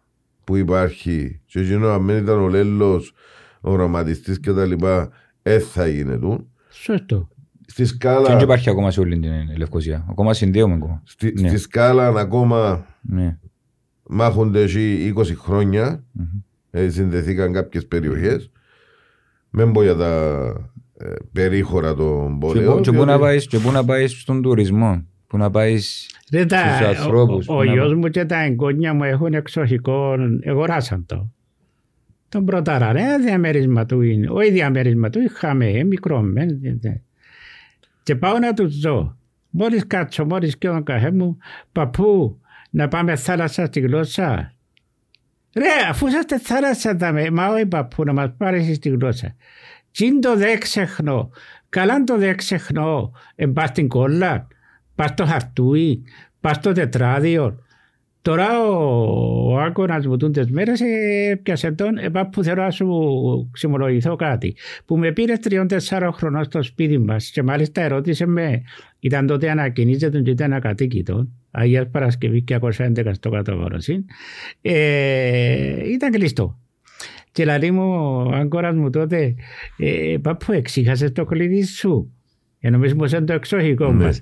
[0.44, 3.14] που υπάρχει και εκείνο αν δεν ήταν ο Λέλος,
[3.62, 5.10] ο οραματιστής και τα λοιπά,
[5.42, 6.38] δεν θα γίνεται.
[6.70, 7.30] Σωστό.
[7.66, 8.26] Στη σκάλα...
[8.26, 10.06] Και δεν υπάρχει ακόμα σε όλη την Λευκοσία.
[10.10, 11.02] Ακόμα συνδέουμε ακόμα.
[11.06, 11.48] Στη, ναι.
[11.48, 13.38] στη σκάλα ακόμα ναι.
[14.08, 16.04] μάχονται εκεί 20 χρόνια.
[16.20, 16.42] Mm-hmm.
[16.72, 18.52] Ε, συνδεθήκαν κάποιες περιοχές.
[19.50, 20.14] Με πω για τα
[20.98, 22.82] ε, περίχωρα των πόλεων.
[22.82, 25.04] Και, και, να πάει, και πού να πάεις στον τουρισμό.
[25.28, 27.48] Πού να πάεις στους ανθρώπους.
[27.48, 31.32] Ο, ο, ο γιος μου και τα εγγόνια μου έχουν εξοχικό, εγωράσαν το.
[32.30, 34.28] Τον πρώτα ρε, διαμέρισμα του είναι.
[34.30, 36.24] Όχι διαμέρισμα του, είχαμε μικρό.
[38.04, 39.18] Και πάω να τους δω.
[39.50, 41.38] Μόλις κάτσω, μόλις και ο καφέ μου,
[41.72, 42.39] παππού,
[42.70, 44.54] να πάμε θάλασσα στη γλώσσα;
[45.56, 49.36] Ρε, αφού είσαστε θάλασσα τα με, μα όχι παππού, να μας πάρεις στη γλώσσα.
[49.92, 51.30] Τι είναι το δε ξεχνώ.
[51.70, 53.12] Καλά το δε ξεχνώ.
[53.36, 54.48] Ε, πας στην κόλλα,
[54.96, 56.04] πας στο χαρτούι,
[56.40, 57.64] πας στο τετράδιο.
[58.22, 60.82] Τώρα ο Άκωνας μου τούντες μέρες
[61.30, 64.56] έπιασε τον, επά που θέλω να σου ξυμολογηθώ κάτι.
[64.86, 68.62] Που με πήρε τριών τεσσάρων χρονών στο σπίτι μας και μάλιστα ερώτησε με,
[69.00, 71.28] ήταν τότε ανακοινίζεται και ήταν ακατοίκητος.
[71.52, 74.06] Αγίας Παρασκευή και 211 στο καταβόρωση.
[74.62, 76.60] Ε, ήταν κλειστό.
[77.32, 79.36] Και λέει μου, ο Άγκορας μου τότε,
[79.78, 82.14] ε, πάπου εξήχασες το κλειδί σου;
[82.60, 84.04] Για νομίζουμε σαν το εξοχικό ναι.
[84.06, 84.22] μας.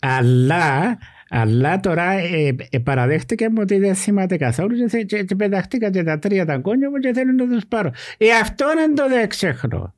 [0.00, 0.98] Αλλά
[1.28, 6.02] αλλά τώρα ε, ε, παραδέχτηκε μου ότι δεν θυμάται καθόλου και, και, και πεταχτήκα και
[6.02, 7.90] τα τρία τα κόνια μου και θέλω να τους πάρω.
[8.18, 9.94] Ε, αυτό δεν το δεν ξεχνώ.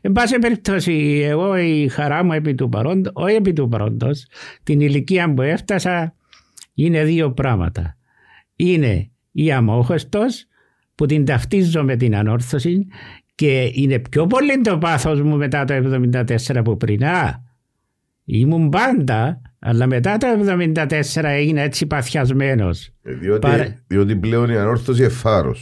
[0.00, 4.26] Εν πάση περιπτώσει, εγώ η χαρά μου επί του παρόντος, όχι επί του παρόντος,
[4.62, 6.14] την ηλικία που έφτασα
[6.74, 7.96] είναι δύο πράγματα.
[8.56, 10.46] Είναι η αμόχωστος
[10.94, 12.86] που την ταυτίζω με την ανόρθωση
[13.34, 17.04] και είναι πιο πολύ το πάθος μου μετά το 1974 που πριν.
[17.04, 17.42] Α,
[18.24, 20.26] ήμουν πάντα αλλά μετά το
[20.74, 22.90] 1974 έγινε έτσι παθιασμένος.
[23.02, 23.82] Ε, διότι, Παρα...
[23.86, 25.54] διότι πλέον η ανόρθωση εφάρο.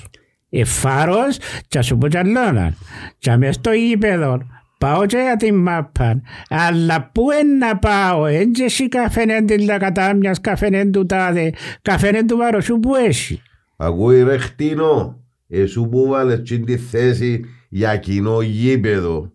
[0.61, 1.25] Εφάρο,
[1.69, 2.73] και σου πω κι άλλο
[3.19, 4.39] Και μες στο γήπεδο
[4.79, 6.21] πάω και για την μάπα.
[6.49, 11.53] Αλλά πού είναι να πάω, έτσι εσύ καφένεν την λακατάμιας, καφένεν του τάδε,
[11.83, 13.43] καφένεν του βαροσού που έχει.
[13.77, 19.33] Ακούει ρε χτίνο, εσύ που βάλες τη θέση για κοινό γήπεδο.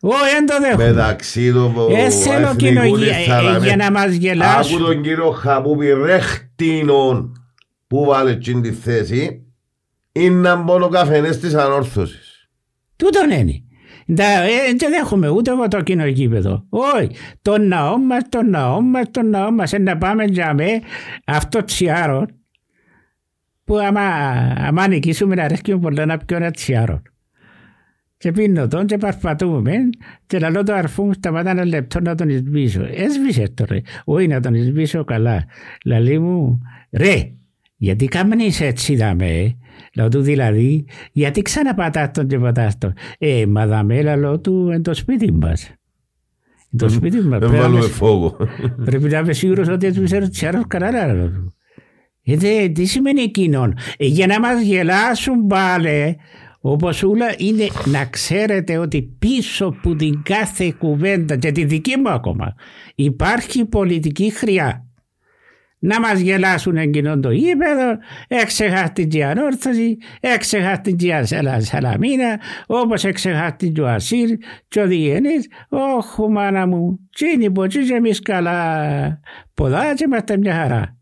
[0.00, 0.86] Όχι, δεν το δέχομαι.
[0.86, 4.76] Μεταξύ του ε, θέλω κοινογία ε, για να μας γελάσουν.
[4.76, 7.32] Άκου τον κύριο Χαπούπη ρεχτίνον
[7.86, 9.41] που βάλε την θέση
[10.12, 12.48] είναι να μπω καφενές της ανόρθωσης.
[12.96, 13.62] Τούτον είναι.
[14.06, 16.66] Δεν δέχομαι ούτε εγώ το κοινό γήπεδο.
[16.68, 17.10] Όχι.
[17.42, 19.72] Το ναό μας, το ναό μας, το ναό μας.
[19.72, 20.80] Να πάμε για με
[21.24, 22.26] αυτό τσιάρο
[23.64, 24.00] που άμα,
[24.56, 27.02] άμα νικήσουμε να αρέσκει πολύ να πιω ένα τσιάρο.
[28.16, 29.74] Και πίνω τον και παρπατούμε
[30.26, 32.82] και λαλώ το αρφού μου σταματά ένα λεπτό να τον εισβήσω.
[32.94, 33.80] Έσβησε το ρε.
[34.04, 35.44] Όχι να τον εισβήσω καλά.
[35.84, 36.60] Λαλεί μου
[36.90, 37.32] ρε
[37.82, 39.56] γιατί κάμνεις έτσι δαμε.
[39.94, 42.92] Λέω του δηλαδή γιατί ξαναπατάς τον και πατάς τον.
[43.18, 45.72] Ε μα δαμε λαλώ του εν το σπίτι μας.
[46.76, 47.28] Το σπίτι μας.
[47.28, 48.36] Δεν πρέπει να βάλουμε είμαι- φόβο.
[48.84, 51.54] Πρέπει να είμαι σίγουρος ότι έσβησε ο τσιάρος κανένα λαλώ του.
[52.24, 56.16] Ε, δε, τι σημαίνει εκείνον; Ε, για να μας γελάσουν πάλι
[56.60, 62.10] όπως όλα είναι να ξέρετε ότι πίσω από την κάθε κουβέντα και τη δική μου
[62.10, 62.54] ακόμα
[62.94, 64.86] υπάρχει πολιτική χρειά.
[65.84, 67.98] Να μας γελάσουν εκείνον το γήπεδο,
[68.28, 74.28] έξεχα την και ανόρθωση, έξεχα την και ασαλα- σαλαμίνα, όπως έξεχα την και ο Ασύρ
[74.68, 75.48] και ο Διενής.
[75.68, 79.20] όχου μάνα μου, τσίνη που τσι και εμείς καλά,
[79.54, 80.96] ποδά και είμαστε μια χαρά.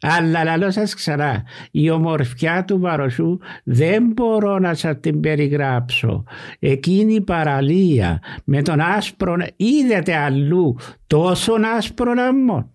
[0.00, 6.24] Αλλά λαλό σας ξανά, η ομορφιά του Βαροσού δεν μπορώ να σας την περιγράψω.
[6.58, 12.70] Εκείνη η παραλία με τον άσπρο, είδατε αλλού τόσο άσπρο αμμό.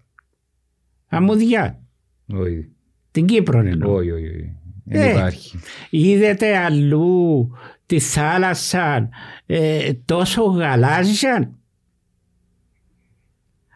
[1.16, 1.80] Αμμουδιά,
[2.34, 2.70] Όχι,
[3.12, 3.94] την Κύπρο εννοώ.
[3.94, 4.26] όχι, όχι.
[4.26, 4.56] όχι.
[4.90, 5.00] Ε.
[5.00, 5.60] Δεν υπάρχει.
[5.90, 7.50] Είδατε αλλού
[7.86, 9.10] τη θάλασσα
[9.46, 11.52] ε, τόσο γαλάζια.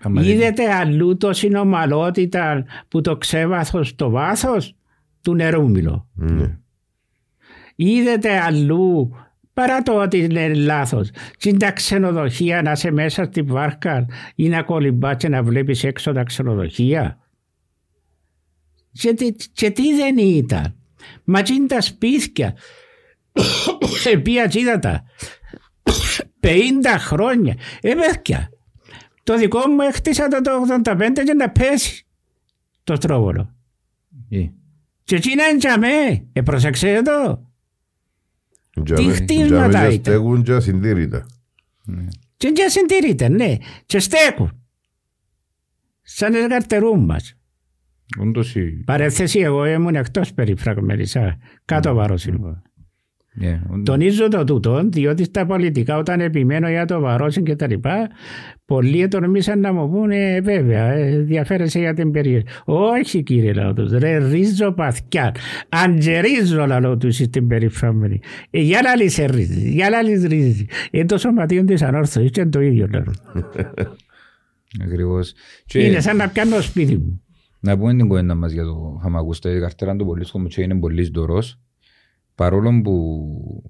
[0.02, 4.76] Άμα δεν- Είδατε αλλού το συνομαλότητα που το ξέβαθος στο βάθος
[5.22, 6.07] του νερού μιλώ.
[6.14, 6.57] Ναι.
[7.76, 9.16] Είδατε αλλού
[9.53, 11.10] παρά το ότι είναι λάθος.
[11.38, 14.06] Στην τα ξενοδοχεία να είσαι μέσα στη βάρκα
[14.36, 17.18] ή να κολυμπάς και να βλέπεις έξω τα ξενοδοχεία.
[18.91, 20.76] Και, τι- και τι δεν ήταν.
[21.24, 22.56] Μα τι είναι τα σπίτια.
[24.14, 25.03] Επία είδα τα.
[26.41, 26.49] 50
[26.98, 27.56] χρόνια.
[27.82, 28.49] Ε, παιδιά,
[29.24, 30.52] το δικό μου έχτισα το, το
[30.84, 32.06] 85 και να πέσει
[32.84, 33.56] το στρόβολο.
[34.30, 34.45] Ε,
[35.03, 36.28] Και εκεί είναι τζαμέ.
[36.34, 37.48] Ε, προσεξέ το.
[38.84, 40.14] Τζάμε- χτίσματα τζάμε και ήταν.
[40.14, 41.26] στέκουν και ασυντήρητα.
[41.86, 42.07] ναι.
[42.38, 43.57] Και δεν συντηρείται, ναι.
[43.86, 44.64] Και στέκουν.
[46.02, 47.34] Σαν τις καρτερούν μας.
[48.18, 51.38] Όντως, ε, Παρέθεση, εγώ ήμουν εκτός περιφραγμενισά.
[51.65, 52.61] Κάτω βάρος ήμουν.
[53.41, 53.84] ε, όντως.
[53.86, 58.10] Τονίζω το τούτο, διότι στα πολιτικά όταν επιμένω για το βαρόσιν και τα λοιπά,
[58.65, 62.45] πολλοί τολμήσαν να μου πούνε, «Ε, βέβαια, ε, ενδιαφέρεσαι για την περιοχή.
[62.65, 65.36] Όχι κύριε λαό τους, ρε ρίζο παθιά,
[65.69, 68.19] αντζερίζω λαό τους στην περιφράμενη.
[68.49, 70.65] Ε, για να λύσει ρίζει, για να λύσει ρίζει.
[70.91, 73.03] Ε, το σωματείο της ανόρθωσης και είναι το ίδιο λαό.
[74.84, 75.34] Ακριβώς.
[75.65, 77.22] Και Είναι σαν να πιάνω σπίτι μου.
[77.60, 79.52] Να πούμε την κουβέντα μας για το Χαμακούστα.
[79.52, 81.60] Η καρτέρα του πολύ μου και είναι πολύ δωρός.
[82.36, 83.64] Παρόλο που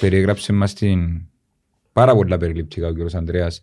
[0.00, 1.22] περιέγραψε μας την
[1.92, 3.14] πάρα πολλά περιληπτικά ο κ.
[3.14, 3.62] Ανδρέας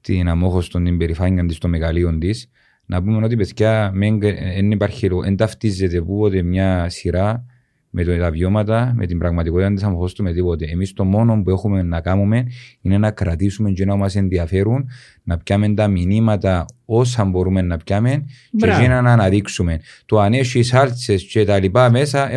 [0.00, 2.50] την αμόχωστον, την περηφάνεια της, το μεγαλείο της,
[2.86, 7.44] να πούμε ότι παιδιά δεν υπάρχει, δεν ταυτίζεται πούποτε μια σειρά
[7.92, 10.64] με το, τα βιώματα, με την πραγματικότητα της αμοχώστου, με τίποτε.
[10.66, 12.46] Εμείς το μόνο που έχουμε να κάνουμε
[12.80, 14.88] είναι να κρατήσουμε και να μας ενδιαφέρουν,
[15.22, 18.80] να πιάμε τα μηνύματα όσα μπορούμε να πιάμε και Μπράβο.
[18.80, 19.80] εκείνα να αναδείξουμε.
[20.06, 22.28] Το αν έχεις σάλτσες και τα λοιπά μέσα,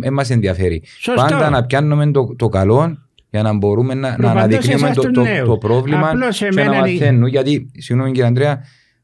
[0.00, 0.82] δεν μας ενδιαφέρει.
[0.98, 1.20] Σωστό.
[1.22, 2.98] Πάντα να πιάνουμε το, το καλό
[3.30, 5.48] για να μπορούμε να, να Προπαντός αναδεικνύουμε εσάς το, τους το, νέους.
[5.48, 7.26] το πρόβλημα Απλώς και εμένα να είναι- μαθαίνουν.
[7.28, 8.60] Γιατί, συγγνώμη κύριε Ανδρέα,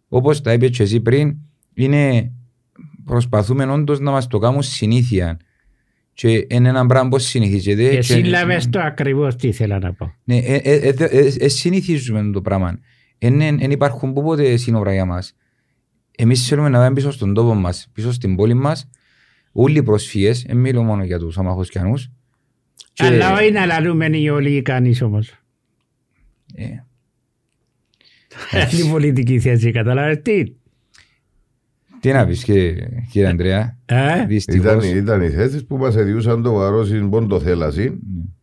[0.08, 1.36] όπως τα είπες και εσύ πριν,
[1.74, 2.32] είναι,
[3.04, 5.36] προσπαθούμε όντως να μας το κάνουν συνήθεια.
[6.16, 7.88] Και είναι ένα πράγμα που συνηθίζεται.
[7.88, 10.14] Και και- σύλλαβες το ακριβώς τι ήθελα να πω.
[10.24, 12.78] ναι, ε, ε, ε, ε, ε, συνηθίζουμε το πράγμα.
[13.18, 15.36] Δεν υπάρχουν πούποτε σύνορα για μας.
[16.18, 18.88] Εμείς θέλουμε να πάμε πίσω στον τόπο μας, πίσω στην πόλη μας.
[19.52, 22.10] Όλοι οι προσφύγες, δεν μιλώ μόνο για τους αμαχοσκιανούς.
[22.92, 25.34] Και- Αλλά όχι να λαλούμε οι όλοι ικανείς όμως.
[26.54, 26.64] ε,
[28.72, 30.42] Είναι η πολιτική θέση, καταλάβες τι;
[32.00, 34.84] Τι να πεις κύριε, κύριε Ανδρέα, Ε; Ήταν, δυστυχώς.
[34.86, 37.98] ήταν οι θέσεις που μας εδιούσαν το βαρόσιν ποντοθέλασιν,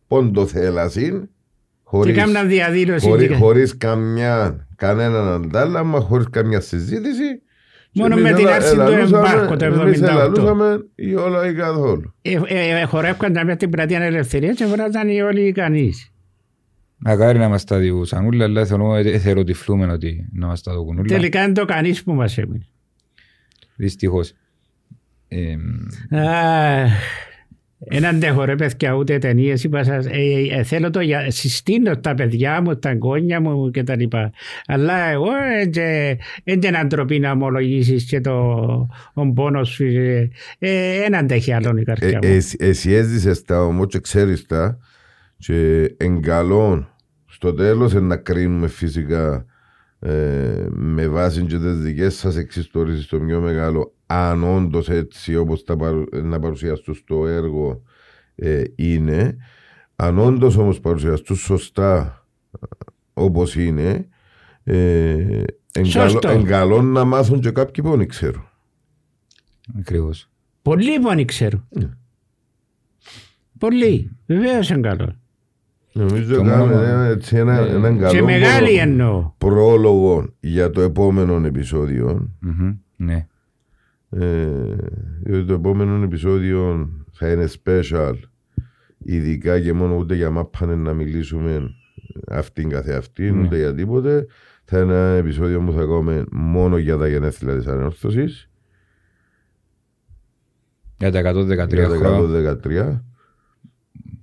[0.08, 1.28] ποντοθέλασιν, Και
[1.82, 3.08] χωρίς, κάμνα διαδήλωση.
[3.08, 7.42] χωρί, και- χωρίς καμιά, κανέναν αντάλλαγμα, χωρίς καμιά συζήτηση.
[7.92, 10.10] Και Μόνο εμείς με την ελα- άρση του ελαλούσαμε- εμπάρκου το εμείς 78.
[10.12, 12.14] ελαλούσαμε ή όλα ή καθόλου.
[12.22, 16.08] Ε, ε, ε, χορεύκαν τα μέσα στην πλατεία ελευθερίας και βράζαν οι όλοι ικανείς.
[16.96, 20.98] Μακάρι να μας τα διούσαν όλα, αλλά θεωρώ ε, εθεροτυφλούμε ότι να μας τα δοκούν
[20.98, 21.06] όλα.
[21.06, 22.66] Τελικά είναι το κανείς που μας έμεινε.
[23.76, 24.32] Δυστυχώς.
[25.28, 25.54] Ε,
[26.10, 26.92] Αχ,
[27.86, 31.96] Εν αντέχω ρε παιδιά ούτε ταινίες είπα σας, ε, ε, ε, θέλω το για, συστήνω
[31.98, 34.32] τα παιδιά μου, τα εγγόνια μου και τα λοιπά.
[34.66, 35.30] Αλλά εγώ
[36.44, 38.32] δεν την αντροπή να ομολογήσεις και το
[39.14, 39.84] ο πόνος σου.
[39.84, 42.28] ε, ε, Εν αντέχει άλλον η Ε, καρδιά μου.
[42.28, 44.78] εσύ- Εσύ έζησες τα όμως και ξέρεις τα
[45.38, 46.88] και εν καλό
[47.26, 49.44] στο τέλος να κρίνουμε φυσικά
[50.06, 55.64] ε, με βάση και τις δικές σας εξιστορήσεις το πιο μεγάλο αν όντως έτσι όπως
[55.64, 57.82] τα παρου- να παρουσιαστούν στο έργο
[58.34, 59.36] ε, είναι
[59.96, 62.26] Αν όντως όμως παρουσιαστούν σωστά
[63.14, 64.08] όπως είναι,
[64.64, 66.18] ε, εν Σωστό.
[66.18, 68.48] καλό- εν καλό να μάθουν και κάποιοι που δεν ξέρουν.
[69.78, 70.30] Ακριβώς.
[70.62, 71.66] Πολλοί που αν ξέρουν.
[71.68, 71.88] Ναι.
[73.58, 74.16] Πολλοί.
[74.26, 75.16] Βεβαίως είναι καλό.
[75.96, 77.68] Νομίζω Το κάνουμε μόνο- ένα, έτσι ένα, Ναι.
[77.68, 79.32] έναν καλό Και μεγάλη προ- εννοώ.
[79.38, 82.30] πρόλογο για το επόμενο επεισόδιο.
[82.40, 83.26] Μμμ, Ναι.
[84.10, 84.46] Ε,
[85.22, 88.14] διότι το επόμενο επεισόδιο θα είναι special
[88.98, 91.74] ειδικά και μόνο ούτε για μάπανε να μιλήσουμε
[92.28, 93.42] αυτήν καθεαυτήν Ναι.
[93.46, 94.26] ούτε για τίποτε
[94.64, 98.50] θα είναι ένα επεισόδιο που θα κάνουμε μόνο για τα γενέθλια της ανόρθωσης
[100.98, 103.04] Για τα 113 για τα χρόνια 113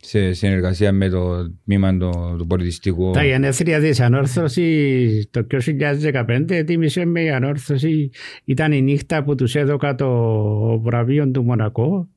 [0.02, 3.12] σε συνεργασία με το τμήμα του, του πολιτιστικού.
[3.12, 8.10] Τα γενέθλια της ανόρθωσης το 2015 τίμησε με η ανόρθωση
[8.46, 12.08] ήταν η νύχτα που τους έδωκα το βραβείο του Μονακό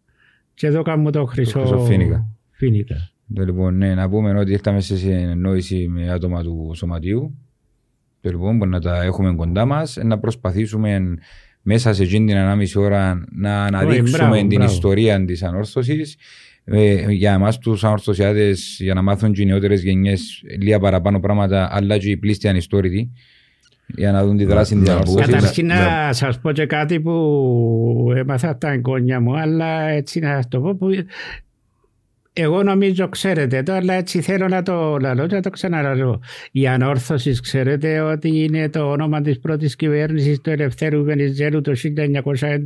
[0.54, 2.26] και έδωκα μου το χρυσό, χρυσό φοίνικα.
[2.50, 3.10] φοίνικα.
[3.34, 7.38] Το, λοιπόν, ναι, να πούμε ότι ήρθαμε σε συνεννόηση με άτομα του σωματείου.
[8.20, 11.18] Το, λοιπόν, που να τα έχουμε κοντά μας, να προσπαθήσουμε
[11.62, 14.72] μέσα σε εκείνη την ανάμιση ώρα να αναδείξουμε μπράβο, την μπράβο.
[14.72, 16.16] ιστορία της ανόρθωσης.
[16.66, 21.68] Ε, για εμάς τους ανορθωσιάτες, για να μάθουν και οι νεότερες γενιές λίγα παραπάνω πράγματα,
[21.72, 23.10] αλλά και οι πλήστοι ανιστόρητοι,
[23.86, 25.30] για να δουν τη δράση Να- της να πω- ανόρθωση.
[25.32, 30.18] Καταρχήν να- να σας πω και κάτι που έμαθα από τα εγγόνια μου, αλλά έτσι
[30.20, 30.86] να σας το πω που
[32.36, 36.20] εγώ νομίζω ξέρετε το, αλλά έτσι θέλω να το λαλώ και να το ξαναλαλώ.
[36.52, 41.72] Η ανόρθωση ξέρετε ότι είναι το όνομα της πρώτης κυβέρνησης του Ελευθέρου Βενιζέλου το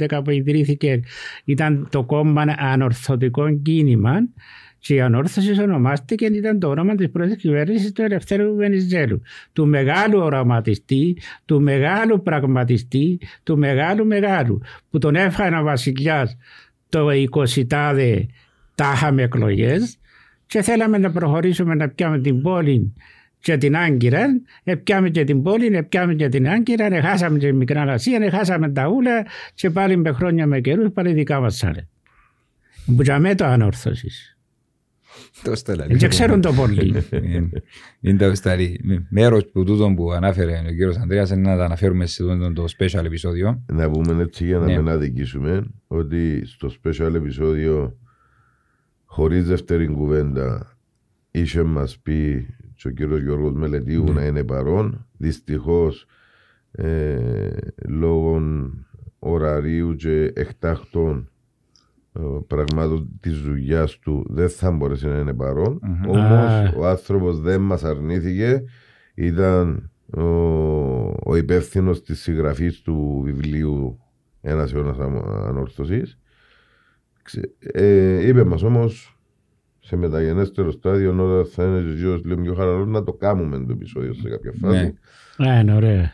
[0.08, 1.00] 1911 που ιδρύθηκε.
[1.44, 4.12] Ήταν το κόμμα ανορθωτικό κίνημα
[4.78, 9.22] και η ανόρθωση ονομάστηκε ήταν το όνομα της πρώτης κυβέρνησης του Ελευθέρου Βενιζέλου.
[9.52, 16.36] Του μεγάλου οραματιστή, του μεγάλου πραγματιστή, του μεγάλου μεγάλου που τον έφαγε ο βασιλιάς
[16.88, 17.08] το
[17.56, 18.26] 20 τάδε
[18.78, 19.98] τα είχαμε εκλογές
[20.46, 22.92] και θέλαμε να προχωρήσουμε να πιάμε την πόλη
[23.40, 24.26] και την Άγκυρα,
[24.82, 28.88] πιάμε και την πόλη, πιάμε και την Άγκυρα, χάσαμε και την Μικρά Ασία, χάσαμε τα
[28.88, 31.86] ούλα και πάλι με χρόνια με καιρούς πάλι δικά μας σάρε.
[32.96, 34.38] Που για μέ το ανόρθωσης.
[35.42, 35.96] Το στέλνει.
[35.96, 37.04] Και ξέρουν το πολύ.
[37.10, 37.48] Είναι-
[38.00, 38.80] Είναι το σταλί.
[39.10, 42.64] Μέρος που τούτο που ανάφερε ο κύριος Ανδρέας είναι να τα αναφέρουμε σε τούτο το
[42.78, 43.64] special επεισόδιο.
[43.66, 44.76] να πούμε έτσι για να Ναι.
[44.76, 47.96] μην αδικήσουμε ότι στο special επεισόδιο
[49.18, 50.76] χωρίς δεύτερη κουβέντα
[51.30, 54.12] είχε μας πει και ο κύριος Γιώργος Μελετίου Ναι.
[54.12, 56.06] να είναι παρόν δυστυχώς
[56.70, 57.48] ε,
[57.88, 58.40] λόγω
[59.18, 61.30] ωραρίου και εκτάχτων
[62.12, 66.08] ε, πραγμάτων της δουλειάς του δεν θα μπορέσει να είναι παρόν Μμμ.
[66.08, 66.72] όμως Α.
[66.78, 68.62] ο άνθρωπος δεν μας αρνήθηκε
[69.14, 70.22] ήταν ο,
[71.24, 73.98] ο υπεύθυνος της συγγραφής του βιβλίου
[74.40, 74.98] Ένας αιώνας
[75.48, 76.18] ανόρθωσης.
[77.58, 79.18] Ε, είπε μας όμως
[79.80, 84.14] σε μεταγενέστερο στάδιο, όταν θα είναι ζυγό λίγο πιο χαλαρό, να το κάνουμε το επεισόδιο
[84.14, 84.94] σε κάποια φάση.
[85.36, 85.50] Ναι.
[85.50, 86.12] Α, είναι ωραία.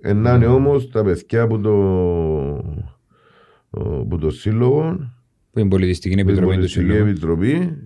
[0.00, 1.72] Ε, να είναι όμως τα παιδιά από το,
[4.08, 5.12] που το σύλλογο,
[5.50, 7.08] Που είναι πολιτιστική την επιτροπή του Πολιτιστική Συλλόγου.
[7.08, 7.76] Επιτροπή,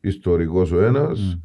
[0.00, 1.38] ιστορικός ο ένας,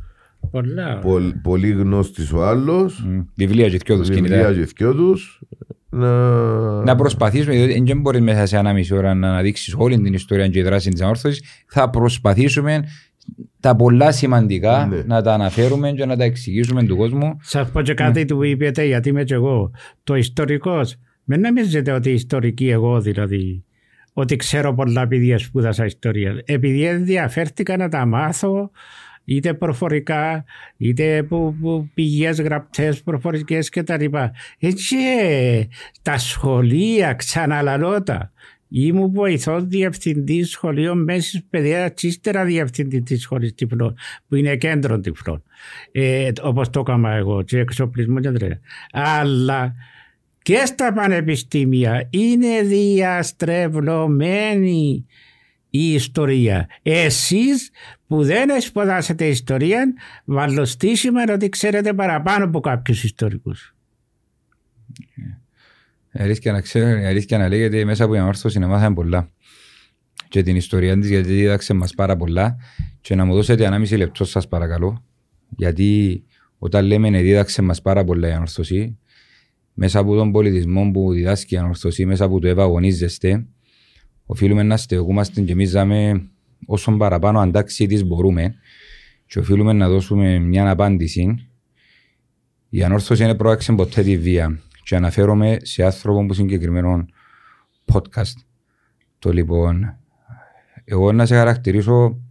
[0.52, 1.00] Πολλά.
[1.44, 3.20] πολύ γνώστης ο άλλος, Μμ.
[3.36, 4.54] Βιβλία και δυο τους βιβλία κινητά.
[4.54, 5.42] και δυο τους,
[5.90, 10.14] να, Να προσπαθήσουμε, διότι δεν μπορεί μέσα σε ένα μισή ώρα να αναδείξεις όλη την
[10.14, 11.44] ιστορία και η δράση της ανόρθωσης.
[11.68, 12.84] Θα προσπαθήσουμε
[13.60, 15.02] τα πολλά σημαντικά Ναι.
[15.06, 17.38] να τα αναφέρουμε και να τα εξηγήσουμε του κόσμου.
[17.42, 19.72] Σας πω και κάτι του είπετε γιατί είμαι και εγώ.
[20.04, 20.96] Το ιστορικός.
[21.24, 23.64] Μην νομίζετε ότι ιστορική εγώ δηλαδή.
[24.14, 26.42] Ότι ξέρω πολλά επειδή σπούδασα ιστορία.
[26.46, 28.72] Επειδή ενδιαφέρθηκα να τα μάθω
[29.28, 30.46] είτε προφορικά
[30.78, 34.32] είτε που, που πηγές γραπτές προφορικές και τα λοιπά.
[34.60, 34.96] Έτσι
[36.02, 38.32] τα σχολεία ξαναλαλώτα.
[38.70, 43.96] Ήμουν βοηθός διευθυντής σχολείων μέσης παιδείας και ύστερα διευθυντή της σχολής τυφλών,
[44.28, 45.44] που είναι κέντρο τυφλών.
[45.92, 48.60] Ε, Όπως το έκανα εγώ, και εξοπλισμό και τρέχα.
[48.92, 49.76] Αλλά
[50.42, 55.06] και στα πανεπιστήμια είναι διαστρεβλωμένη
[55.78, 56.68] η ιστορία.
[56.82, 57.70] Εσείς
[58.08, 59.94] που δεν σπουδάσετε ιστορία,
[60.26, 63.76] βαλωστήσιμα ότι ξέρετε παραπάνω από κάποιους ιστορικούς.
[66.12, 69.30] Η αλήθεια να, ξέρω, η αλήθεια να λέγεται μέσα από την ανόρθωση να μάθαμε πολλά.
[70.30, 72.58] Και την ιστορία της, γιατί δίδαξε μας πάρα πολλά.
[73.02, 75.04] Και να μου δώσετε ένα μισή λεπτό, σας παρακαλώ.
[75.50, 76.24] Γιατί
[76.58, 78.98] όταν λέμε να δίδαξε μας πάρα πολλά η ανόρθωση,
[79.74, 83.46] μέσα από τον πολιτισμό που διδάσκει η ανόρθωση, μέσα από το ευαγωνίζεστε,
[84.28, 86.30] οφείλουμε να στεγούμαστε και εμεί δάμε
[86.66, 88.56] όσο παραπάνω αντάξει της μπορούμε
[89.26, 91.50] και οφείλουμε να δώσουμε μια απάντηση.
[92.70, 97.06] Η ανόρθωση δεν προάξε ποτέ τη βία και αναφέρομαι σε άνθρωπο που συγκεκριμένο
[97.94, 98.36] podcast.
[99.20, 99.98] Το λοιπόν,
[100.84, 102.22] εγώ να σε χαρακτηρίσω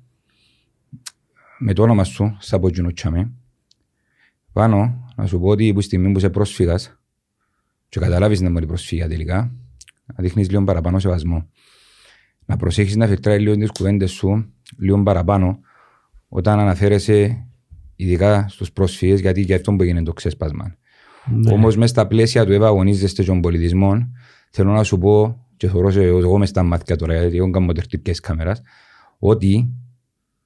[1.58, 3.32] με το όνομα σου, στα Ποτζινοτσάμε,
[4.52, 6.98] πάνω να σου πω ότι που στιγμή που είσαι πρόσφυγας
[7.88, 9.54] και καταλάβεις να μπορεί προσφύγια τελικά,
[10.06, 11.48] να δείχνεις λίγο παραπάνω σεβασμό.
[12.46, 15.58] Να προσέχεις να φιλτράει λίγο τις κουβέντες σου, λίγο παραπάνω,
[16.28, 17.46] όταν αναφέρεσαι
[17.96, 20.76] ειδικά στους πρόσφυγες, γιατί για αυτό που έγινε το ξέσπασμα.
[21.26, 21.52] Ναι.
[21.52, 24.12] Όμως μέσα στα πλαίσια του ευαγωνίζεστε των πολιτισμών,
[24.50, 27.72] θέλω να σου πω, και θεωρώ σε εγώ μες στα μάτια τώρα, γιατί εγώ κάνω
[27.72, 28.62] τερτυπικές κάμερας,
[29.18, 29.68] ότι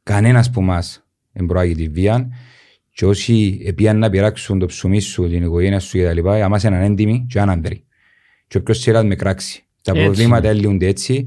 [0.02, 2.28] κανένας από εμάς δεν προάγει βία
[2.92, 6.18] και όσοι επίαν να πειράξουν το ψωμί σου, την οικογένεια σου κτλ.
[6.18, 7.84] Για μας είναι έντιμοι και άνανδροι.
[8.46, 9.64] Και όποιος σειράς με κράξει.
[9.82, 10.04] Τα έτσι.
[10.04, 11.26] προβλήματα έλυονται έτσι.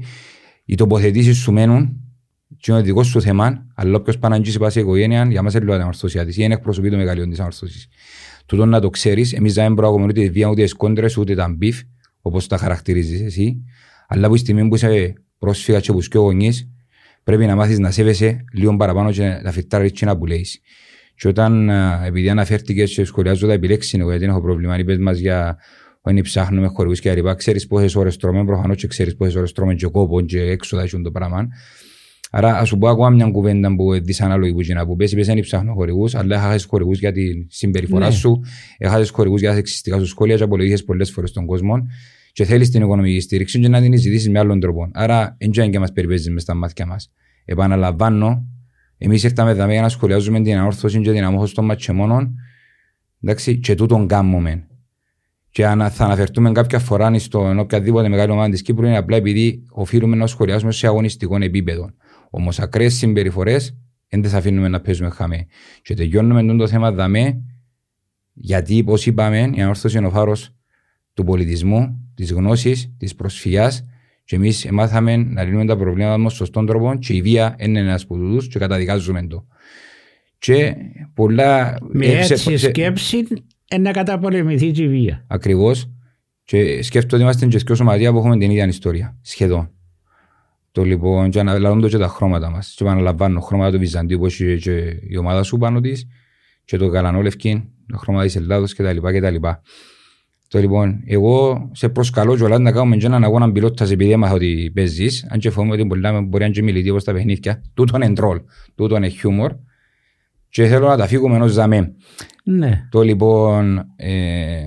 [0.64, 1.98] Οι τοποθετήσεις σου μένουν
[2.56, 5.74] και είναι δικός σου θέμα, αλλά όποιος πάνε να πάει σε οικογένεια, για μας έλειπε
[5.74, 7.88] αμορφωσία της ή είναι εκπροσωπεί το μεγαλείο της αμορφωσίας.
[8.46, 11.80] Τούτο να το ξέρεις, εμείς δεν προάγουμε ούτε βία, ούτε σκόντρες, ούτε τα μπιφ,
[12.20, 13.64] όπως τα χαρακτηρίζεις εσύ.
[14.08, 16.70] Αλλά που η στιγμή που είσαι πρόσφυγα και που και γονείς,
[17.24, 20.60] πρέπει να μάθεις να σέβεσαι λίγο παραπάνω και να φυτάρεις και να πουλέεις.
[21.16, 21.70] Και όταν,
[22.04, 25.58] επειδή αναφέρθηκες και σχολιάζω τα επιλέξεις, εγώ γιατί έχω πρόβλημα, είπες μας για
[26.06, 29.74] όταν ψάχνουμε χορηγούς και αρυπά, ξέρεις πόσες ώρες τρώμε, προφανώς και ξέρεις πόσες ώρες τρώμε
[29.74, 31.48] και κόπο και έξοδα έχουν το πράγμα.
[32.30, 35.40] Άρα ας σου πω ακόμα μια κουβέντα που δυσανάλογη που γίνα που πες, είπες δεν
[35.40, 38.12] ψάχνω χορηγούς, αλλά έχασες χορηγούς για τη συμπεριφορά ναι.
[38.12, 38.40] σου,
[38.78, 41.86] έχασες χορηγούς για τα σεξιστικά σου σχόλια και απολογίες πολλές φορές στον κόσμο
[42.32, 44.90] και θέλεις την οικονομική στήριξη και να την ζητήσεις με άλλον τρόπο.
[44.92, 47.12] Άρα δεν και μας περιπέζεις μες στα μάτια μας.
[47.44, 48.44] Επαναλαμβάνω,
[48.98, 52.34] εμείς ήρθαμε εδώ για να σχολιάζουμε την αόρθωση και την αμόχωση των ματσεμόνων
[53.22, 54.66] εντάξει, και τούτον κάνουμε.
[55.54, 59.62] Και αν θα αναφερθούμε κάποια φορά στον οποιαδήποτε μεγάλη ομάδα της Κύπρου είναι απλά επειδή
[59.70, 61.90] οφείλουμε να σχολιάζουμε σε αγωνιστικό επίπεδο.
[62.30, 63.76] Όμως ακραίες συμπεριφορές
[64.08, 65.46] δεν τι αφήνουμε να παίζουμε χαμέ.
[65.82, 67.42] Και τελειώνουμε το θέμα δαμέ,
[68.32, 70.54] γιατί όπω είπαμε, η ανόρθωση είναι ο φάρος
[71.14, 73.84] του πολιτισμού, της γνώσης, της προσφυγιάς
[74.24, 78.02] και εμείς μάθαμε να λύνουμε τα προβλήματα μας σωστόν τρόπο και η βία είναι ένας
[78.02, 79.46] από του και καταδικάζουμε το.
[80.38, 80.74] Και
[81.14, 81.78] πολλά.
[81.92, 83.24] Με έτσι σκέψη
[83.80, 85.24] να καταπολεμηθεί η βία.
[85.26, 85.90] Ακριβώς.
[86.44, 89.18] Και σκέφτομαι ότι είμαστε και σκέφτομαι σωματεία που έχουμε την ίδια ιστορία.
[89.20, 89.70] Σχεδόν.
[90.72, 92.74] Το λοιπόν, και αναλαμβάνω και τα χρώματα μας.
[92.76, 96.06] Και επαναλαμβάνω χρώματα του Βυζαντίου που έχει και η ομάδα σου πάνω της,
[96.64, 98.96] και το καλανόλευκι, τα χρώματα της Ελλάδος κτλ.
[100.48, 104.70] Το λοιπόν, εγώ σε προσκαλώ κιόλας να κάνουμε και έναν αγώνα πιλότας επειδή έμαθα ότι
[104.74, 107.62] παίζεις, αν και φοβούμαι ότι μπορεί να μπορεί να και μιλητή όπως τα παιχνίδια.
[107.74, 108.40] Τούτο είναι τρόλ,
[108.74, 109.52] τούτο είναι χιούμορ
[110.54, 111.94] και θέλω να τα φύγουμε ενός ζαμέ.
[112.44, 112.86] Ναι.
[112.90, 114.60] Το λοιπόν, ε,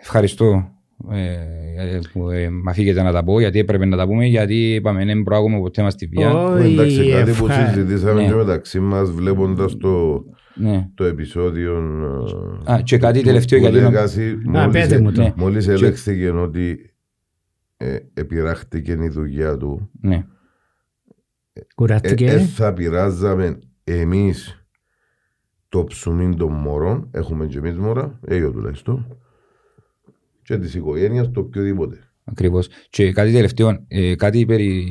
[0.00, 0.70] ευχαριστώ
[1.10, 5.04] ε, που ε, μ' αφήγετε να τα πω γιατί έπρεπε να τα πούμε γιατί είπαμε
[5.04, 6.56] δεν προάγουμε ποτέ μας τη βία.
[6.58, 8.28] Εντάξει, κάτι που συζητήσαμε ναι.
[8.28, 10.24] και μεταξύ μας βλέποντας το
[10.54, 10.88] ναι.
[10.94, 11.74] το επεισόδιο.
[12.64, 13.80] Α, και κάτι τελευταίο γιατί.
[14.44, 16.94] Μόλις μόλις ελέγχθηκε ότι
[17.76, 19.90] ε, επιράχτηκε η δουλειά του.
[20.00, 20.24] Ναι.
[21.74, 24.55] Κουράστηκε; Ε, ε, θα πειράζαμε εμείς
[25.68, 27.08] το ψουμί των μωρών.
[27.10, 29.18] Έχουμε και εμείς μωρά, εγώ τουλάχιστον.
[30.42, 32.06] Και της οικογένειας το οποιοδήποτε.
[32.28, 32.68] Ακριβώς.
[32.90, 34.86] Και κάτι τελευταίο, ε, κάτι περί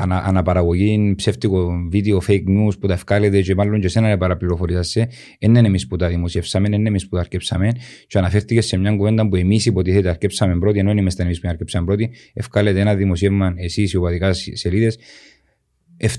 [0.00, 5.08] ανα, αναπαραγωγή ψεύτικο βίντεο, fake news που τα ευκάλετε και μάλλον και εσένα να παραπληροφορήσασαι,
[5.40, 7.72] δεν είναι εμείς που τα δημοσιεύσαμε, δεν είναι εμείς που τα αρκέψαμε.
[8.06, 11.86] Και αναφέρθηκες σε μια κουβέντα που εμείς υποτίθεται αρκέψαμε πρώτη, ενώ είμαστε εμείς που αρκέψαμε
[11.86, 12.10] πρώτη.
[12.32, 14.98] Ευκάλετε ένα δημοσίευμα εσείς οι οπαδικά σελίδες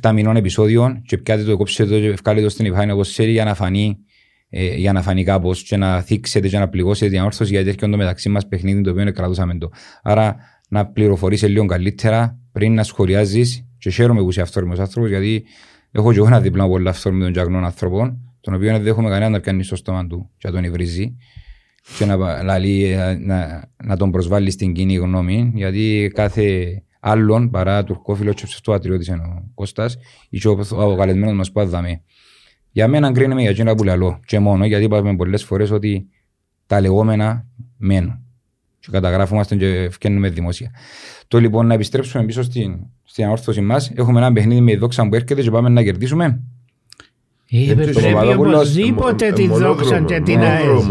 [0.01, 3.31] 7 μηνών επεισόδιων και πιάτε το κόψετε το και ευκάλετε το στην επιφάνεια όπως θέλει
[3.31, 3.97] για να φανεί
[4.49, 7.87] ε, για να φανεί κάπως και να θίξετε και να πληγώσετε την όρθωση γιατί έρχεται
[7.87, 9.69] το μεταξύ μας παιχνίδι το οποίο κρατούσαμε το.
[10.03, 10.35] Άρα
[10.69, 15.45] να πληροφορήσει λίγο καλύτερα πριν να σχολιάζεις και χαίρομαι που είσαι αυθόρμητος άνθρωπος γιατί
[15.91, 19.29] έχω και εγώ ένα διπλό πολύ αυθόρμητων και αγνών ανθρώπων τον οποίο δεν δέχομαι κανένα
[19.29, 21.15] να πιάνει στο στόμα του και να τον υβρίζει
[21.97, 28.33] και να, λαλεί, να, να τον προσβάλλει στην κοινή γνώμη γιατί κάθε άλλον παρά τουρκόφιλο
[28.33, 29.97] και ψευτοατριώτης είναι ο Κώστας
[30.29, 32.01] ή και ο, ο καλεσμένος μας που άδαμε.
[32.71, 36.07] Για μένα κρίνουμε για εκείνα που λέω και μόνο γιατί είπαμε πολλές φορές ότι
[36.67, 37.45] τα λεγόμενα
[37.77, 38.19] μένουν
[38.79, 40.71] και καταγράφουμε και φτιάχνουμε δημόσια.
[41.27, 45.15] Το λοιπόν να επιστρέψουμε πίσω στην, στην αόρθωση μας έχουμε ένα παιχνίδι με δόξα που
[45.15, 46.41] έρχεται και πάμε να κερδίσουμε.
[47.49, 50.87] Ε, πρέπει οπωσδήποτε τη δόξα και την ΑΕΣ.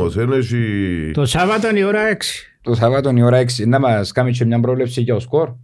[1.13, 2.17] Το Σάββατο η ώρα 6.
[2.61, 3.67] Το Σάββατο η ώρα 6.
[3.67, 5.55] Να μας κάνεις και μια πρόβλεψη για το σκορ.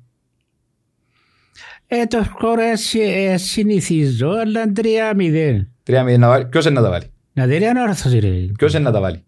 [1.93, 5.67] Ε, το σκορ ε, συνηθίζω, αλλά 3-0.
[5.83, 6.47] Τρία μηδέν να βάλει.
[6.47, 8.29] Ποιος είναι να τα βάλει; Να δεν είναι όρθος ρε.
[8.59, 9.23] Ποιος είναι να τα βάλει;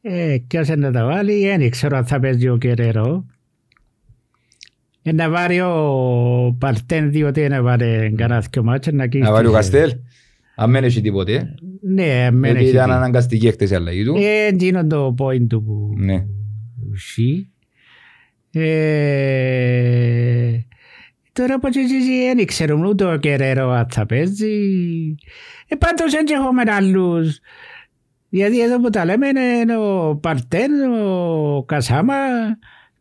[0.00, 3.26] Ε, ποιος είναι να τα βάλει, δεν ξέρω αν θα παίζει ο Κεραίρο.
[5.02, 9.52] Ε, να βάλει ο Παλτέν διότι να βάλει κανένα δυο μάτσες να Να βάλει ο
[9.52, 9.92] Καστέλ.
[10.54, 11.54] Αν δεν έχει τίποτε.
[11.80, 12.84] Ναι, αν δεν έχει τίποτε.
[12.84, 14.14] ήταν αναγκαστική εκτές η αλλαγή του.
[14.16, 16.26] Ε, είναι το point του που ναι.
[16.90, 17.48] ουσί.
[18.52, 20.20] Ε,
[21.32, 24.54] Τώρα πως εσύ δεν ξέρουμε ούτε ο Κεραίρο αν θα παίζει.
[25.68, 27.38] Ε, πάντως έτσι έχουμε άλλους.
[28.28, 32.14] Γιατί εδώ που τα λέμε είναι ο Παρτέν, ο Κασάμα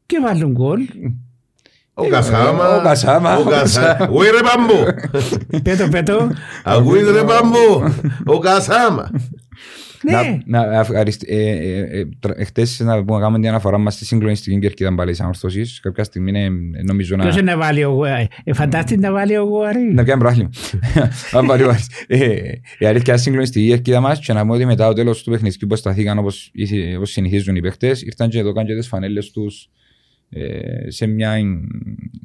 [0.06, 0.81] και βάλουν γκολ.
[1.93, 2.76] Ο Κασάμα.
[2.76, 3.38] Ο Κασάμα.
[3.38, 4.10] Ο Κασάμα.
[4.11, 4.85] Ουί ρε παμπού.
[5.64, 6.31] Πέτω, πέτω.
[6.64, 7.93] Ακούεις ρε παμπού.
[8.26, 9.11] Ο Κασάμα.
[10.03, 11.23] Ναι, Να, να ευχαριστ...
[11.27, 15.11] ε, ε, ε, τρα- Εχθές να πούμε, κάνουμε την αναφορά μας στη συγκλονιστική κερκίδα πάλι
[15.11, 15.80] της ανορθώσης.
[15.80, 16.49] Κάποια στιγμή είναι,
[16.85, 17.23] νομίζω να...
[17.23, 18.27] ποιος είναι να βάλει ο Γουάρη.
[18.43, 19.80] Ε, φαντάστηκε να βάλει ο Γουάρη.
[19.93, 20.49] Να πιάνει πρόχλημα.
[21.31, 21.88] Αν πάρει ο Άρης.
[22.07, 22.35] Ε,
[22.80, 25.31] Η αλήθεια είναι συγκλονιστική η κερκίδα μας και να πούμε ότι μετά το τέλος του
[25.31, 28.88] παιχνιδιού που σταθήκαν όπως, ήθι- όπως συνηθίζουν οι παίχτες ήρθαν και εδώ κάνουν και τις
[28.88, 29.69] φανέλες τους
[30.30, 31.38] ε, σε μια,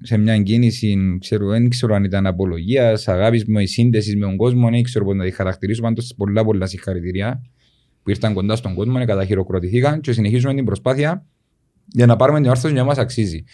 [0.02, 4.70] σε μια κίνηση, ξέρω, δεν ξέρω αν ήταν απολογίας, αγάπης με σύνδεσης με τον κόσμο,
[4.70, 5.82] δεν ξέρω πώς να τη χαρακτηρίσω.
[5.82, 7.42] Πάντως πολλά πολλά συγχαρητήρια
[8.04, 11.24] που ήρθαν κοντά στον κόσμο, καταχειροκροτηθήκαν και συνεχίζουμε την προσπάθεια
[11.86, 13.44] για να πάρουμε την όρθωση που μας αξίζει.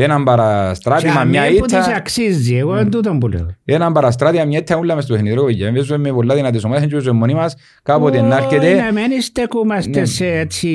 [0.00, 2.80] Έναν παραστράτημα, μια που της ήττα, αξίζει, εγώ Ναι.
[2.80, 3.46] είναι τούτο που λέω.
[3.64, 5.44] έναν παραστράτημα, μια ήττα όλα μες στο παιχνιδρό.
[5.44, 5.72] παιδιά.
[5.72, 9.20] Παίζουμε με πολλά δυνατές ομάδες, δεν παίζουμε μόνοι μας, κάποτε να Όχι, έρχεται Να μην
[9.20, 10.04] στεκούμαστε Ναι.
[10.06, 10.68] σε έτσι...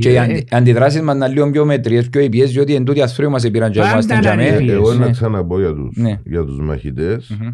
[0.00, 3.00] και οι ε, αντι- αντιδράσεις μας να λίγο πιο μετριές, πιο υπιές, διότι εν τούτοι
[3.02, 4.44] ασφροί μας επήραν και Πάντα εμάς στην να τζαμέ.
[4.60, 5.04] είναι Εγώ Ναι.
[5.04, 6.20] να ξαναπώ για τους, Ναι.
[6.24, 7.36] για τους μαχητές.
[7.40, 7.48] Μμμ.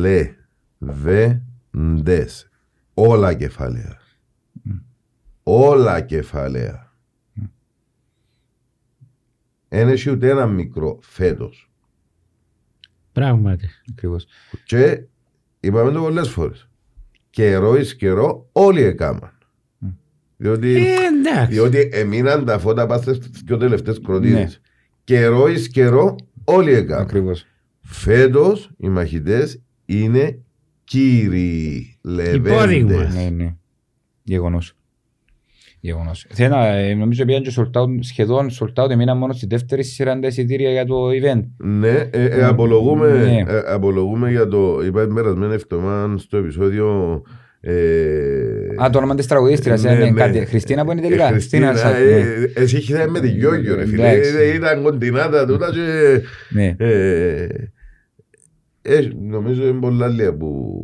[0.00, 0.30] Λε,
[0.78, 1.28] δε,
[2.02, 2.47] ντες.
[3.00, 3.98] Όλα κεφάλαια.
[5.42, 6.92] Όλα κεφάλαια.
[9.68, 11.70] Εν έχει ούτε ένα μικρό φέτος.
[13.12, 13.68] Πράγματι.
[13.90, 14.26] Ακριβώς.
[14.64, 15.02] Και
[15.60, 16.68] είπαμε το πολλές φορές.
[17.30, 19.38] Καιρό εις καιρό όλοι έκαναν.
[20.36, 21.52] Διότι, Ε, εντάξει.
[21.52, 24.40] διότι εμείναν τα φώτα πας στις πιο τελευταίες κροτίδες.
[24.40, 24.68] Ναι.
[25.04, 27.02] Καιρό εις καιρό όλοι έκαναν.
[27.02, 27.46] Ακριβώς.
[27.80, 30.42] Φέτος οι μαχητές είναι
[30.88, 32.66] κύριοι Υπόδειγμα.
[32.66, 33.14] λεβέντες.
[33.14, 33.54] Ναι, ναι.
[34.22, 34.72] Γεγονός.
[35.80, 36.26] Γεγονός.
[36.28, 39.82] Θέλω να, ε, νομίζω πήγαν και sold out, σχεδόν sold out, έμειναν μόνο στη δεύτερη
[39.84, 41.42] σειρά τα εισιτήρια για το event.
[41.56, 43.44] Ναι, ε, ε, απολογούμε, Ναι.
[43.52, 44.80] ε, απολογούμε για το.
[44.86, 47.22] Είπα την περασμένη εβδομάδα στο επεισόδιο.
[47.60, 47.72] Ε,
[48.84, 50.20] Α, το όνομα της τραγουδίστριας, ναι, είναι ναι.
[50.20, 50.44] κάτι.
[50.46, 51.26] Χριστίνα που είναι τελικά.
[51.28, 52.62] Ε, Χριστίνα, Σαν- ε, ναι.
[52.62, 54.08] εσύ είχες με τη Γιώργιο ρε φίλε.
[54.10, 54.36] Εντάξει.
[54.36, 56.20] Ε, Ήταν κοντινάτα τούτα και...
[58.88, 58.94] Ναι.
[58.94, 60.82] ε, ε, νομίζω είναι πολλά λίγα που,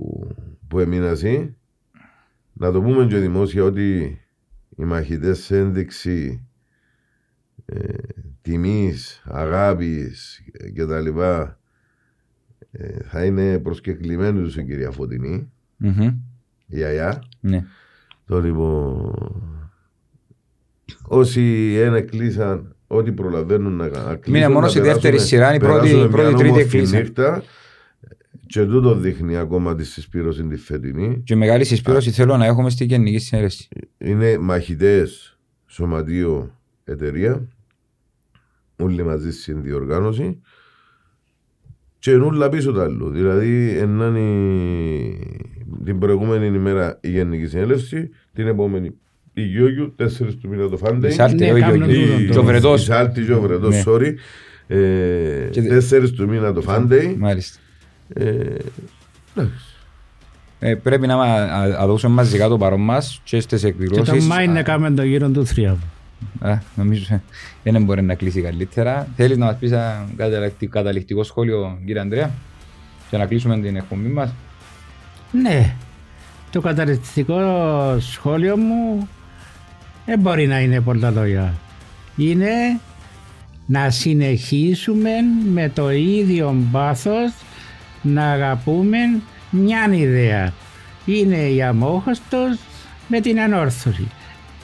[0.69, 1.57] που έμεινα εσύ.
[2.53, 4.19] Να το πούμε και δημόσια ότι
[4.77, 6.47] οι μαχητές σε ένδειξη
[7.65, 7.79] ε,
[8.43, 10.43] τιμής, αγάπης
[10.75, 11.59] και τα λοιπά
[12.73, 16.15] ε, θα είναι προσκεκλημένοι τους η κυρία Φωτεινή, Μμμ.
[16.67, 17.23] η Αγιά.
[17.41, 17.65] Ναι.
[18.27, 19.13] Το λοιπόν,
[21.03, 24.23] όσοι ένα κλείσαν, ό,τι προλαβαίνουν να κλείσουν.
[24.33, 26.77] Μείνε μόνος να στη δεύτερη περάσουμε- σειρά, η πρώτη- περάσουμε η πρώτη, μια τρίτη όμορφη
[26.77, 27.01] εκλείσαν.
[27.01, 27.43] νύχτα.
[28.55, 31.21] Και τούτο δείχνει ακόμα τη συσπήρωση τη φετινή.
[31.25, 33.69] Και μεγάλη συσπήρωση θέλω να έχουμε στη γενική συνέλευση.
[33.99, 37.49] Είναι μαχητές, σωματείο, εταιρεία.
[38.77, 40.41] Όλοι μαζί στην διοργάνωση.
[41.99, 43.09] Και νουλα πίσω το άλλο.
[43.11, 44.15] Δηλαδή, ενάν
[45.85, 48.95] την προηγούμενη ημέρα η Γενική Συνέλευση, την επόμενη
[49.33, 50.07] η Γιώργιου, 4
[50.41, 51.09] του μήνα το Φάντε.
[51.09, 52.07] Η Σάλτη, Ναι, ο κάνουν Γιώργος.
[52.09, 52.41] τούτον Και το.
[52.41, 52.83] ο Βρετός.
[52.83, 53.83] Η Σάλτη και ο Βρετός, Ναι.
[53.87, 54.15] sorry.
[54.67, 57.15] Ε, Και δε- 4 του μήνα το Φάντε.
[57.19, 57.59] Μάλιστα.
[58.15, 58.57] Ε,
[60.61, 63.83] Ε, πρέπει να, μα- να, να δώσουμε μαζικά το παρόν μας και στις Και το
[63.83, 64.27] εκδηλώσεις.
[64.27, 65.87] Μάη να κάνουμε το γύρο του θριάβου.
[66.41, 67.21] Α, νομίζω ε,
[67.71, 69.09] δεν μπορεί να κλείσει καλύτερα.
[69.17, 72.31] Θέλεις να μας πεις ένα καταληκτικό- καταληκτικό σχόλιο, κύριε Ανδρέα,
[73.11, 74.31] για να κλείσουμε την εκπομπή μας;
[75.43, 75.75] Ναι,
[76.51, 77.39] το καταληκτικό
[77.99, 79.09] σχόλιο μου
[80.07, 81.55] δεν μπορεί να είναι πολλά λόγια.
[82.17, 82.81] Είναι
[83.67, 85.11] να συνεχίσουμε
[85.53, 87.33] με το ίδιο πάθος
[88.05, 88.99] να αγαπούμε
[89.51, 90.53] μια ιδέα.
[91.05, 92.59] Είναι η αμόχωστος
[93.09, 94.09] με την ανόρθωση.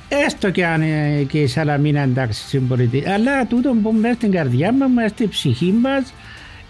[0.08, 4.72] Έστω και αν ε, και η Σαλαμίνα εντάξει συμπολιτή, αλλά τούτο που μέσα στην καρδιά
[4.72, 6.12] μας, μέσα στην ψυχή μας,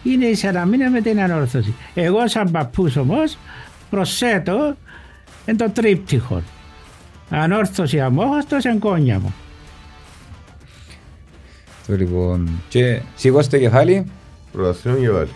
[0.02, 1.74] είναι η Σαλαμίνα με την ανόρθωση.
[1.94, 3.38] Εγώ σαν παππούς όμως
[3.90, 4.76] προσθέτω
[5.44, 6.42] εν το τρίπτυχο.
[7.30, 9.34] Ανόρθωση αμόχωστος εν κόνια μου.
[11.86, 14.06] Το λοιπόν, και σηκώστε κεφάλι.
[14.52, 15.30] Πρωταθλήμα και βάλει.